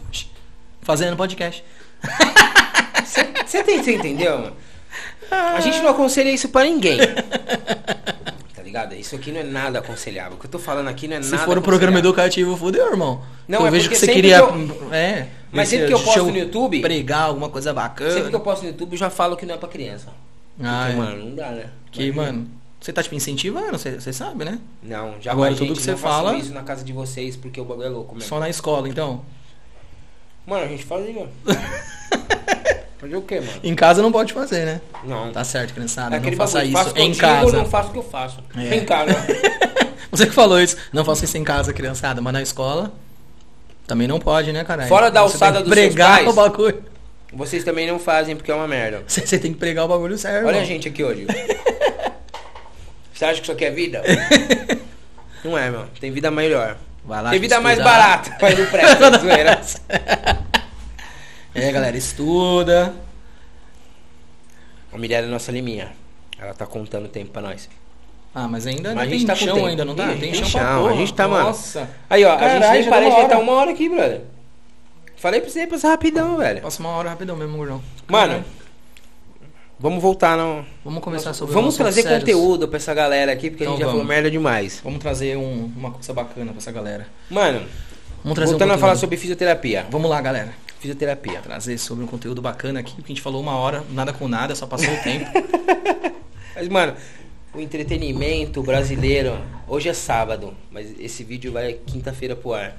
[0.81, 1.63] Fazendo podcast.
[3.47, 4.57] Você tem- você entendeu, mano?
[5.31, 6.99] A gente não aconselha isso pra ninguém.
[8.55, 8.95] Tá ligado?
[8.95, 10.37] Isso aqui não é nada aconselhável.
[10.37, 12.87] O que eu tô falando aqui não é Se nada for um programa educativo, fudeu,
[12.91, 13.23] irmão.
[13.49, 14.41] Não, eu é vejo que você queria.
[14.47, 15.29] que É.
[15.51, 18.11] Mas sempre se- que eu posto no YouTube- Pregar alguma coisa bacana.
[18.13, 20.09] Sempre que eu posto no YouTube, eu já falo que não é pra criança.
[20.63, 20.97] Ah, Porque, é.
[21.05, 21.67] mano, não dá, né?
[21.91, 22.47] Que, mano,
[22.81, 24.59] você tá tipo incentivando, você, sabe, né?
[24.83, 27.65] Não, já Agora, gente, tudo que você fala- isso na casa de vocês, porque o
[27.65, 28.29] bagulho é louco mesmo.
[28.29, 29.21] Só na escola, então.
[30.47, 31.29] Mano, a gente fazia.
[32.99, 33.53] Fazer o quê, mano?
[33.65, 34.81] Em casa não pode fazer, né?
[35.03, 35.33] Não.
[35.33, 36.15] Tá certo, criançada.
[36.17, 37.57] É não faça bagulho, isso faço eu em casa.
[37.57, 38.39] não faço o que eu faço.
[38.57, 38.77] É.
[38.77, 39.13] Em casa.
[40.13, 40.77] Você que falou isso.
[40.93, 42.21] Não faça isso em casa, criançada.
[42.21, 42.93] Mas na escola
[43.87, 44.89] também não pode, né, caralho?
[44.89, 46.29] Fora da Você alçada dos seus pregar pais.
[46.29, 46.85] o bagulho.
[47.33, 49.03] Vocês também não fazem porque é uma merda.
[49.07, 50.47] Você, você tem que pregar o bagulho certo.
[50.47, 51.27] Olha a gente aqui hoje.
[53.15, 54.03] Você acha que isso aqui é vida?
[55.45, 55.87] Não é, meu.
[56.01, 56.77] Tem vida melhor.
[57.05, 57.99] Vai lá, Tem vida mais estudar.
[57.99, 59.61] barata, mas não presta, zoeira.
[61.55, 62.95] É, galera, estuda.
[64.93, 65.93] A Mirella é nossa liminha.
[66.39, 67.69] Ela tá contando o tempo pra nós.
[68.35, 70.07] Ah, mas ainda Mas não a gente tem tá chão ainda, não tá?
[70.07, 70.97] Ih, Tem, tem chão, pra chão, a porra.
[70.97, 71.45] gente tá, mano.
[71.49, 71.91] Nossa.
[72.09, 73.39] Aí, ó, a Caralho, gente nem parece, já tá hora.
[73.45, 74.21] uma hora aqui, brother.
[75.17, 76.63] Falei pra você passar rapidão, velho.
[76.63, 77.83] Passa uma hora rapidão mesmo, gordão.
[78.09, 78.43] Mano,
[79.79, 80.65] vamos voltar no...
[80.85, 82.21] Vamos começar sobre Vamos os trazer sérios.
[82.21, 84.15] conteúdo pra essa galera aqui, porque a Então gente já falou vamos.
[84.15, 84.81] merda demais.
[84.83, 87.07] Vamos trazer um- uma coisa bacana pra essa galera.
[87.31, 87.63] Mano,
[88.25, 89.87] Vamos trazer voltando um a falar sobre fisioterapia.
[89.91, 90.55] Vamos lá, galera.
[90.81, 91.41] Fisioterapia.
[91.41, 94.55] Trazer sobre um conteúdo bacana aqui, porque a gente falou uma hora, nada com nada,
[94.55, 95.27] só passou o tempo.
[96.55, 96.95] Mas, mano,
[97.55, 99.39] o entretenimento brasileiro.
[99.69, 102.75] Hoje é sábado, mas esse vídeo vai quinta-feira pro ar.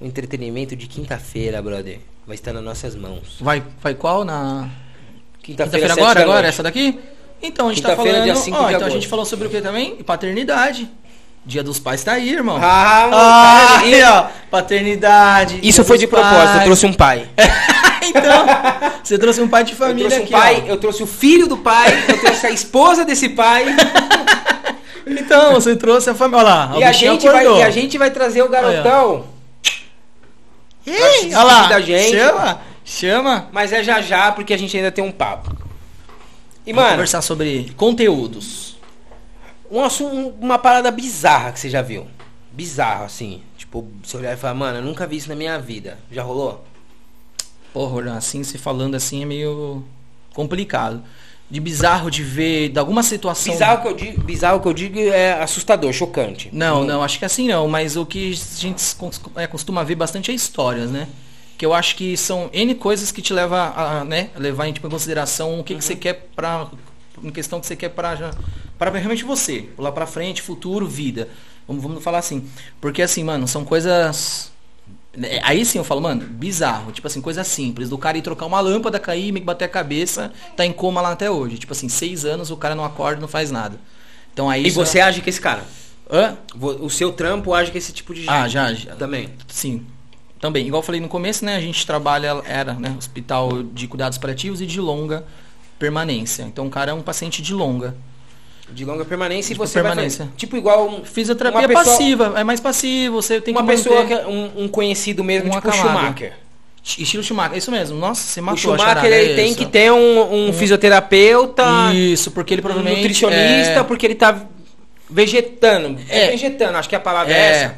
[0.00, 3.38] O entretenimento de quinta-feira, brother, vai estar nas nossas mãos.
[3.40, 4.24] Vai, vai qual?
[4.24, 4.68] Na
[5.42, 6.22] Quinta-feira, sete agora?
[6.22, 6.98] Agora, essa daqui?
[7.40, 8.24] Então, a gente tá falando.
[8.24, 9.96] dia cinco ó, de então a gente falou sobre o que também?
[10.02, 10.88] Paternidade.
[11.44, 12.58] Dia dos pais tá aí, irmão.
[12.60, 14.26] Ah, Ah, aí, ó.
[14.50, 15.60] Paternidade.
[15.62, 16.64] Isso foi de propósito, eu pais.
[16.64, 17.28] trouxe um pai.
[18.08, 18.46] então,
[19.02, 20.70] você trouxe um pai de Eu família trouxe um aqui, pai, ó.
[20.72, 23.64] eu trouxe o filho do pai, eu trouxe a esposa desse pai.
[25.08, 26.44] Então, você trouxe a família.
[26.44, 29.24] Olha lá, e, a gente vai, e a gente vai trazer o garotão.
[30.82, 30.90] Se
[31.34, 32.16] olha lá, da gente.
[32.16, 33.48] chama, chama.
[33.52, 35.56] Mas é já já, porque a gente ainda tem um papo.
[36.66, 38.76] E, Vamos mano, conversar sobre conteúdos.
[39.70, 42.08] um assunto, uma parada bizarra que você já viu.
[42.50, 43.42] Bizarro, assim.
[43.56, 45.98] Tipo, você olhar e falar, mano, eu nunca vi isso na minha vida.
[46.10, 46.64] Já rolou?
[47.72, 49.84] Porra, assim, se falando assim é meio
[50.34, 51.02] complicado.
[51.48, 53.52] De bizarro de ver, de alguma situação.
[53.52, 56.50] Bizarro que eu digo, bizarro que eu digo é assustador, chocante.
[56.52, 58.82] Não, não, acho que assim não, mas o que a gente
[59.36, 61.06] é, costuma ver bastante é histórias, né?
[61.56, 64.88] Que eu acho que são N coisas que te leva a, né, levar em, tipo,
[64.88, 66.66] em consideração o que, que você quer pra.
[67.22, 68.32] Em questão que você quer pra,
[68.76, 69.68] pra realmente você.
[69.78, 71.28] Lá pra frente, futuro, vida.
[71.66, 72.44] Vamos, vamos falar assim.
[72.80, 74.52] Porque assim, mano, são coisas.
[75.22, 76.92] É, Aí sim eu falo, mano, bizarro.
[76.92, 77.88] Tipo assim, coisa simples.
[77.88, 81.12] Do cara ir trocar uma lâmpada, cair, que bater a cabeça, tá em coma lá
[81.12, 81.58] até hoje.
[81.58, 83.78] Tipo assim, seis anos o cara não acorda não faz nada.
[84.32, 84.64] Então aí.
[84.64, 85.64] E isso é- você age com esse cara?
[86.10, 86.36] Hã?
[86.60, 88.30] O seu trampo age com esse tipo de gente?
[88.30, 88.94] Ah, já, já.
[88.94, 89.28] Também.
[89.48, 89.84] Sim.
[90.40, 91.56] Também, igual eu falei no começo, né?
[91.56, 92.94] A gente trabalha, era, né?
[92.96, 95.24] Hospital de cuidados paliativos e de longa
[95.78, 96.42] permanência.
[96.44, 97.96] Então o cara é um paciente de longa.
[98.68, 100.18] De longa permanência e você permanência.
[100.18, 100.26] vai...
[100.26, 103.62] fazer- Tipo igual um, Fisioterapia Uma é pessoa- passiva, é mais passivo, você tem uma
[103.62, 104.06] que pessoa, manter...
[104.18, 105.98] que é um, um conhecido mesmo, Um tipo o acamado.
[105.98, 106.32] Schumacher.
[106.98, 107.98] Estilo Schumacher, isso mesmo.
[107.98, 109.56] Nossa, você O matou a Schumacher, charada, ele é tem isso.
[109.58, 111.64] que ter um, um fisioterapeuta,
[111.94, 112.96] Isso, porque ele um provavelmente...
[112.98, 113.82] nutricionista, é...
[113.82, 114.44] porque ele tá
[115.08, 115.98] vegetando.
[116.08, 116.30] É, É.
[116.30, 117.74] vegetando, acho que a palavra é, essa.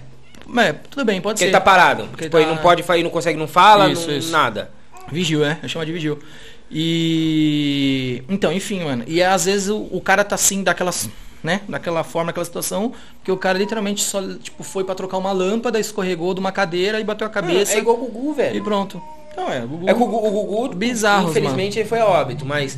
[0.61, 1.45] é, tudo bem, pode Porque ser.
[1.47, 2.05] ele tá parado.
[2.09, 4.31] Porque tipo, ele ele tá- não pode falar, não consegue, não fala, Isso, não- isso.
[4.33, 4.71] nada.
[5.11, 5.59] Vigil, é?
[5.63, 6.19] Eu chamo de vigil.
[6.71, 8.23] E.
[8.29, 9.05] Então, enfim, mano.
[9.07, 11.09] E às vezes o, o cara tá assim, daquelas.
[11.43, 11.61] Né?
[11.69, 12.93] Daquela forma, daquela situação,
[13.23, 16.99] que o cara literalmente só, tipo, foi pra trocar uma lâmpada, escorregou de uma cadeira
[16.99, 17.75] e bateu a cabeça.
[17.75, 18.65] É igual o Gugu, E velho.
[18.65, 19.01] pronto.
[19.31, 19.89] Então é, o Gugu.
[19.89, 22.77] É o Gugu, o Gugu Bizarros, infelizmente, ele foi a óbito, mas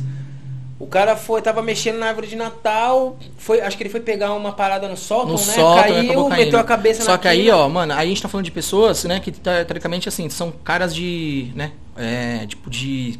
[0.81, 4.33] o cara foi, tava mexendo na árvore de Natal, foi, acho que ele foi pegar
[4.33, 5.37] uma parada no sótão, no né?
[5.39, 8.21] sótão, né, Caiu, meteu a cabeça Só na que aí, ó, mano, aí a gente
[8.21, 13.19] tá falando de pessoas, né, que teoricamente assim, são caras de, né, é, tipo de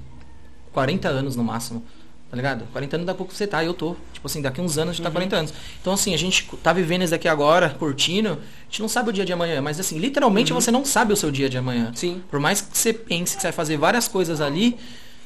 [0.73, 1.83] 40 anos no máximo.
[2.31, 2.65] Tá ligado?
[2.71, 3.93] 40 anos daqui a pouco você tá, eu tô.
[4.13, 5.15] Tipo assim, daqui uns anos a gente tá Uhum.
[5.15, 5.53] 40 anos.
[5.81, 8.29] Então, assim, a gente tá vivendo isso daqui agora, curtindo.
[8.29, 11.15] A gente não sabe o dia de amanhã, mas assim, literalmente você não sabe o
[11.17, 11.87] seu dia de amanhã.
[11.87, 11.93] Uhum.
[11.93, 12.23] Sim.
[12.31, 14.77] Por mais que você pense que você vai fazer várias coisas ali,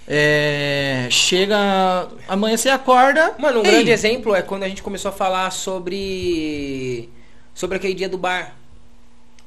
[0.07, 2.07] é, chega.
[2.27, 3.35] Amanhã você acorda.
[3.37, 7.09] Mano, um ei, grande exemplo é quando a gente começou a falar sobre.
[7.53, 8.55] sobre aquele dia do bar.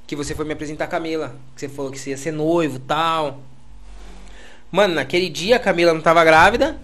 [0.06, 1.36] Que você foi me apresentar a Camila.
[1.54, 3.40] Que você falou que você ia ser noivo e tal.
[4.70, 6.76] Mano, naquele dia a Camila não tava grávida.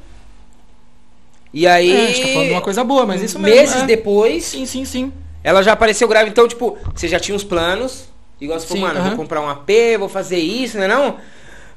[1.53, 1.93] E aí.
[1.93, 3.57] É, a gente tá falando de uma coisa boa, mas isso mesmo.
[3.57, 3.87] Meses é.
[3.87, 5.13] depois, Sim, sim, sim.
[5.43, 6.31] ela já apareceu grávida.
[6.31, 8.09] Então, tipo, você já tinha uns planos.
[8.41, 9.09] Igual você falou, mano, aham.
[9.11, 11.19] vou comprar um AP, vou fazer isso, né não?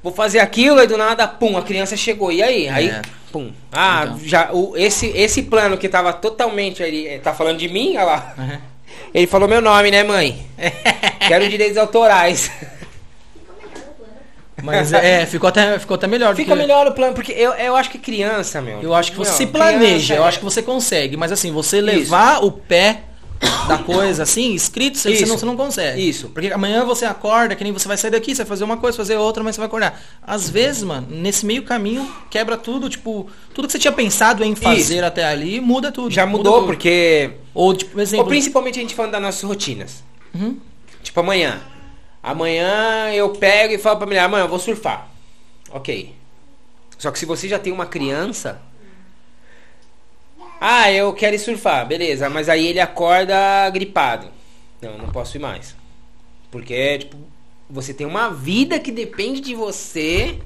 [0.02, 2.32] vou fazer aquilo, aí do nada, pum, a criança chegou.
[2.32, 2.68] E aí?
[2.70, 3.02] Aí, É.
[3.32, 3.52] pum.
[3.72, 4.20] Ah, Então.
[4.24, 6.82] já, o, esse, esse plano que tava totalmente.
[6.82, 8.34] Ele eh, tá falando de mim, olha lá.
[8.38, 8.58] Uhum.
[9.14, 10.46] Ele falou meu nome, né, mãe?
[11.28, 12.52] Quero direitos autorais.
[14.64, 16.36] Mas é, ficou até, ficou até melhor.
[16.36, 18.82] Fica que- melhor o plano, porque eu, eu acho que criança, meu.
[18.82, 21.16] Eu acho que você se planeja, eu é- acho que você consegue.
[21.16, 23.04] Mas assim, você levar o pé
[23.68, 25.28] da coisa assim, escrito, você, Isso.
[25.28, 26.02] não, você não consegue.
[26.02, 26.30] Isso.
[26.30, 28.98] Porque amanhã você acorda, que nem você vai sair daqui, você vai fazer uma coisa,
[28.98, 30.02] fazer outra, mas você vai acordar.
[30.26, 34.56] Às vezes, mano, nesse meio caminho, quebra tudo, tipo, tudo que você tinha pensado em
[34.56, 36.12] fazer até ali, muda tudo.
[36.12, 36.66] Já muda mudou, tudo.
[36.66, 37.32] porque.
[37.54, 38.24] Ou, tipo, exemplo.
[38.26, 40.04] Ou principalmente a gente falando das nossas rotinas.
[40.34, 40.58] Uhum.
[41.04, 41.60] Tipo, amanhã.
[42.28, 45.08] Amanhã eu pego e falo pra mulher, amanhã eu vou surfar.
[45.72, 46.14] Ok.
[46.98, 48.62] Só que se você já tem uma criança.
[50.60, 52.30] Ah, eu quero ir surfar, beleza.
[52.30, 54.28] Mas aí ele acorda gripado.
[54.82, 55.74] Não, eu não posso ir mais.
[56.52, 57.16] Porque, tipo,
[57.70, 60.40] você tem uma vida que depende de você.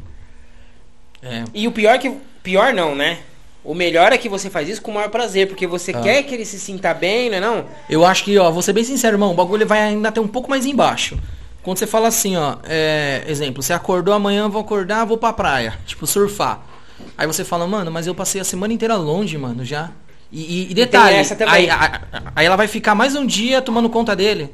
[1.23, 1.45] É.
[1.51, 2.15] E o pior é que.
[2.43, 3.19] Pior não, né?
[3.63, 6.01] O melhor é que você faz isso com o maior prazer, porque você Ah.
[6.01, 7.65] quer que ele se sinta bem, não é não?
[7.89, 10.27] Eu acho que, ó, vou ser bem sincero, irmão, o bagulho vai ainda até um
[10.27, 11.17] pouco mais embaixo.
[11.63, 15.77] Quando você fala assim, ó, é, exemplo, você acordou amanhã, vou acordar, vou pra praia,
[15.85, 16.61] tipo, surfar.
[17.17, 19.91] Aí você fala, mano, mas eu passei a semana inteira longe, mano, já.
[20.31, 21.53] E, e- e detalhe, também.
[21.53, 24.49] aí, a- a- aí ela vai ficar mais um dia tomando conta dele.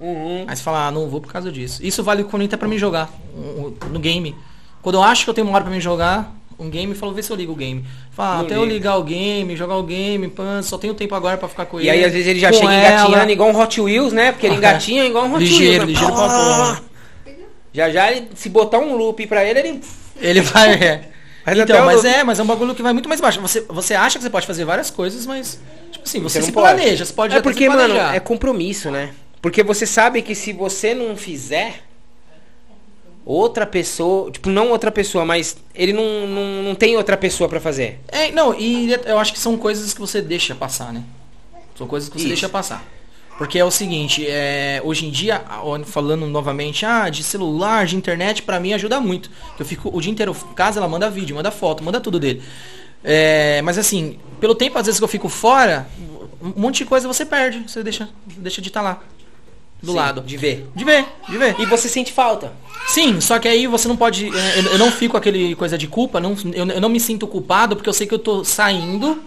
[0.00, 0.44] Uhum.
[0.46, 1.84] Aí você fala, ah, não vou por causa disso.
[1.84, 3.10] Isso vale quando entra pra mim jogar
[3.90, 4.34] no game.
[4.80, 7.12] Quando eu acho que eu tenho uma hora pra mim jogar um game, eu falo,
[7.12, 7.84] vê se eu ligo o game.
[8.10, 8.74] Fala, Não até eu liga.
[8.74, 11.86] ligar o game, jogar o game, pã, só tenho tempo agora pra ficar com ele.
[11.86, 13.00] E aí, às vezes, ele já chega ela.
[13.04, 14.32] engatinhando igual um Hot Wheels, né?
[14.32, 16.00] Porque ele engatinha igual um Hot Ligeiro, Wheels.
[16.00, 16.06] né?
[16.06, 16.82] ligeiro pra porra.
[17.72, 19.80] Já já, ele, se botar um loop pra ele, ele...
[20.20, 20.72] Ele vai.
[20.72, 21.08] É.
[21.46, 23.40] Mas então, mas é, mas é um bagulho que vai muito mais baixo.
[23.40, 25.58] Você, você acha que você pode fazer várias coisas, mas.
[25.90, 26.76] Tipo assim, você, não se pode.
[26.76, 29.10] planeja, você pode É porque, mano, é compromisso, né?
[29.40, 31.87] Porque você sabe que se você não fizer...
[33.30, 34.30] Outra pessoa...
[34.30, 38.00] Tipo, não outra pessoa, mas ele não, não, não tem outra pessoa pra fazer.
[38.08, 41.02] É, não, e eu acho que são coisas que você deixa passar, né?
[41.76, 42.28] São coisas que você Isso.
[42.28, 42.82] deixa passar.
[43.36, 45.44] Porque é o seguinte, é, hoje em dia,
[45.84, 49.30] falando novamente, ah, de celular, de internet, pra mim ajuda muito.
[49.58, 52.42] Eu fico o dia inteiro em casa, ela manda vídeo, manda foto, manda tudo dele.
[53.04, 55.86] É, mas assim, pelo tempo às vezes que eu fico fora,
[56.40, 59.02] um monte de coisa você perde, você deixa, deixa de estar lá.
[59.80, 60.22] Do Sim, lado.
[60.22, 60.66] De ver.
[60.74, 61.54] De ver, de ver.
[61.60, 62.52] E você sente falta.
[62.86, 64.26] Sim, só que aí você não pode.
[64.34, 66.98] é, Eu, eu não fico com aquele coisa de culpa, não, eu, eu não me
[67.00, 69.22] sinto culpado porque eu sei que eu tô saindo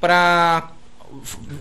[0.00, 0.70] pra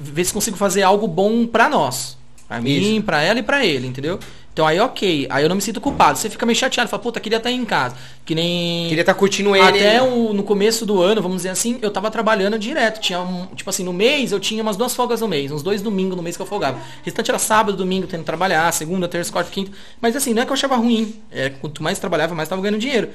[0.01, 2.17] ver se consigo fazer algo bom pra nós.
[2.47, 4.19] Pra mim, pra ela e pra ele, entendeu?
[4.53, 6.15] Então aí ok, aí eu não me sinto culpado.
[6.17, 7.95] Você fica meio chateado, fala, puta, queria estar em casa.
[8.23, 8.87] Que nem.
[8.87, 9.65] Queria estar curtindo ele.
[9.65, 13.01] Até o- no começo do ano, vamos dizer assim, eu tava trabalhando direto.
[13.01, 15.81] Tinha um, tipo assim, no mês eu tinha umas duas folgas no mês, uns dois
[15.81, 16.77] domingos no mês que eu folgava.
[16.77, 19.71] O restante era sábado, domingo, tendo que trabalhar, segunda, terça, quarta, quinta.
[19.99, 21.15] Mas assim, não é que eu achava ruim.
[21.31, 23.09] É, quanto mais trabalhava, mais tava ganhando dinheiro.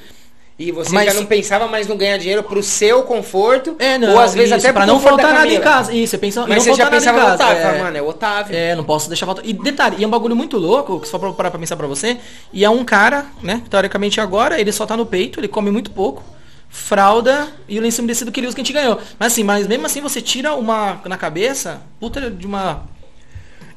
[0.58, 3.76] E você Mas- já não pensava mais no ganhar dinheiro pro seu conforto.
[3.78, 5.92] É, não, ou às vezes isso, até pra pro não faltar nada em casa.
[5.92, 7.34] Isso, você pensa, Mas não você já pensava no.
[7.34, 7.56] Otávio.
[7.58, 7.62] é.
[7.62, 8.56] fala, Mano, é o Otávio.
[8.56, 9.46] É, não posso deixar faltar.
[9.46, 11.86] E detalhe, e é um bagulho muito louco, que se for parar pra pensar pra
[11.86, 12.16] você,
[12.52, 15.92] e é um cara, né, teoricamente agora, ele só tá no peito, ele come muito
[15.92, 16.24] pouco,
[16.68, 18.98] fralda e o lenço umedecido que ele usa que a gente ganhou.
[19.18, 22.82] Mas assim, mas mesmo assim você tira uma na cabeça, puta de uma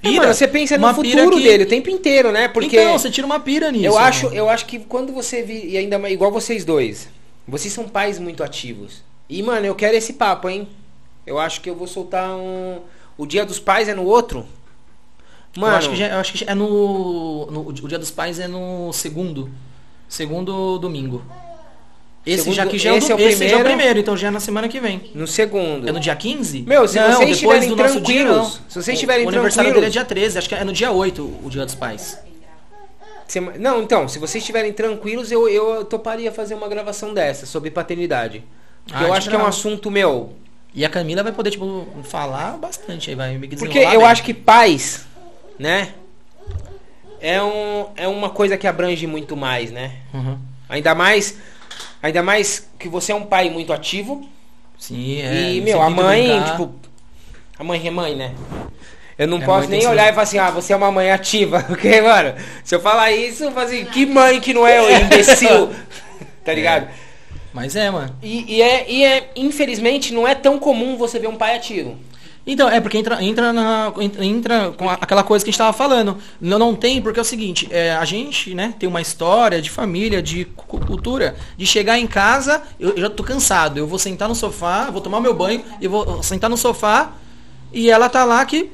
[0.04, 2.48] É, mano, você pensa no pira futuro que- dele o tempo inteiro, né?
[2.48, 3.86] Porque Então, você tira uma pira nisso.
[3.86, 4.36] eu acho, mano.
[4.36, 7.08] eu acho que quando você vi, e ainda mais igual vocês dois,
[7.48, 9.04] vocês são pais muito ativos.
[9.30, 10.68] E mano, eu quero esse papo, hein?
[11.26, 12.80] Eu acho que eu vou soltar um
[13.18, 14.46] o Dia dos Pais é no outro.
[15.56, 18.40] Mano, eu acho que, já, eu acho que é no, no- O Dia dos Pais
[18.40, 19.50] é no segundo.
[20.10, 21.22] Segundo domingo.
[22.24, 23.64] Esse Segundo- já que já é o, esse é o esse já é o primeiro.
[23.70, 25.10] primeiro, então já é na semana que vem.
[25.16, 25.90] no segundo.
[25.90, 26.62] É no dia 15?
[26.62, 27.32] Meu, se Não, vocês depois
[27.64, 28.46] estiverem do nosso dia, tranquilos, não.
[28.70, 30.92] se vocês estiverem O aniversário tranquilos- dele é dia 13, acho que é no dia
[30.92, 32.20] 8 o Dia dos Pais.
[33.60, 38.44] Não, então, se vocês estiverem tranquilos, eu, eu toparia fazer uma gravação dessa sobre paternidade.
[38.86, 40.34] Porque Ah, eu acho que é um assunto meu.
[40.76, 44.04] E a Camila vai poder, tipo, falar bastante aí, vai me Porque eu bem.
[44.04, 45.06] acho que pais,
[45.58, 45.90] né?
[47.22, 49.94] É, um, é uma coisa que abrange muito mais, né?
[50.14, 50.38] Uhum.
[50.68, 51.38] Ainda mais.
[52.02, 54.28] Ainda mais que você é um pai muito ativo.
[54.78, 55.52] Sim, é.
[55.54, 56.52] e, meu, a mãe, brincar.
[56.52, 56.74] tipo.
[57.60, 58.34] A mãe é mãe, né?
[59.18, 61.62] Eu não É, posso nem olhar e falar assim, ah, você é uma mãe ativa.
[61.68, 62.34] Porque, mano,
[62.64, 65.70] se eu falar isso, eu falo assim, que mãe que não é, ô imbecil?
[66.44, 66.88] tá ligado?
[67.54, 68.16] Mas é, mano.
[68.24, 71.98] E, e é, e é, infelizmente, não é tão comum você ver um pai ativo.
[72.46, 75.74] Então, é porque entra, entra, na, entra- com a- aquela coisa que a gente tava
[75.74, 76.18] falando.
[76.40, 79.70] Não, não tem, porque é o seguinte, é, a gente, né, tem uma história de
[79.70, 84.00] família, de cu- cultura, de chegar em casa, eu, eu já tô cansado, eu vou
[84.00, 87.12] sentar no sofá, vou tomar meu banho, e vou sentar no sofá,
[87.72, 88.72] e ela tá lá que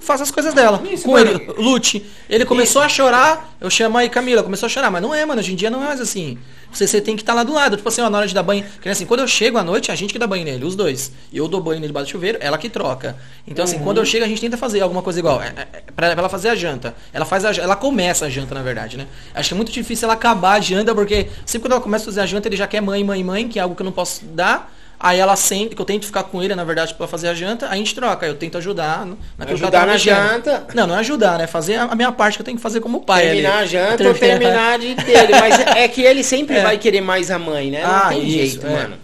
[0.00, 0.82] faço as coisas dela.
[0.90, 1.30] Isso, com mano.
[1.30, 2.04] ele, lute.
[2.28, 4.90] Ele começou a chorar, eu chamo aí, Camila, começou a chorar.
[4.90, 6.38] Mas não é, mano, hoje em dia não é mais assim.
[6.72, 7.76] Você, você tem que estar lá do lado.
[7.76, 8.62] Tipo assim, ó, na hora de dar banho.
[8.62, 10.76] Que nem assim, quando eu chego à noite, a gente que dá banho nele, os
[10.76, 11.12] dois.
[11.32, 13.16] E eu dou banho nele debaixo do chuveiro, ela que troca.
[13.46, 15.42] Então, assim, quando eu chego, a gente tenta fazer alguma coisa igual.
[15.42, 16.94] É, é, é pra, ela fazer a janta.
[17.12, 19.06] Ela faz a, ela começa a janta, na verdade, né?
[19.34, 22.06] Acho que é muito difícil ela acabar a janta, porque sempre quando ela começa a
[22.06, 23.92] fazer a janta, ele já quer mãe, mãe, mãe, que é algo que eu não
[23.92, 24.72] posso dar.
[25.02, 27.64] Aí ela sente, que eu tento ficar com ele, na verdade, pra fazer a janta,
[27.68, 28.26] aí a gente troca.
[28.26, 30.66] Eu tento ajudar naquilo que ela Ajudar tá na janta.
[30.74, 31.46] Não, não é ajudar, né?
[31.46, 33.22] Fazer a, minha parte que eu tenho que fazer como pai.
[33.22, 33.62] terminar ali.
[33.62, 35.32] a janta ou terminar de dele.
[35.40, 36.62] Mas é que ele sempre É.
[36.62, 37.82] vai querer mais a mãe, né?
[37.82, 38.70] Não Ah, tem isso, jeito, é.
[38.70, 38.96] mano.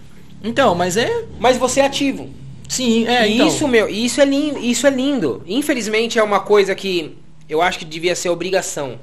[0.43, 1.23] Então, mas é.
[1.39, 2.29] Mas você é ativo.
[2.69, 3.27] Sim, é.
[3.27, 3.47] Então.
[3.47, 5.41] Isso, meu, isso é lindo, isso é lindo.
[5.47, 7.17] Infelizmente é uma coisa que
[7.49, 8.99] eu acho que devia ser obrigação.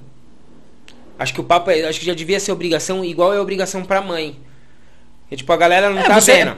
[1.18, 4.00] Acho que o papo é, acho que já devia ser obrigação igual é obrigação pra
[4.00, 4.36] mãe.
[5.28, 6.56] E, tipo, a galera não É, tá você- vendo.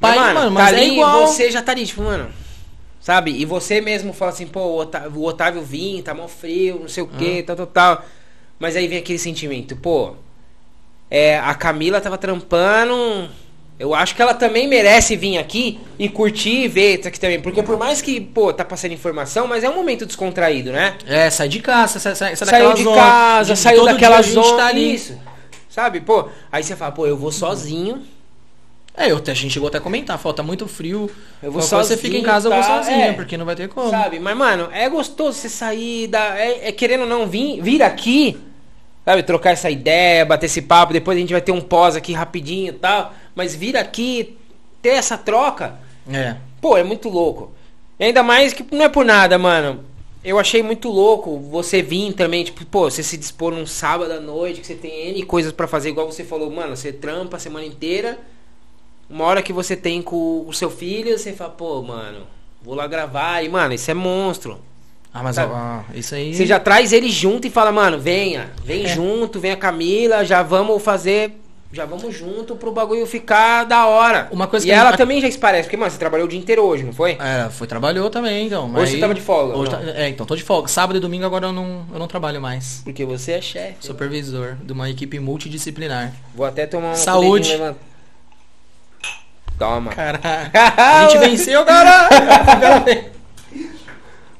[0.00, 1.26] Pai, mano, mano, mas tá é igual.
[1.26, 2.28] você já tá ali, tipo, mano.
[3.00, 3.30] Sabe?
[3.30, 6.88] E você mesmo fala assim, pô, o Otávio, o Otávio vinha, tá mó frio, não
[6.88, 8.04] sei o que, tal, tal, tal.
[8.58, 10.14] Mas aí vem aquele sentimento, pô.
[11.10, 13.28] É, a Camila tava trampando.
[13.78, 17.40] Eu acho que ela também merece vir aqui e curtir e ver isso aqui também.
[17.40, 20.96] Porque por mais que, pô, tá passando informação, mas é um momento descontraído, né?
[21.06, 22.96] É, sai de casa, sai, sai, sai Saiu daquela de zona.
[22.96, 24.56] casa, De- saiu daquela gente zona.
[24.56, 24.94] tá ali.
[24.94, 25.20] Isso.
[25.68, 26.28] Sabe, pô?
[26.50, 28.02] Aí você fala, pô, eu vou sozinho.
[28.96, 31.10] É, eu, a gente chegou até a comentar, falta muito frio.
[31.42, 32.84] Eu vou Falou, Você fica em casa, eu vou sozinho, tá?
[32.84, 33.12] sozinha, É.
[33.12, 33.90] porque não vai ter como.
[33.90, 34.18] Sabe?
[34.18, 36.38] Mas, mano, é gostoso você sair da.
[36.38, 38.38] É, é querendo ou não vir, vir aqui,
[39.04, 39.22] sabe?
[39.22, 40.94] Trocar essa ideia, bater esse papo.
[40.94, 43.12] Depois a gente vai ter um pós aqui rapidinho e tal.
[43.34, 44.38] Mas vir aqui,
[44.80, 45.74] ter essa troca,
[46.10, 46.36] É.
[46.60, 47.52] pô, é muito louco.
[48.00, 49.84] E ainda mais que não é por nada, mano.
[50.24, 54.20] Eu achei muito louco você vir também, tipo, pô, você se dispor num sábado à
[54.20, 57.40] noite, que você tem N coisas pra fazer, igual você falou, mano, você trampa a
[57.40, 58.18] semana inteira.
[59.08, 62.20] Uma hora que você tem com o seu filho, você fala, pô, mano,
[62.62, 63.42] vou lá gravar.
[63.42, 64.58] E, mano, isso é monstro.
[65.14, 66.34] Ah, mas ó, isso aí.
[66.34, 68.88] Você já traz ele junto e fala, mano, venha, vem É.
[68.88, 71.40] junto, vem a Camila, já vamos fazer.
[71.72, 74.28] Já vamos junto pro bagulho ficar da hora.
[74.30, 76.62] Uma coisa e ela gente- também já esparece, porque, mano, você trabalhou o dia inteiro
[76.62, 77.12] hoje, não foi?
[77.20, 78.72] É, foi, trabalhou também, então.
[78.74, 80.68] Hoje você aí- tava de folga, Hoje tá- é, então, tô de folga.
[80.68, 82.80] Sábado e domingo agora eu não, eu não trabalho mais.
[82.84, 83.76] Porque você é chefe.
[83.80, 86.12] Supervisor de uma equipe multidisciplinar.
[86.34, 87.58] Vou até tomar um Saúde.
[89.58, 89.90] Toma.
[89.90, 90.74] Caraca.
[90.76, 92.08] A gente venceu, cara!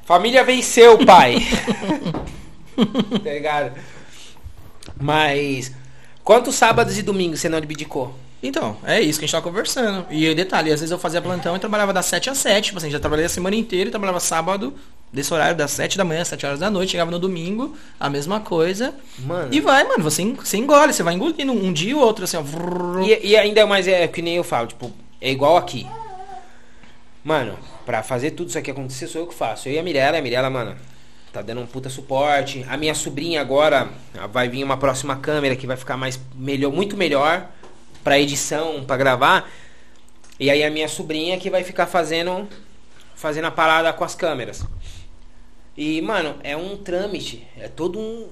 [0.05, 1.39] Família venceu, pai.
[3.25, 3.73] tá ligado?
[5.01, 5.73] Mas.
[6.23, 8.15] Quantos sábados e domingos você não abdicou?
[8.43, 10.07] Então, é isso que a gente tava conversando.
[10.11, 12.67] E detalhe, às vezes eu fazia plantão e trabalhava das 7 às 7.
[12.67, 14.75] Tipo assim, já trabalhei a semana inteira e trabalhava sábado,
[15.13, 16.93] desse horário das 7 da manhã às 7 horas da noite.
[16.93, 18.95] Chegava no domingo, a mesma coisa.
[19.21, 19.49] Mano.
[19.53, 22.43] E vai, mano, você, você engole, você vai engolindo um dia ou outro, assim, ó.
[23.03, 24.93] E, e ainda mais é que nem eu falo, tipo,
[25.27, 25.85] é igual aqui.
[27.25, 29.69] Mano, pra fazer tudo isso aqui acontecer, sou eu que faço.
[29.69, 30.77] Eu e a Mirella, a Mirella, mano,
[31.33, 32.65] tá dando um puta suporte.
[32.69, 36.73] A minha sobrinha agora ah, vai vir uma próxima câmera que vai ficar mais melhor,
[36.73, 37.49] muito melhor
[38.05, 39.51] pra edição, pra gravar.
[40.39, 42.49] E aí a minha sobrinha que vai ficar fazendo
[43.17, 44.65] fazendo a parada com as câmeras.
[45.77, 48.29] E, mano, é um trâmite, é todo um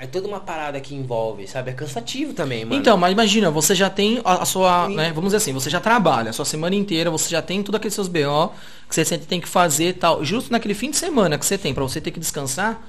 [0.00, 1.70] é toda uma parada que envolve, sabe?
[1.70, 2.80] É cansativo também, mano.
[2.80, 4.94] Então, mas imagina, você já tem a, a sua, Sim.
[4.96, 7.76] né, vamos dizer assim, você já trabalha a sua semana inteira, você já tem todos
[7.78, 8.52] aqueles seus BO
[8.88, 10.24] que você sempre tem que fazer e tal.
[10.24, 12.80] Justo naquele fim de semana que você tem pra você ter que descansar,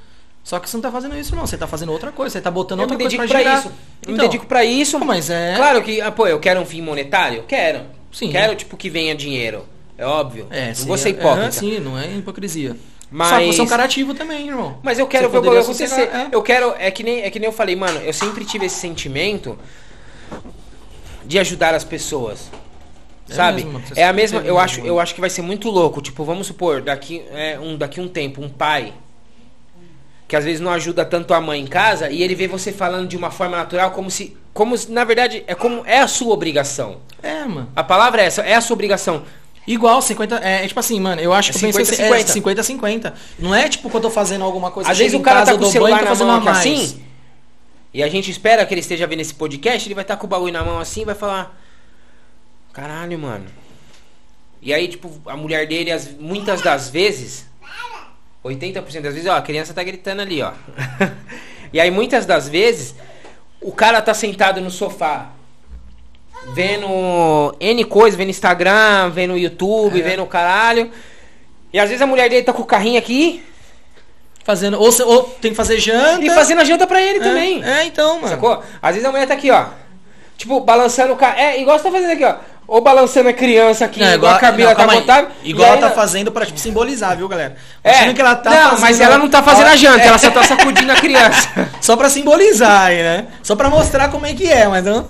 [0.44, 2.52] só que você não tá fazendo isso não, você tá fazendo outra coisa, você tá
[2.52, 3.68] botando eu outra coisa dedico pra pra, isso.
[3.68, 3.74] Eu
[4.08, 5.00] me Então, dedico pra isso.
[5.00, 7.44] Mas é- Claro que, ah, pô, eu quero um fim monetário?
[7.48, 7.82] Quero.
[8.12, 8.30] Sim.
[8.32, 9.66] Quero, tipo, que venha dinheiro.
[9.98, 10.48] É óbvio.
[10.50, 11.48] É, não sim, vou ser é- hipócrita.
[11.48, 12.76] É, sim, não é hipocrisia.
[13.12, 14.78] Mas- Só que você é um cara ativo também, irmão.
[14.84, 16.02] Mas eu quero ver o poderia bagulho acontecer.
[16.02, 16.28] é.
[16.32, 16.76] Eu quero.
[16.78, 19.58] É que, nem, é que nem eu falei, mano, eu sempre tive esse sentimento
[21.26, 22.50] de ajudar as pessoas.
[23.30, 23.64] É sabe?
[23.64, 24.42] mesmo, é a mesma.
[24.42, 26.02] Eu acho, eu acho que vai ser muito louco.
[26.02, 28.94] Tipo, vamos supor, daqui, é, um, daqui um tempo, um pai.
[30.28, 33.08] Que às vezes não ajuda tanto a mãe em casa e ele vê você falando
[33.08, 34.38] de uma forma natural, como se.
[34.54, 36.98] Como se, na verdade, é como é a sua obrigação.
[37.24, 37.70] É, mano.
[37.76, 39.24] A palavra é essa, é a sua obrigação.
[39.70, 40.38] Igual, 50.
[40.38, 42.60] É, é tipo assim, mano, eu acho É que eu penso 50, assim, 50.
[42.60, 43.14] é 50 50.
[43.38, 45.56] Não é tipo quando eu tô fazendo alguma coisa Às vezes o cara casa, tá
[45.56, 46.58] eu com o banho, celular tô na fazendo mão mais.
[46.58, 47.04] assim.
[47.94, 50.30] E a gente espera que ele esteja vendo esse podcast, ele vai estar com o
[50.30, 51.56] bagulho na mão assim e vai falar:
[52.74, 53.46] Caralho, mano.
[54.60, 57.46] E aí, tipo, a mulher dele, as, muitas das vezes,
[58.44, 60.52] 80% das vezes, ó, a criança tá gritando ali, ó.
[61.72, 62.96] e aí, muitas das vezes,
[63.62, 65.30] o cara tá sentado no sofá,
[66.48, 70.04] vendo N coisa, vendo Instagram, vendo YouTube, É.
[70.04, 70.92] vendo o caralho.
[71.72, 73.44] E às vezes a mulher dele tá com o carrinho aqui
[74.50, 76.26] Fazendo, ou, ou tem que fazer janta.
[76.26, 77.64] e fazendo a janta pra ele é, também.
[77.64, 78.30] É, então, mano.
[78.30, 78.64] Sacou?
[78.82, 79.66] Às vezes a mulher tá aqui, ó.
[80.38, 81.38] Tipo, balançando o carro.
[81.38, 82.36] É, igual você tá fazendo aqui, ó.
[82.66, 85.28] ou balançando a criança aqui, Não, igual a Camila não, tá botada.
[85.44, 87.58] Igual ela tá fazendo pra tipo, simbolizar, viu, galera?
[87.84, 90.18] É, que ela tá não, fazendo mas ela não tá fazendo a janta, É, ela
[90.18, 91.70] só tá sacudindo a criança.
[91.80, 93.28] Só pra simbolizar aí, né?
[93.44, 95.08] Só pra mostrar como é que é, mas não.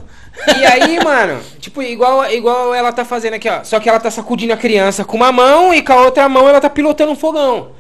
[0.48, 3.64] E aí, mano, tipo, igual, igual ela tá fazendo aqui, ó.
[3.64, 6.48] Só que ela tá sacudindo a criança com uma mão e com a outra mão
[6.48, 7.74] ela tá pilotando um fogão.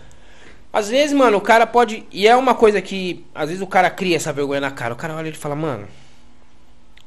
[0.72, 2.06] Às vezes, mano, o cara pode.
[2.12, 3.26] E é uma coisa que.
[3.34, 4.94] Às vezes o cara cria essa vergonha na cara.
[4.94, 5.88] O cara olha e fala, mano.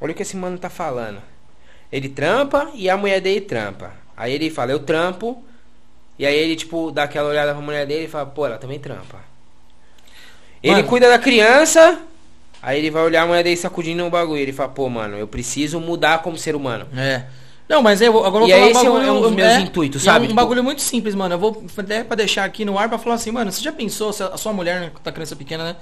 [0.01, 1.21] Olha o que esse mano tá falando.
[1.91, 3.93] Ele trampa e a mulher dele trampa.
[4.17, 5.41] Aí ele fala, eu trampo.
[6.19, 8.79] E aí ele, tipo, dá aquela olhada pra mulher dele e fala, pô, ela também
[8.79, 9.19] trampa.
[10.61, 10.87] Ele Mano.
[10.87, 11.99] cuida da criança.
[12.65, 14.39] Aí ele vai olhar a mulher dele sacudindo o bagulho.
[14.39, 16.87] Ele fala, pô, mano, eu preciso mudar como ser humano.
[16.95, 17.23] É.
[17.67, 19.31] Não, mas eu vou- agora eu vou falar esse é um- bagulho, é um dos
[19.31, 20.25] meus intuitos, e é sabe?
[20.25, 21.35] um Tipo- bagulho muito simples, mano.
[21.35, 24.13] Eu vou até pra deixar aqui no ar pra falar assim, mano, você já pensou,
[24.13, 25.75] se a sua mulher, né, tá criança pequena, né?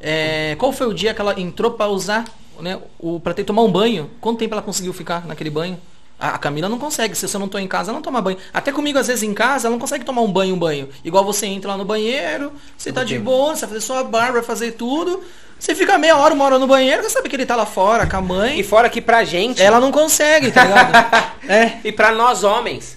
[0.00, 2.24] É, qual foi o dia que ela entrou pra usar,
[2.60, 4.10] né, o, pra ter tomar um banho?
[4.20, 5.78] Quanto tempo ela conseguiu ficar naquele banho?
[6.18, 8.38] A, Camila não consegue, se eu não tô em casa, ela não toma banho.
[8.52, 10.88] Até comigo, às vezes, em casa, ela não consegue tomar um banho, um banho.
[11.04, 14.32] Igual você entra lá no banheiro, você tá de boa, você vai fazer sua barba,
[14.34, 15.22] vai fazer tudo.
[15.58, 18.06] Você fica meia hora, uma hora no banheiro, você sabe que ele tá lá fora
[18.06, 18.58] com a mãe.
[18.58, 19.60] E fora que pra gente.
[19.62, 21.32] Ela não consegue, tá ligado?
[21.48, 21.80] é.
[21.84, 22.96] E pra nós homens,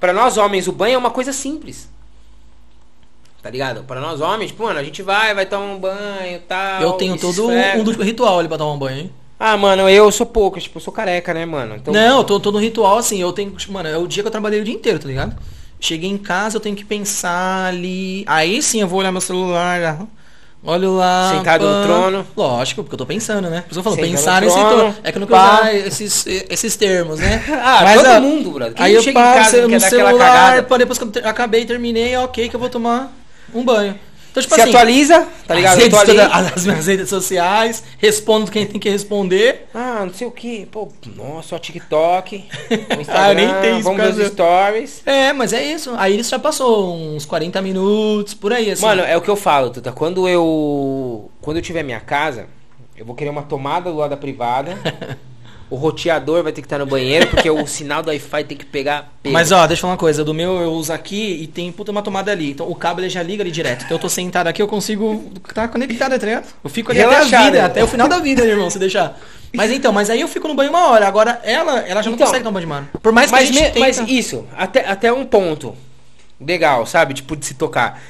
[0.00, 1.88] pra nós homens, o banho é uma coisa simples.
[3.40, 3.84] Tá ligado?
[3.84, 6.82] Pra nós homens, tipo, mano, a gente vai, vai tomar um banho e tal.
[6.82, 7.78] Eu tenho todo esfrega.
[7.80, 9.12] um do- ritual ali pra tomar um banho, hein?
[9.38, 11.76] Ah, mano, eu sou pouco, tipo, eu sou careca, né, mano?
[11.76, 13.54] Então, Não, eu tô, tô no ritual assim, eu tenho.
[13.68, 15.36] Mano, é o dia que eu trabalhei o dia inteiro, tá ligado?
[15.80, 18.24] Cheguei em casa, eu tenho que pensar ali.
[18.26, 19.80] Aí sim eu vou olhar meu celular.
[19.80, 20.06] ah,
[20.64, 21.34] Olho lá.
[21.36, 22.26] Sentado no trono.
[22.36, 23.60] Lógico, porque eu tô pensando, né?
[23.62, 24.96] Por isso eu falo, Sentado pensar trono.
[25.04, 27.44] É que eu não quero usar esses, esses termos, né?
[27.62, 28.74] Ah, todo mundo, brother.
[28.74, 32.60] Quem Aí eu e no celular, pá, depois que eu acabei, terminei, ok, que eu
[32.60, 33.12] vou tomar
[33.54, 33.94] um banho.
[34.30, 35.72] Então, tipo se assim, atualiza, tá ligado?
[35.78, 39.66] as, redes toda- as minhas redes sociais, respondo quem tem que responder.
[39.74, 40.66] Ah, não sei o que.
[40.66, 42.44] Pô, nossa, o TikTok.
[42.96, 45.02] O Instagram, Ah, nem tenho isso, vamos ver os stories.
[45.06, 45.92] É, mas é isso.
[45.96, 48.82] Aí isso já passou uns 40 minutos, por aí, assim.
[48.84, 49.90] Mano, é o que eu falo, Tuta.
[49.92, 51.30] Quando eu.
[51.40, 52.46] Quando eu tiver minha casa,
[52.96, 54.76] eu vou querer uma tomada do lado da privada.
[55.70, 58.64] o roteador vai ter que estar no banheiro, porque o sinal do Wi-Fi tem que
[58.64, 59.12] pegar.
[59.24, 61.90] Mas ó, deixa eu falar uma coisa, do meu eu uso aqui e tem puta
[61.90, 62.50] uma tomada ali.
[62.50, 63.84] Então o cabo ele já liga ali direto.
[63.84, 66.46] Então eu tô sentado aqui, eu consigo tá conectado, tá ligado?
[66.62, 69.18] Eu fico ali até a Relaxado, vida, até o final da vida, irmão, se deixar.
[69.54, 71.06] Mas então, mas aí eu fico no banho uma hora.
[71.06, 72.88] Agora ela, ela já não Então, consegue tomar banho de mano.
[73.02, 73.80] Por mais que mas, a gente me- tenta...
[73.80, 75.74] mas isso, até, até um ponto
[76.40, 77.14] legal, sabe?
[77.14, 78.00] Tipo, de se tocar.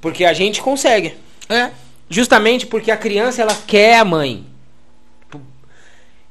[0.00, 1.14] Porque a gente consegue.
[1.48, 1.70] É.
[2.08, 4.46] Justamente porque a criança, ela quer a mãe.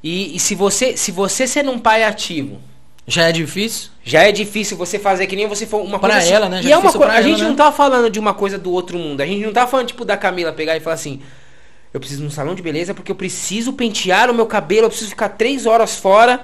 [0.02, 2.58] E, e se você se você ser um pai ativo,
[3.06, 3.90] Já é difícil.
[4.04, 6.32] já é difícil você fazer que nem você for uma Pra coisa assim.
[6.32, 6.62] ela, né?
[6.62, 7.56] Já E é é uma coisa, pra a gente ela, não né?
[7.56, 9.20] tá falando de uma coisa do outro mundo.
[9.20, 11.20] A gente não tá falando tipo da Camila pegar e falar assim:
[11.92, 14.90] "Eu preciso ir num salão de beleza porque eu preciso pentear o meu cabelo, eu
[14.90, 16.40] preciso ficar três horas fora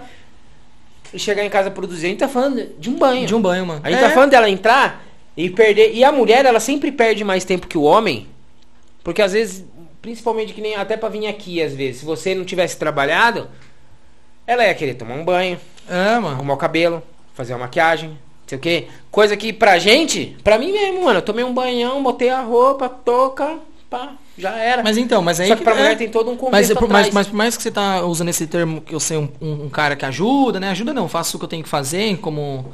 [1.14, 2.06] e chegar em casa produzir".
[2.06, 3.26] A gente tá falando de um banho.
[3.26, 3.80] De um banho, mano.
[3.82, 4.08] A gente É.
[4.08, 5.02] tá falando dela entrar
[5.36, 5.94] e perder.
[5.94, 8.26] E a mulher, ela sempre perde mais tempo que o homem.
[9.04, 9.64] Porque às vezes,
[10.10, 13.48] principalmente que nem até pra vir aqui, às vezes, se você não tivesse trabalhado,
[14.46, 15.58] ela ia querer tomar um banho,
[15.88, 16.28] É, mano.
[16.36, 17.02] arrumar o cabelo,
[17.34, 18.16] fazer uma maquiagem, não
[18.46, 18.86] sei o quê.
[19.10, 22.88] Coisa que pra gente, pra mim mesmo, mano, eu tomei um banhão, botei a roupa,
[22.88, 23.58] toca,
[23.90, 24.80] pá, já era.
[24.84, 25.76] Mas então, mas aí Só que pra é.
[25.76, 27.10] mulher tem todo um Mas, contexto mas, atrás.
[27.12, 29.68] mas por mais que você tá usando esse termo que eu sei um, um- um
[29.68, 30.70] cara que ajuda, né?
[30.70, 32.72] Ajuda não, faço o que eu tenho que fazer como,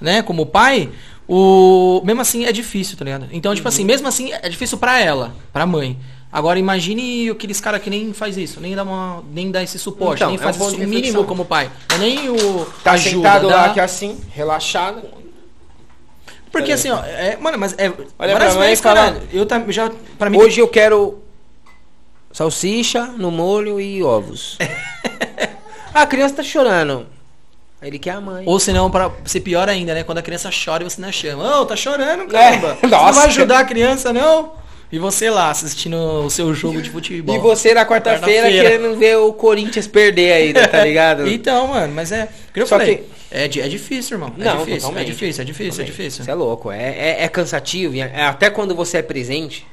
[0.00, 0.90] né, como pai,
[1.28, 3.28] o mesmo assim é difícil, tá ligado?
[3.30, 3.72] Então, tipo Uhum.
[3.72, 5.96] assim, mesmo assim é difícil pra ela, pra mãe.
[6.32, 10.16] Agora imagine aqueles caras que nem faz isso, nem dá uma, nem dá esse suporte,
[10.22, 11.70] Então, nem é um faz isso de o mínimo como pai.
[11.94, 15.02] É nem o Tá ajuda, sentado dá- lá aqui assim, relaxado.
[16.50, 20.30] Porque assim, ó, é, mano, mas é Olha pra fala- cara, eu tá, já para
[20.30, 21.22] mim Hoje eu quero
[22.32, 24.56] salsicha no molho e ovos.
[25.92, 27.06] a criança tá chorando.
[27.82, 28.44] Ele quer a mãe.
[28.46, 30.04] Ou senão, pra ser pior ainda, né?
[30.04, 31.60] Quando a criança chora e você não chama.
[31.60, 32.68] Ô, tá chorando, caramba.
[32.68, 33.12] É, Você não nossa.
[33.20, 34.52] vai ajudar a criança, não?
[34.92, 37.34] E você lá, assistindo o seu jogo de futebol.
[37.34, 38.62] E você na quarta-feira Quarta-feira.
[38.78, 41.26] querendo ver o Corinthians perder ainda, tá ligado?
[41.26, 42.28] Então, mano, mas é...
[42.54, 44.34] eu Só falei, que- É, é difícil, irmão.
[44.38, 45.00] É Não, difícil, totalmente.
[45.02, 46.20] é difícil, é difícil, é difícil.
[46.22, 47.96] Isso é louco, é, é, é cansativo.
[47.96, 49.66] é- até quando você é presente,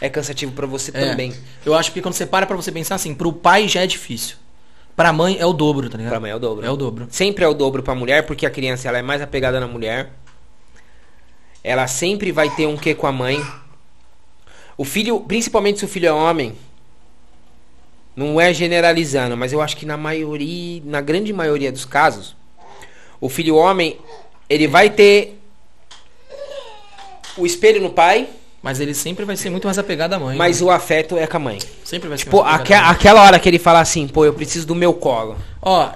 [0.00, 1.10] é cansativo pra você É.
[1.10, 1.34] também.
[1.64, 4.36] Eu acho que quando você para pra você pensar assim, pro pai já é difícil.
[4.94, 6.12] Pra mãe é o dobro, tá ligado?
[6.12, 6.64] Pra mãe é o dobro.
[6.64, 7.08] É o dobro.
[7.10, 10.10] Sempre é o dobro pra mulher, porque a criança ela é mais apegada na mulher.
[11.64, 13.44] Ela sempre vai ter um quê com a mãe.
[14.78, 16.54] O filho, principalmente se o filho é homem,
[18.14, 22.34] não é generalizando, mas eu acho que na maioria, na grande maioria dos casos,
[23.20, 23.98] o filho homem,
[24.48, 25.38] ele vai ter
[27.36, 28.28] o espelho no pai,
[28.62, 30.36] Mas ele sempre vai ser muito mais apegado à mãe.
[30.36, 30.66] mas né?
[30.66, 31.58] o afeto é com a mãe.
[31.84, 32.78] Sempre vai ser Tipo, mais mãe.
[32.78, 35.36] aquela hora que ele fala assim, pô, eu preciso do meu colo.
[35.62, 35.90] Ó,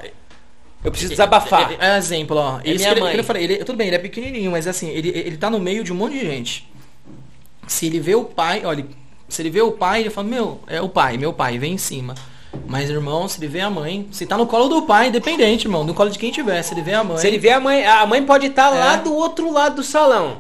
[0.85, 1.73] Eu preciso desabafar.
[1.81, 2.61] É, é exemplo, ó.
[2.65, 3.15] É Isso minha que ele- mãe.
[3.15, 5.59] que eu falei, ele, tudo bem, ele é pequenininho, mas assim, ele, ele tá no
[5.59, 6.70] meio de um monte de gente.
[7.67, 8.85] Se ele vê o pai, olha,
[9.29, 11.79] se ele vê o pai, ele fala, meu, é o pai, meu pai, vem em
[11.79, 12.15] cima.
[12.67, 15.85] Mas, irmão, se ele vê a mãe, se tá no colo do pai, independente, irmão,
[15.85, 17.87] no colo de quem tiver, se ele vê a mãe, Se ele vê a mãe,
[17.87, 18.97] a mãe pode estar lá É.
[18.99, 20.39] do outro lado do salão.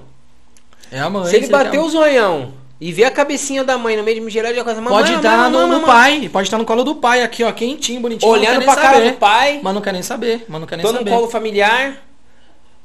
[0.91, 1.27] é a mãe.
[1.27, 4.17] Se ele vê a- bater o zoião e ver a cabecinha da mãe no meio
[4.17, 6.65] de me gerar de coisa, mamãe, Pode estar mamãe, no, no pai, pode estar no
[6.65, 8.29] colo do pai, aqui, ó, quentinho, bonitinho.
[8.33, 9.11] Olhando pra nem cara saber.
[9.13, 9.61] do pai.
[9.63, 11.11] Mas não quer nem saber, mas não quer nem Tô no saber.
[11.13, 11.95] colo familiar.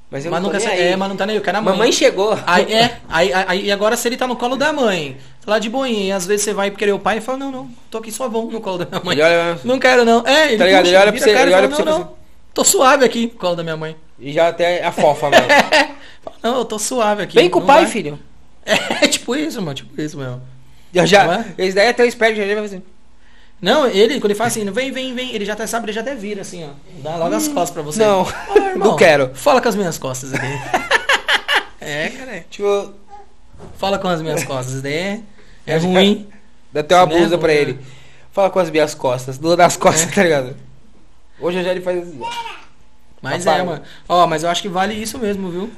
[0.09, 0.81] Mas eu mas não não saber, aí.
[0.89, 1.73] é, mas não tá nem aí, eu quero a mãe.
[1.73, 2.37] Mamãe chegou.
[2.45, 5.69] Aí, é, aí, aí, agora se ele tá no colo da mãe, tá lá de
[5.69, 8.29] boinha, às vezes você vai querer o pai e fala, não, não, tô aqui só
[8.29, 9.19] bom no colo da minha mãe.
[9.19, 10.25] Olha- Não quero não.
[10.25, 10.83] É, ele, Tá ligado?
[10.83, 12.15] puxa, Ele olha pra você- cara ele olha fala, pra não, você não,
[12.53, 13.95] tô suave aqui no colo da minha mãe.
[14.19, 15.45] E já até a fofa, mano.
[16.41, 17.35] Não, eu tô suave aqui.
[17.35, 17.91] Vem com o não pai, vai.
[17.91, 18.19] filho.
[18.65, 20.39] É, tipo isso, mano, tipo isso, meu.
[20.93, 21.35] Já, Não já.
[21.57, 21.65] é?
[21.65, 22.81] Esse daí até esperto, já já vai assim.
[23.61, 26.01] Não, ele, quando ele fala assim, vem, vem, vem, ele já até sabe, ele já
[26.01, 26.69] até vira assim, ó.
[27.01, 27.99] Dá logo as costas pra você.
[28.03, 29.31] Não, irmão, não quero.
[29.33, 30.45] Fala com as minhas costas aqui.
[31.81, 32.45] é, cara.
[32.49, 32.93] Tipo,
[33.77, 35.21] Fala com as minhas costas, daí é,
[35.65, 36.27] é ruim.
[36.71, 37.55] dá até uma Né, blusa pra né?
[37.55, 37.79] ele.
[38.31, 40.55] Fala com as minhas costas, do das costas, tá ligado?
[41.39, 42.19] Hoje já ele faz assim.
[43.21, 43.61] Mas Papai.
[43.61, 43.81] é, mano.
[44.07, 45.71] Ó, mas eu acho que vale isso mesmo, viu?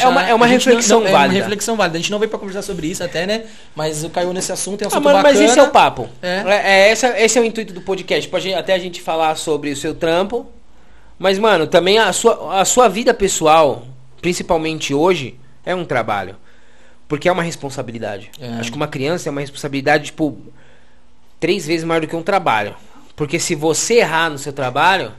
[0.00, 1.34] É uma- é uma a gente reflexão não, É válida.
[1.34, 1.98] uma reflexão válida.
[1.98, 3.44] A gente não veio pra conversar sobre isso até, né?
[3.74, 5.44] Mas caiu nesse assunto, é um Ah, assunto mano, mas bacana.
[5.46, 6.08] esse é o papo.
[6.22, 6.42] É.
[6.46, 8.28] É, é, essa- esse é o intuito do podcast.
[8.28, 10.46] Pode até a gente falar sobre o seu trampo.
[11.18, 13.86] Mas, mano, também a sua, a sua vida pessoal,
[14.20, 16.36] principalmente hoje, é um trabalho.
[17.08, 18.30] Porque é uma responsabilidade.
[18.40, 18.48] É.
[18.60, 20.36] Acho que uma criança é uma responsabilidade, tipo,
[21.38, 22.74] três vezes maior do que um trabalho.
[23.16, 25.12] Porque se você errar no seu trabalho,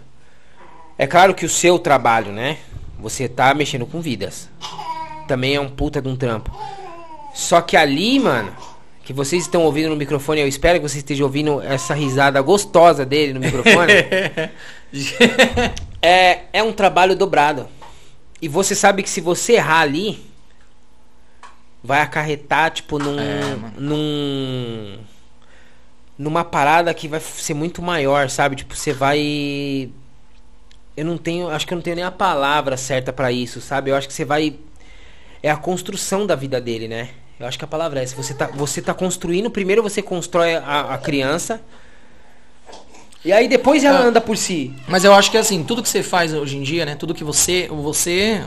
[0.98, 2.58] é claro que o seu trabalho, né?
[3.00, 4.50] Você tá mexendo com vidas.
[5.28, 6.52] Também é um puta de um trampo.
[7.34, 8.56] Só que ali, mano,
[9.04, 13.06] que vocês estão ouvindo no microfone, eu espero que vocês estejam ouvindo essa risada gostosa
[13.06, 13.94] dele no microfone.
[16.02, 17.68] é, é um trabalho dobrado.
[18.42, 20.26] E você sabe que se você errar ali,
[21.84, 23.20] vai acarretar, tipo, num.
[23.20, 24.98] É, num.
[26.18, 28.56] numa parada que vai ser muito maior, sabe?
[28.56, 29.90] Tipo, você vai.
[30.96, 31.50] Eu não tenho.
[31.50, 33.92] Acho que eu não tenho nem a palavra certa pra isso, sabe?
[33.92, 34.56] Eu acho que você vai.
[35.44, 37.10] É a construção da vida dele, né?
[37.40, 38.16] Eu acho que a palavra é essa.
[38.16, 39.50] Você tá, você tá construindo.
[39.50, 41.62] Primeiro você constrói a, a criança.
[43.24, 44.04] E aí depois ela Ah.
[44.04, 44.74] anda por si.
[44.88, 46.96] Mas eu acho que assim, tudo que você faz hoje em dia, né?
[46.96, 48.42] Tudo que você, você,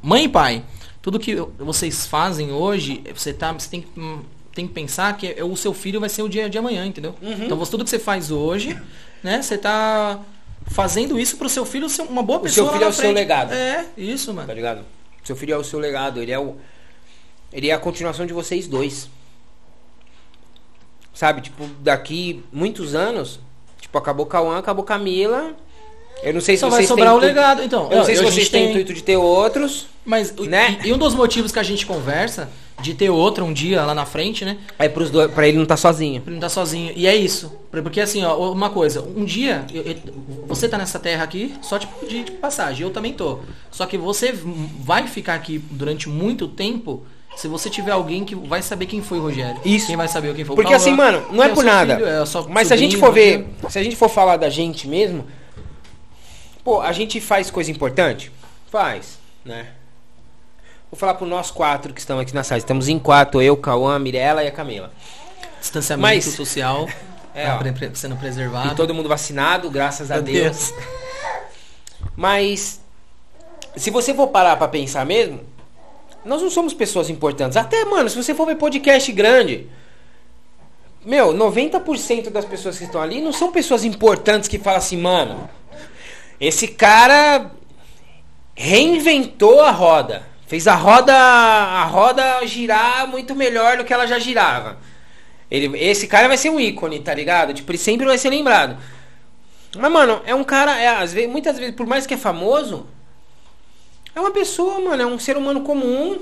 [0.00, 0.62] mãe e pai,
[1.02, 3.88] tudo que vocês fazem hoje, você tá, você tem, que,
[4.54, 7.14] tem que pensar que é- o seu filho vai ser o dia de amanhã, entendeu?
[7.20, 7.44] Uhum.
[7.44, 8.80] Então você- tudo que você faz hoje,
[9.22, 9.42] né?
[9.42, 10.20] Você tá
[10.70, 12.54] fazendo isso pro seu filho ser uma boa O pessoa.
[12.54, 13.14] seu lá filho é o seu frente.
[13.14, 13.52] legado.
[13.52, 14.52] É, isso, Tá mano.
[14.54, 14.80] ligado?
[15.24, 16.20] Seu filho é o seu legado.
[16.22, 16.56] Ele é o.
[17.52, 19.10] Ele é a continuação de vocês dois.
[21.12, 21.40] Sabe?
[21.42, 23.40] Tipo, daqui muitos anos.
[23.80, 25.52] Tipo, acabou Cauã, acabou Camila.
[26.22, 27.90] Eu não sei se Só vai vocês sobrar têm o legado, então.
[27.90, 29.86] Eu não sei se vocês têm tem- intuito de ter outros.
[30.04, 30.78] Mas o- né?
[30.84, 32.48] e, e um dos motivos que a gente conversa
[32.80, 34.58] de ter outro um dia lá na frente, né?
[34.78, 36.20] É pros dois, pra ele não estar sozinho.
[36.20, 36.92] Pra ele não tá sozinho.
[36.96, 37.52] E é isso.
[37.70, 39.96] Porque assim, ó, uma coisa, um dia, eu- eu-
[40.46, 43.38] você tá nessa terra aqui só tipo de, de passagem, eu também tô.
[43.70, 44.32] Só que você
[44.80, 47.04] vai ficar aqui durante muito tempo
[47.36, 49.60] se você tiver alguém que vai saber quem foi o Rogério.
[49.64, 49.86] Isso.
[49.86, 51.94] Quem vai saber quem foi o Porque assim, mano, não é o por nada.
[51.96, 54.88] filho, é Mas se a gente for ver, se a gente for falar da gente
[54.88, 55.24] mesmo,
[56.64, 58.30] pô, a gente faz coisa importante?
[58.70, 59.68] Faz, né?
[60.90, 62.58] Vou falar pro nós quatro que estão aqui na sala.
[62.58, 64.90] Estamos em quatro, eu, Cauã, Mirella e a Camila.
[65.60, 66.88] Distanciamento Mas- social
[67.32, 67.94] É, tá ó.
[67.94, 68.72] sendo preservado.
[68.72, 70.74] E todo mundo vacinado, graças a Meu Deus.
[72.16, 72.80] Mas
[73.76, 75.40] se você for parar pra pensar mesmo,
[76.24, 77.56] nós não somos pessoas importantes.
[77.56, 79.68] Até, mano, se você for ver podcast grande,
[81.04, 85.48] meu, 90% das pessoas que estão ali não são pessoas importantes que falam assim, mano,
[86.40, 87.52] esse cara
[88.56, 90.28] reinventou a roda.
[90.50, 94.78] Fez a roda a roda girar muito melhor do que ela já girava.
[95.48, 97.54] Ele, esse cara vai ser um ícone, tá ligado?
[97.54, 98.76] Tipo, ele sempre vai ser lembrado.
[99.78, 102.84] Mas, mano, é um cara, é, às vezes, muitas vezes, por mais que é famoso,
[104.12, 106.18] é uma pessoa, mano, é um ser humano comum.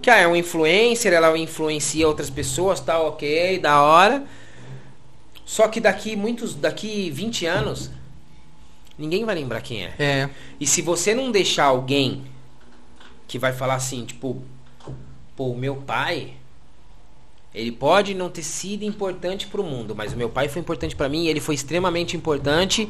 [0.00, 4.24] Que ah, é um influencer, ela influencia outras pessoas, tal, ok, da hora.
[5.44, 7.90] Só que daqui muitos, daqui 20 anos,
[8.98, 9.94] ninguém vai lembrar quem é.
[9.98, 10.30] É.
[10.58, 12.34] E se você não deixar alguém
[13.26, 14.42] que vai falar assim, tipo,
[15.34, 16.34] pô, o meu pai,
[17.54, 21.08] ele pode não ter sido importante pro mundo, mas o meu pai foi importante pra
[21.08, 22.88] mim ele foi extremamente importante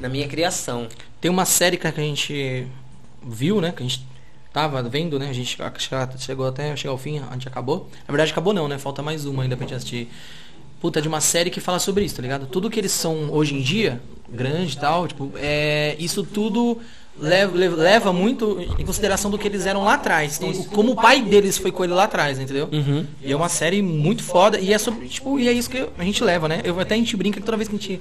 [0.00, 0.88] na minha criação.
[1.20, 2.66] Tem uma série que a gente
[3.22, 3.72] viu, né?
[3.72, 4.06] Que a gente
[4.52, 5.28] tava vendo, né?
[5.28, 5.58] A gente
[6.18, 7.88] chegou até chegar ao fim, a gente acabou.
[8.06, 8.78] Na verdade acabou não, né?
[8.78, 10.08] Falta mais uma ainda pra gente assistir.
[10.80, 12.46] puta, de uma série que fala sobre isso, tá ligado?
[12.46, 16.80] Tudo que eles são hoje em dia, grande e tal, tipo, é, isso tudo
[17.18, 20.36] leva, leva, muito em consideração do que eles eram lá atrás.
[20.36, 22.68] Então, como o pai deles foi com ele lá atrás, entendeu?
[22.72, 23.06] Uhum.
[23.22, 24.58] E é uma série muito foda.
[24.58, 26.60] E é sobre, tipo, e é isso que a gente leva, né?
[26.64, 28.00] Eu, até a gente brinca que toda vez que a gente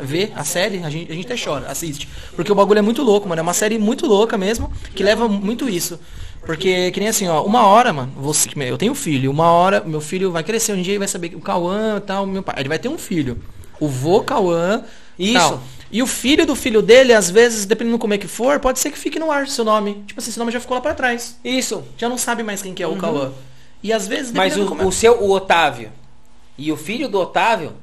[0.00, 2.08] vê a série, a gente, a gente até chora, assiste.
[2.34, 3.40] Porque o bagulho é muito louco, mano.
[3.40, 5.98] É uma série muito louca mesmo, que leva muito isso.
[6.46, 10.00] Porque, que nem assim, ó, uma hora, mano, você, eu tenho filho, uma hora, meu
[10.00, 12.56] filho vai crescer um dia e vai saber que o Cauã e tal, meu pai.
[12.58, 13.38] Ele vai ter um filho.
[13.80, 14.82] O vô Cauã.
[15.18, 15.38] Isso.
[15.38, 15.62] Tal.
[15.94, 18.90] E o filho do filho dele, às vezes, dependendo como é que for, pode ser
[18.90, 20.02] que fique no ar seu nome.
[20.08, 21.38] Tipo assim, seu nome já ficou lá pra trás.
[21.44, 21.84] Isso.
[21.96, 22.98] Já não sabe mais quem que é o Uhum.
[22.98, 23.32] Cauã.
[23.80, 25.92] E às vezes, Mas o, é- o seu, o Otávio
[26.58, 27.74] e o filho do Otávio,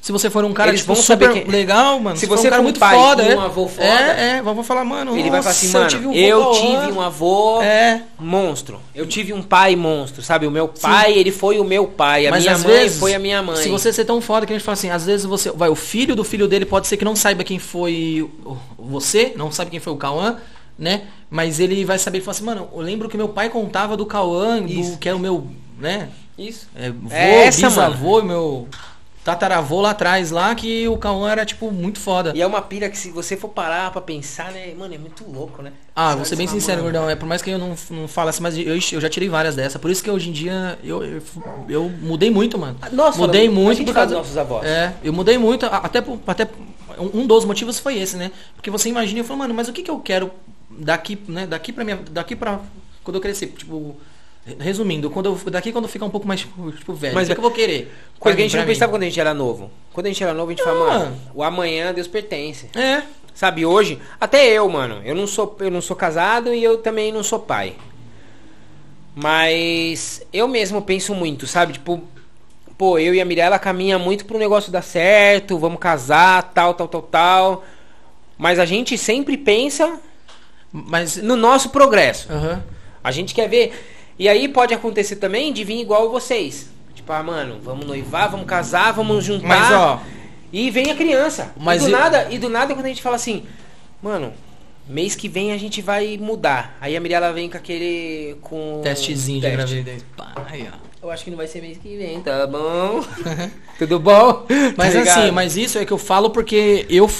[0.00, 2.16] se você for um cara Eles tipo, vão super saber quem- legal, mano.
[2.16, 3.36] Se for você um cara for um muito pai foda, e é.
[3.36, 5.16] um avô foda, É, é, vamos falar, mano.
[5.16, 6.92] ele vai falar assim, nossa, mano, um eu tive, Cauã.
[6.92, 8.02] um avô É.
[8.18, 8.80] monstro.
[8.94, 10.46] Eu tive um pai monstro, sabe?
[10.46, 12.26] O meu pai, ele foi o meu pai.
[12.26, 13.56] A Mas minha mãe vezes, foi a minha mãe.
[13.56, 15.50] Se você ser tão foda que a gente fala assim, às vezes você.
[15.50, 18.28] Vai, o filho do filho dele pode ser que não saiba quem foi
[18.78, 20.36] você, não sabe quem foi o Cauã,
[20.78, 21.02] né?
[21.28, 24.06] Mas ele vai saber e falar assim, mano, eu lembro que meu pai contava do
[24.06, 25.46] Cauã, do, que era o meu,
[25.78, 26.08] né?
[26.38, 26.66] Isso.
[26.74, 28.66] É, vô, É essa, bisavô, meu
[29.24, 32.32] tataravô lá atrás, lá, que o Cauã era, tipo, muito foda.
[32.34, 34.72] E é uma pira que se você for parar pra pensar, né?
[34.76, 35.72] Mano, é muito louco, né?
[35.94, 37.10] Ah, Você vou ser bem sincero, mano, gordão.
[37.10, 39.54] É, por mais que eu não, não fale assim, mas eu, eu já tirei várias
[39.54, 39.80] dessas.
[39.80, 41.22] Por isso que hoje em dia eu, eu,
[41.68, 42.78] eu mudei muito, mano.
[42.92, 44.66] Nossa, mudei fala- a muito gente por causa dos nossos avós.
[44.66, 46.48] É, eu mudei muito, a- até até
[46.98, 48.30] um dos motivos foi esse, né?
[48.56, 50.30] Porque você imagina e fala, mano, mas o que que eu quero
[50.70, 51.46] daqui, né?
[51.46, 52.60] Daqui para minha, daqui para
[53.04, 53.96] quando eu crescer, tipo,
[54.58, 57.26] resumindo, quando eu, daqui quando eu ficar um pouco mais tipo, tipo, velho, Mas o
[57.26, 57.92] que, é- que eu vou querer?
[58.18, 59.70] Coisa que a gente não pensava quando a gente era novo.
[59.92, 60.98] Quando a gente era novo, a gente fala, Ah.
[60.98, 62.68] mano, o amanhã Deus pertence.
[62.76, 63.02] É,
[63.32, 67.10] Sabe, hoje, até eu, mano, eu não sou, eu não sou casado e eu também
[67.12, 67.74] não sou pai.
[69.14, 71.72] Mas eu mesmo penso muito, sabe?
[71.74, 72.02] Tipo,
[72.78, 76.88] pô, eu e a Mirella caminha muito pro negócio dar certo, vamos casar, tal, tal,
[76.88, 77.64] tal, tal.
[78.38, 79.98] Mas a gente sempre pensa
[80.72, 82.30] mas no nosso progresso.
[82.32, 82.62] aham.
[83.02, 83.99] A gente quer ver.
[84.20, 86.68] E aí pode acontecer também de vir igual vocês.
[86.94, 89.48] Tipo, ah, mano, vamos noivar, vamos casar, vamos juntar.
[89.48, 90.02] Mas ó,
[90.52, 91.52] E vem a criança.
[91.56, 93.44] Mas e do eu- nada, e do nada quando a gente fala assim,
[94.02, 94.32] mano,
[94.86, 96.76] mês que vem a gente vai mudar.
[96.82, 99.56] Aí a Mirella vem com aquele com testezinho de teste.
[99.56, 100.04] gravidez.
[100.16, 100.90] Pá, aí, ó.
[101.06, 103.02] Eu acho que não vai ser mês que vem, tá bom?
[103.78, 104.44] Tudo bom?
[104.76, 107.10] Mas Tá assim, mas isso é que eu falo porque eu,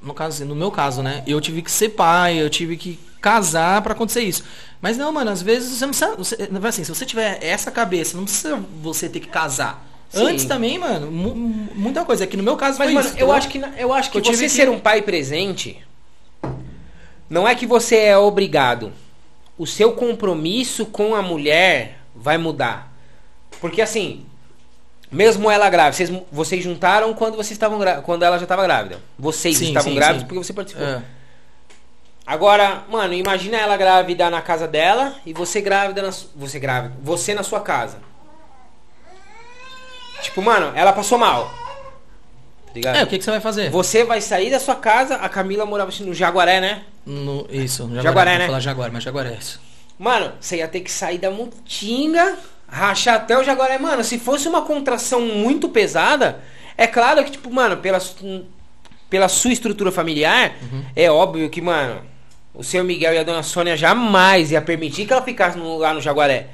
[0.00, 1.24] no caso, no meu caso, né?
[1.26, 4.44] Eu tive que ser pai, eu tive que casar pra acontecer isso.
[4.80, 8.16] Mas não, mano, às vezes você não precisa, você, assim, se você tiver essa cabeça,
[8.16, 9.84] não precisa você ter que casar.
[10.10, 10.28] Sim.
[10.28, 12.22] Antes também, mano, mu- mu- muita coisa.
[12.22, 13.18] É que no meu caso Mas, foi mano, isso.
[13.18, 15.78] eu acho que eu acho que Eu você que- ser um pai presente
[17.28, 18.92] não é que você é obrigado.
[19.58, 22.92] O seu compromisso com a mulher vai mudar.
[23.60, 24.24] Porque assim,
[25.10, 29.00] mesmo ela grávida, vocês, vocês juntaram quando vocês estavam quando ela já estava grávida.
[29.18, 30.26] Vocês Sim, estavam sim, grávidos sim.
[30.28, 30.86] porque você participou.
[30.86, 31.02] É.
[32.26, 37.32] Agora, mano, imagina ela grávida na casa dela e você grávida na você grávida, você
[37.34, 37.98] na sua casa.
[40.22, 41.52] Tipo, mano, ela passou mal.
[42.66, 42.96] Tá ligado?
[42.96, 43.70] É, o que, que você vai fazer?
[43.70, 46.82] Você vai sair da sua casa, a Camila morava no Jaguaré, né?
[47.04, 48.46] No, isso, Jaguaré, Jaguaré, vou né?
[48.46, 49.60] falar Jaguaré, mas Jaguaré é isso.
[49.98, 52.36] Mano, você ia ter que sair da Mutinga,
[52.68, 53.78] rachar até o Jaguaré.
[53.78, 56.40] Mano, se fosse uma contração muito pesada,
[56.76, 57.98] é claro que, tipo, mano, pela,
[59.08, 60.84] pela sua estrutura familiar, Uhum.
[60.96, 62.02] é óbvio que, mano,
[62.56, 65.92] o seu Miguel e a dona Sônia jamais ia permitir que ela ficasse no, lá
[65.94, 66.46] no Jaguaré.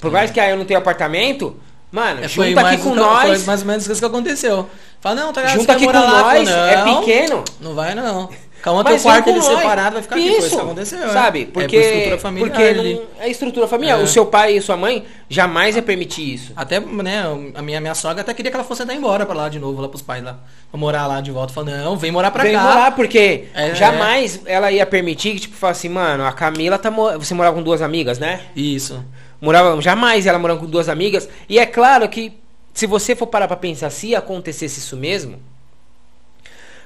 [0.00, 1.56] Por mais que aí eu não tenha apartamento,
[1.90, 3.44] mano, É, junta aqui com que- Foi nós.
[3.46, 4.68] mais ou menos isso que aconteceu.
[5.00, 5.58] Fala, não, tá ligado?
[5.58, 6.22] Junta aqui com lá?
[6.22, 7.44] nós, é não, pequeno.
[7.60, 8.28] Não vai não.
[8.74, 9.56] Teu Mas quarto vem ele nós.
[9.56, 10.28] separado vai ficar aqui.
[10.28, 11.02] Foi isso que Isso, aconteceu.
[11.04, 11.08] é.
[11.08, 11.42] Sabe?
[11.42, 13.00] É Porque, por estrutura familiar porque ali.
[13.20, 14.00] é estrutura familiar.
[14.00, 14.02] É.
[14.02, 16.52] O seu pai e sua mãe jamais ia permitir isso.
[16.56, 17.24] Até, né,
[17.54, 19.80] a minha, minha sogra até queria que ela fosse até embora pra lá de novo,
[19.80, 20.38] lá pros pais lá.
[20.70, 21.52] Pra morar lá de volta.
[21.52, 22.62] Falando, não, vem morar pra Vem cá.
[22.62, 26.90] morar, porque É, jamais ela ia permitir que, tipo, falasse assim, mano, a Camila tá.
[26.90, 28.40] Você morava com duas amigas, né?
[28.54, 29.04] Isso.
[29.40, 31.28] Morava, jamais ela morava com duas amigas.
[31.48, 32.32] E é claro que,
[32.74, 35.36] se você for parar pra pensar, se acontecesse isso mesmo,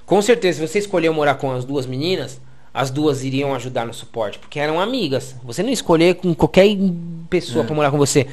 [0.06, 2.40] com certeza, se você escolheu morar com as duas meninas,
[2.74, 5.34] as duas iriam ajudar no suporte, porque eram amigas.
[5.44, 6.68] Você não escolher com qualquer
[7.28, 7.66] pessoa É.
[7.66, 8.26] pra morar com você.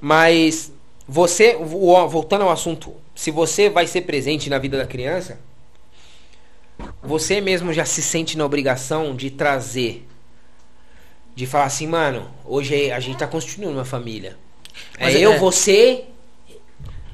[0.00, 0.72] Mas
[1.06, 5.38] você, vo- voltando ao assunto, se você vai ser presente na vida da criança,
[7.02, 10.06] você mesmo já se sente na obrigação de trazer,
[11.34, 14.36] de falar assim, mano, hoje a gente tá constituindo uma família.
[14.98, 16.04] É Mas eu, é- você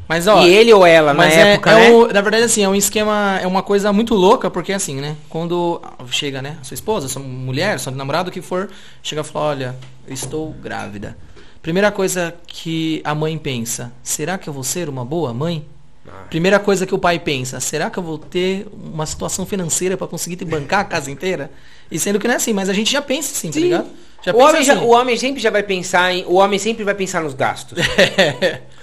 [0.09, 0.43] Mas ó.
[0.45, 1.91] e ele ou ela na Mas é, época, é né?
[1.91, 5.17] um- na verdade, assim, é um esquema, é uma coisa muito louca, porque assim, né?
[5.29, 5.81] Quando
[6.11, 8.69] chega, né, sua esposa, sua mulher, seu namorado, o que for,
[9.03, 9.77] chega e fala, olha,
[10.07, 11.17] eu estou grávida.
[11.61, 15.67] Primeira coisa que a mãe pensa, será que eu vou ser uma boa mãe?
[16.07, 16.23] Ah.
[16.31, 20.07] Primeira coisa que o pai pensa, será que eu vou ter uma situação financeira para
[20.07, 21.51] conseguir te bancar a casa inteira?
[21.91, 23.61] E sendo que não é assim, mas a gente já pensa assim, tá Sim.
[23.63, 23.87] ligado?
[24.23, 24.85] Já o, pensa homem já- assim.
[24.85, 26.25] o homem sempre já vai pensar em.
[26.27, 27.77] O homem sempre vai pensar nos gastos.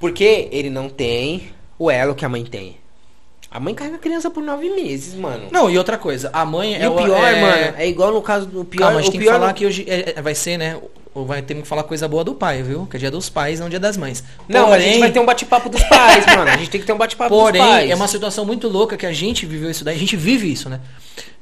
[0.00, 2.78] Porque ele não tem o elo que a mãe tem.
[3.50, 5.48] A mãe carrega a criança por nove meses, mano.
[5.50, 7.40] Não, e outra coisa, a mãe e é o pior, é...
[7.40, 8.84] mano, é igual no caso do pior.
[8.86, 10.78] Calma, a gente o tem que falar no- que hoje é- é- vai ser, né?
[11.12, 12.86] Ou vai ter que falar coisa boa do pai, viu?
[12.86, 14.22] Que é dia dos pais, não dia das mães.
[14.48, 16.48] Não, a gente vai ter um bate-papo dos pais, mano.
[16.48, 17.90] A gente tem que ter um bate-papo Porém, dos pais.
[17.90, 20.68] é uma situação muito louca que a gente viveu isso daí, a gente vive isso,
[20.70, 20.78] né?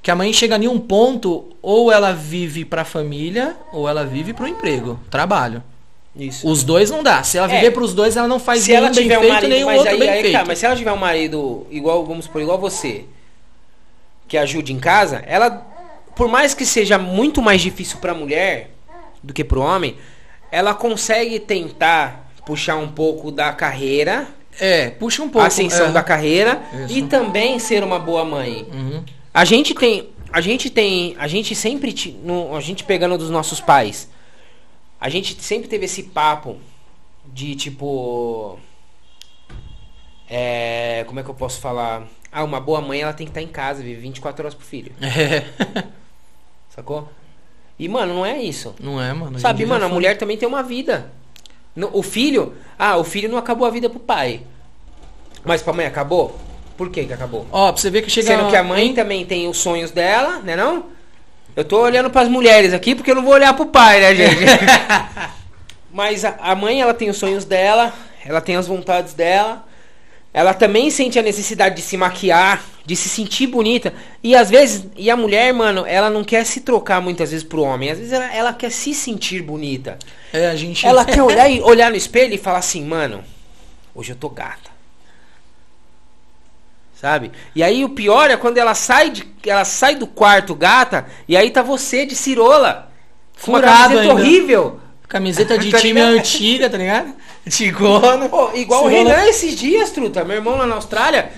[0.00, 4.32] Que a mãe chega em um ponto, ou ela vive pra família, ou ela vive
[4.32, 5.62] pro emprego, trabalho.
[6.16, 6.48] Isso.
[6.48, 7.22] Os dois não dá.
[7.22, 7.56] Se ela É.
[7.56, 9.78] viver pros dois, ela não faz se nenhum ela bem tiver um feito, marido, mas
[9.78, 10.32] outro aí, bem aí feito.
[10.38, 13.04] tá, mas se ela tiver um marido igual, vamos supor, igual você,
[14.26, 15.66] que ajude em casa, ela,
[16.16, 18.70] por mais que seja muito mais difícil pra mulher
[19.22, 19.96] do que pro homem,
[20.50, 24.26] ela consegue tentar puxar um pouco da carreira,
[24.58, 25.46] É, puxa um a pouco.
[25.46, 25.92] ascensão é.
[25.92, 26.98] da carreira Isso.
[26.98, 28.66] e também ser uma boa mãe.
[28.72, 29.04] Uhum.
[29.32, 31.94] A gente tem, a gente tem, a gente sempre,
[32.24, 34.08] no, a gente pegando dos nossos pais,
[35.00, 36.56] a gente sempre teve esse papo
[37.26, 38.58] de tipo,
[40.28, 42.06] é, como é que eu posso falar?
[42.30, 44.92] Ah, uma boa mãe ela tem que estar em casa, vive 24 horas pro filho,
[45.00, 45.44] É.
[46.68, 47.08] sacou?
[47.78, 48.74] E mano, não é isso.
[48.80, 49.38] Não é, mano.
[49.38, 51.12] Sabe, mano, a mulher também tem uma vida.
[51.92, 54.42] O filho, ah, o filho não acabou a vida pro pai.
[55.44, 56.36] Mas pra mãe acabou?
[56.76, 57.46] Por que que acabou?
[57.52, 58.26] Ó, pra você ver que chega.
[58.26, 60.86] Sendo que a mãe também tem os sonhos dela, né não?
[61.58, 64.44] Eu tô olhando pras mulheres aqui porque eu não vou olhar pro pai, né, gente?
[65.92, 67.92] Mas a, a mãe, ela tem os sonhos dela,
[68.24, 69.66] ela tem as vontades dela.
[70.32, 73.92] Ela também sente a necessidade de se maquiar, de se sentir bonita.
[74.22, 77.62] E às vezes, e a mulher, mano, ela não quer se trocar muitas vezes pro
[77.62, 77.90] homem.
[77.90, 79.98] Às vezes ela, ela quer se sentir bonita.
[80.32, 80.86] É, a gente.
[80.86, 83.24] Ela quer olhar, e- olhar no espelho e falar assim, mano,
[83.92, 84.77] hoje eu tô gata.
[87.00, 87.30] Sabe?
[87.54, 91.36] E aí o pior é quando ela sai, de, ela sai do quarto gata e
[91.36, 92.90] aí tá você de cirola.
[93.40, 94.14] Com uma Furado camiseta ainda.
[94.14, 94.80] horrível.
[95.08, 96.18] Camiseta de Tá time ligado?
[96.18, 97.14] antiga, tá ligado?
[97.48, 98.28] Tigona.
[98.28, 99.10] Pô, igual o Cirola.
[99.14, 100.24] Renan esses dias, truta.
[100.24, 101.30] Meu irmão lá na Austrália.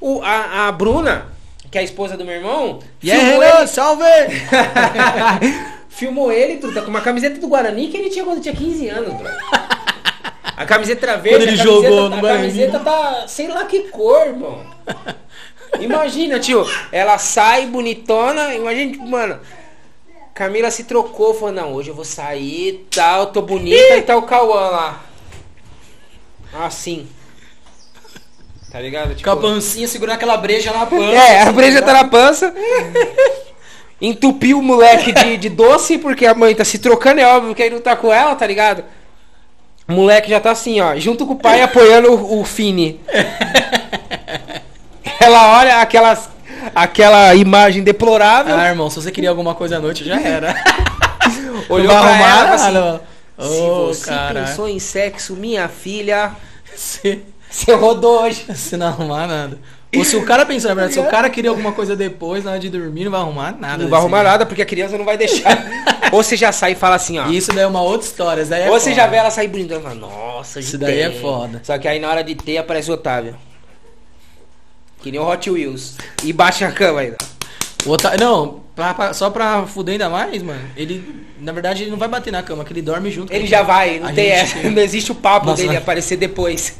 [0.00, 1.26] O, a, a Bruna,
[1.70, 2.78] que é a esposa do meu irmão.
[3.02, 4.02] E aí, Renan, ele- salve!
[5.90, 9.12] Filmou ele, truta, com uma camiseta do Guarani que ele tinha quando tinha 15 anos,
[9.14, 9.28] bro.
[10.60, 13.64] A camiseta era verde, Quando ele a camiseta, jogou no a camiseta tá sei lá
[13.64, 14.62] que cor, irmão.
[15.80, 19.40] Imagina, tio, ela sai bonitona, imagina, tipo, mano.
[20.34, 24.22] Camila se trocou, falou, não, hoje eu vou sair, tal, tô bonita e tá o
[24.24, 25.02] Cauã lá.
[26.52, 27.08] Assim.
[28.70, 29.14] Tá ligado?
[29.14, 31.16] Tipo, Com a pancinha segurando aquela breja na pança.
[31.16, 32.54] é, a breja tá na pança.
[33.98, 37.62] Entupiu o moleque de, de doce, porque a mãe tá se trocando, é óbvio que
[37.62, 38.84] aí não tá com ela, tá ligado?
[39.90, 43.00] O moleque já tá assim, ó, junto com o pai apoiando o, o Fini.
[45.18, 46.28] Ela olha aquelas,
[46.74, 50.54] aquela imagem deplorável, Ah, irmão, se você queria alguma coisa à noite, já era.
[51.68, 53.00] olhou pra ela assim, nada,
[53.38, 54.46] se você caralho.
[54.46, 56.32] pensou em sexo, minha filha,
[56.74, 58.44] Você, você rodou hoje.
[58.48, 59.58] você não arrumar nada.
[59.96, 62.60] Ou se o cara na verdade, se o cara queria alguma coisa depois, na hora
[62.60, 63.82] de dormir, não vai arrumar nada.
[63.82, 64.30] Não vai arrumar jeito.
[64.30, 65.66] nada, porque a criança não vai deixar.
[66.12, 67.26] Ou você já sai e fala assim, ó.
[67.28, 68.42] Isso daí é uma outra história.
[68.42, 68.96] É Ou você foda.
[68.96, 71.20] já vê ela sair bonita e fala, nossa, Isso daí é tem.
[71.20, 71.60] foda.
[71.64, 73.36] Só que aí na hora de ter aparece o Otávio.
[75.02, 75.96] Que nem o Hot Wheels.
[76.22, 77.16] E baixa a cama ainda.
[77.86, 80.60] O Ota- Não, pra- pra- só pra fuder ainda mais, mano.
[80.76, 83.30] Ele, na verdade, ele não vai bater na cama, que ele dorme junto.
[83.30, 84.58] com Ele já vai, não tem essa.
[84.68, 85.62] Não existe o papo Nossa.
[85.62, 86.76] dele aparecer depois.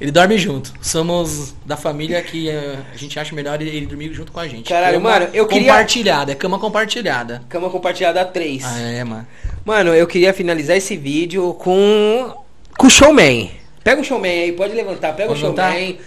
[0.00, 0.72] Ele dorme junto.
[0.80, 4.66] Somos da família que eh, a gente acha melhor ele dormir junto com a gente.
[4.68, 7.42] Caralho, Cama mano, eu queria- Compartilhada, é cama compartilhada.
[7.50, 8.64] Cama compartilhada 3.
[8.64, 9.26] Ah, é, mano.
[9.64, 12.34] Mano, eu queria finalizar esse vídeo com.
[12.78, 13.50] Com o showman.
[13.84, 15.72] Pega o showman aí, pode levantar, pega Pode o levantar?
[15.72, 15.98] showman.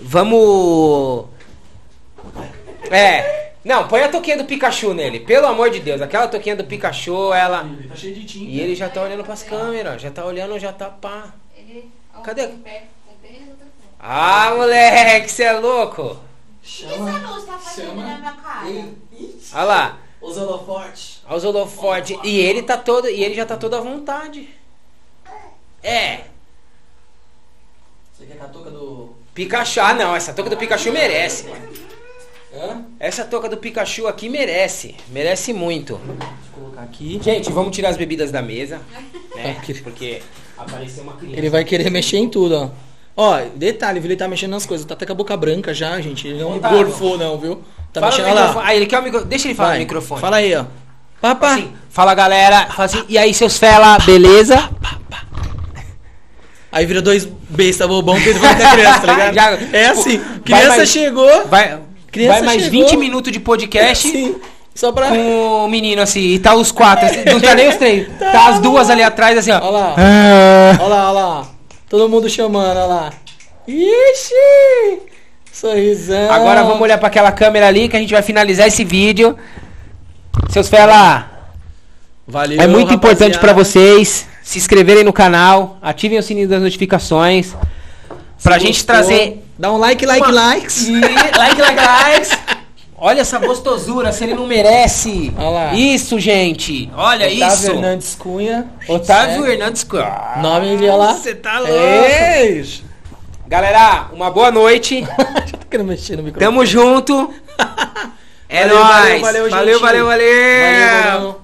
[0.00, 1.26] Vamos.
[2.90, 3.44] É.
[3.64, 5.20] Não, põe a toquinha do Pikachu nele.
[5.20, 7.66] Pelo amor de Deus, aquela toquinha do Pikachu, ela.
[7.88, 8.44] Tá cheio de tinta.
[8.50, 11.32] E ele já tá olhando pras câmeras, já tá olhando, já tá pá.
[12.22, 12.46] Cadê?
[12.46, 12.84] Um pé
[13.48, 13.66] outro
[13.98, 16.18] Ah, moleque, você é louco?
[16.62, 18.66] Essa luz tá fazendo na minha cara.
[19.54, 21.20] Olha lá, Os holofortes.
[21.26, 22.18] olha os holofotes.
[22.24, 24.48] E ele tá todo, e ele já tá todo à vontade.
[25.82, 26.24] É,
[28.12, 29.14] Você quer com a touca do...
[29.34, 29.80] Pikachu.
[29.80, 31.68] Ah, não, essa touca do Pikachu merece, mano.
[32.54, 32.84] Hã?
[33.00, 34.94] Essa touca do Pikachu aqui merece.
[35.08, 35.96] Merece muito.
[35.96, 36.16] Vou
[36.54, 37.20] colocar aqui.
[37.22, 38.80] Gente, vamos tirar as bebidas da mesa,
[39.34, 39.60] né?
[39.82, 40.22] Porque
[40.58, 41.36] apareceu uma criança.
[41.38, 42.70] Ele vai querer mexer em tudo, ó.
[43.16, 44.08] Ó, detalhe, viu?
[44.10, 44.84] Ele tá mexendo nas coisas.
[44.84, 46.26] Tá até com a boca branca já, gente.
[46.26, 46.78] Ele não Otávio.
[46.78, 47.62] gorfou, não, viu?
[47.92, 48.62] Tá Fala mexendo lá.
[48.64, 49.28] Ah, ele quer o microfone.
[49.30, 50.20] Deixa ele falar Vai, no microfone.
[50.20, 50.64] Fala aí, ó.
[51.20, 51.54] Papá.
[51.54, 54.68] Assim, fala galera, fala assim, e aí seus fela, beleza?
[56.72, 59.34] Aí vira dois besta bobão que vai ter criança, tá ligado?
[59.34, 60.18] Já- é tipo, assim.
[60.18, 61.46] vai Criança mais- chegou.
[61.46, 62.80] Vai, Criança vai mais chegou.
[62.88, 64.34] 20 minutos de podcast Assim,
[64.74, 65.08] só pra.
[65.08, 68.48] com o menino assim, e tá os quatro, assim, não tá nem os três, tá
[68.48, 69.58] as duas ali atrás assim, ó.
[69.60, 69.94] Olha lá.
[69.96, 70.76] Ah.
[70.80, 71.46] Olha lá, olha lá.
[71.88, 73.12] Todo mundo chamando, olha lá.
[73.68, 74.98] Ixi!
[75.52, 76.30] Sorrisão.
[76.30, 79.36] Agora vamos olhar pra aquela câmera ali que a gente vai finalizar esse vídeo.
[80.50, 81.30] Seus fela,
[82.26, 83.64] Valeu, é muito importante pra rapaziada.
[83.64, 87.54] vocês se inscreverem no canal, ativem o sininho das notificações.
[88.42, 90.88] Pra Se gente gostou, trazer Dá um like, like, Uma- likes.
[90.88, 92.30] E like, like, likes.
[93.06, 95.30] Olha essa gostosura, se ele não merece.
[95.36, 95.74] Olha lá.
[95.74, 96.90] Isso, gente.
[96.96, 97.70] Olha Otávio isso.
[97.70, 98.66] Hernandes Cunha.
[98.88, 99.52] Otávio É.
[99.52, 100.38] Hernandes Cunha.
[100.38, 101.12] Nome de lá.
[101.12, 101.74] Você tá louco.
[101.74, 102.64] Ei!
[103.46, 105.02] Galera, uma boa noite.
[105.44, 106.50] Já tô querendo mexer no microfone.
[106.50, 107.30] Tamo junto.
[108.46, 108.92] É Valeu, nóis.
[108.94, 109.82] valeu, valeu, valeu, gente.
[109.82, 110.06] valeu, valeu.
[110.06, 111.40] Valeu, valeu.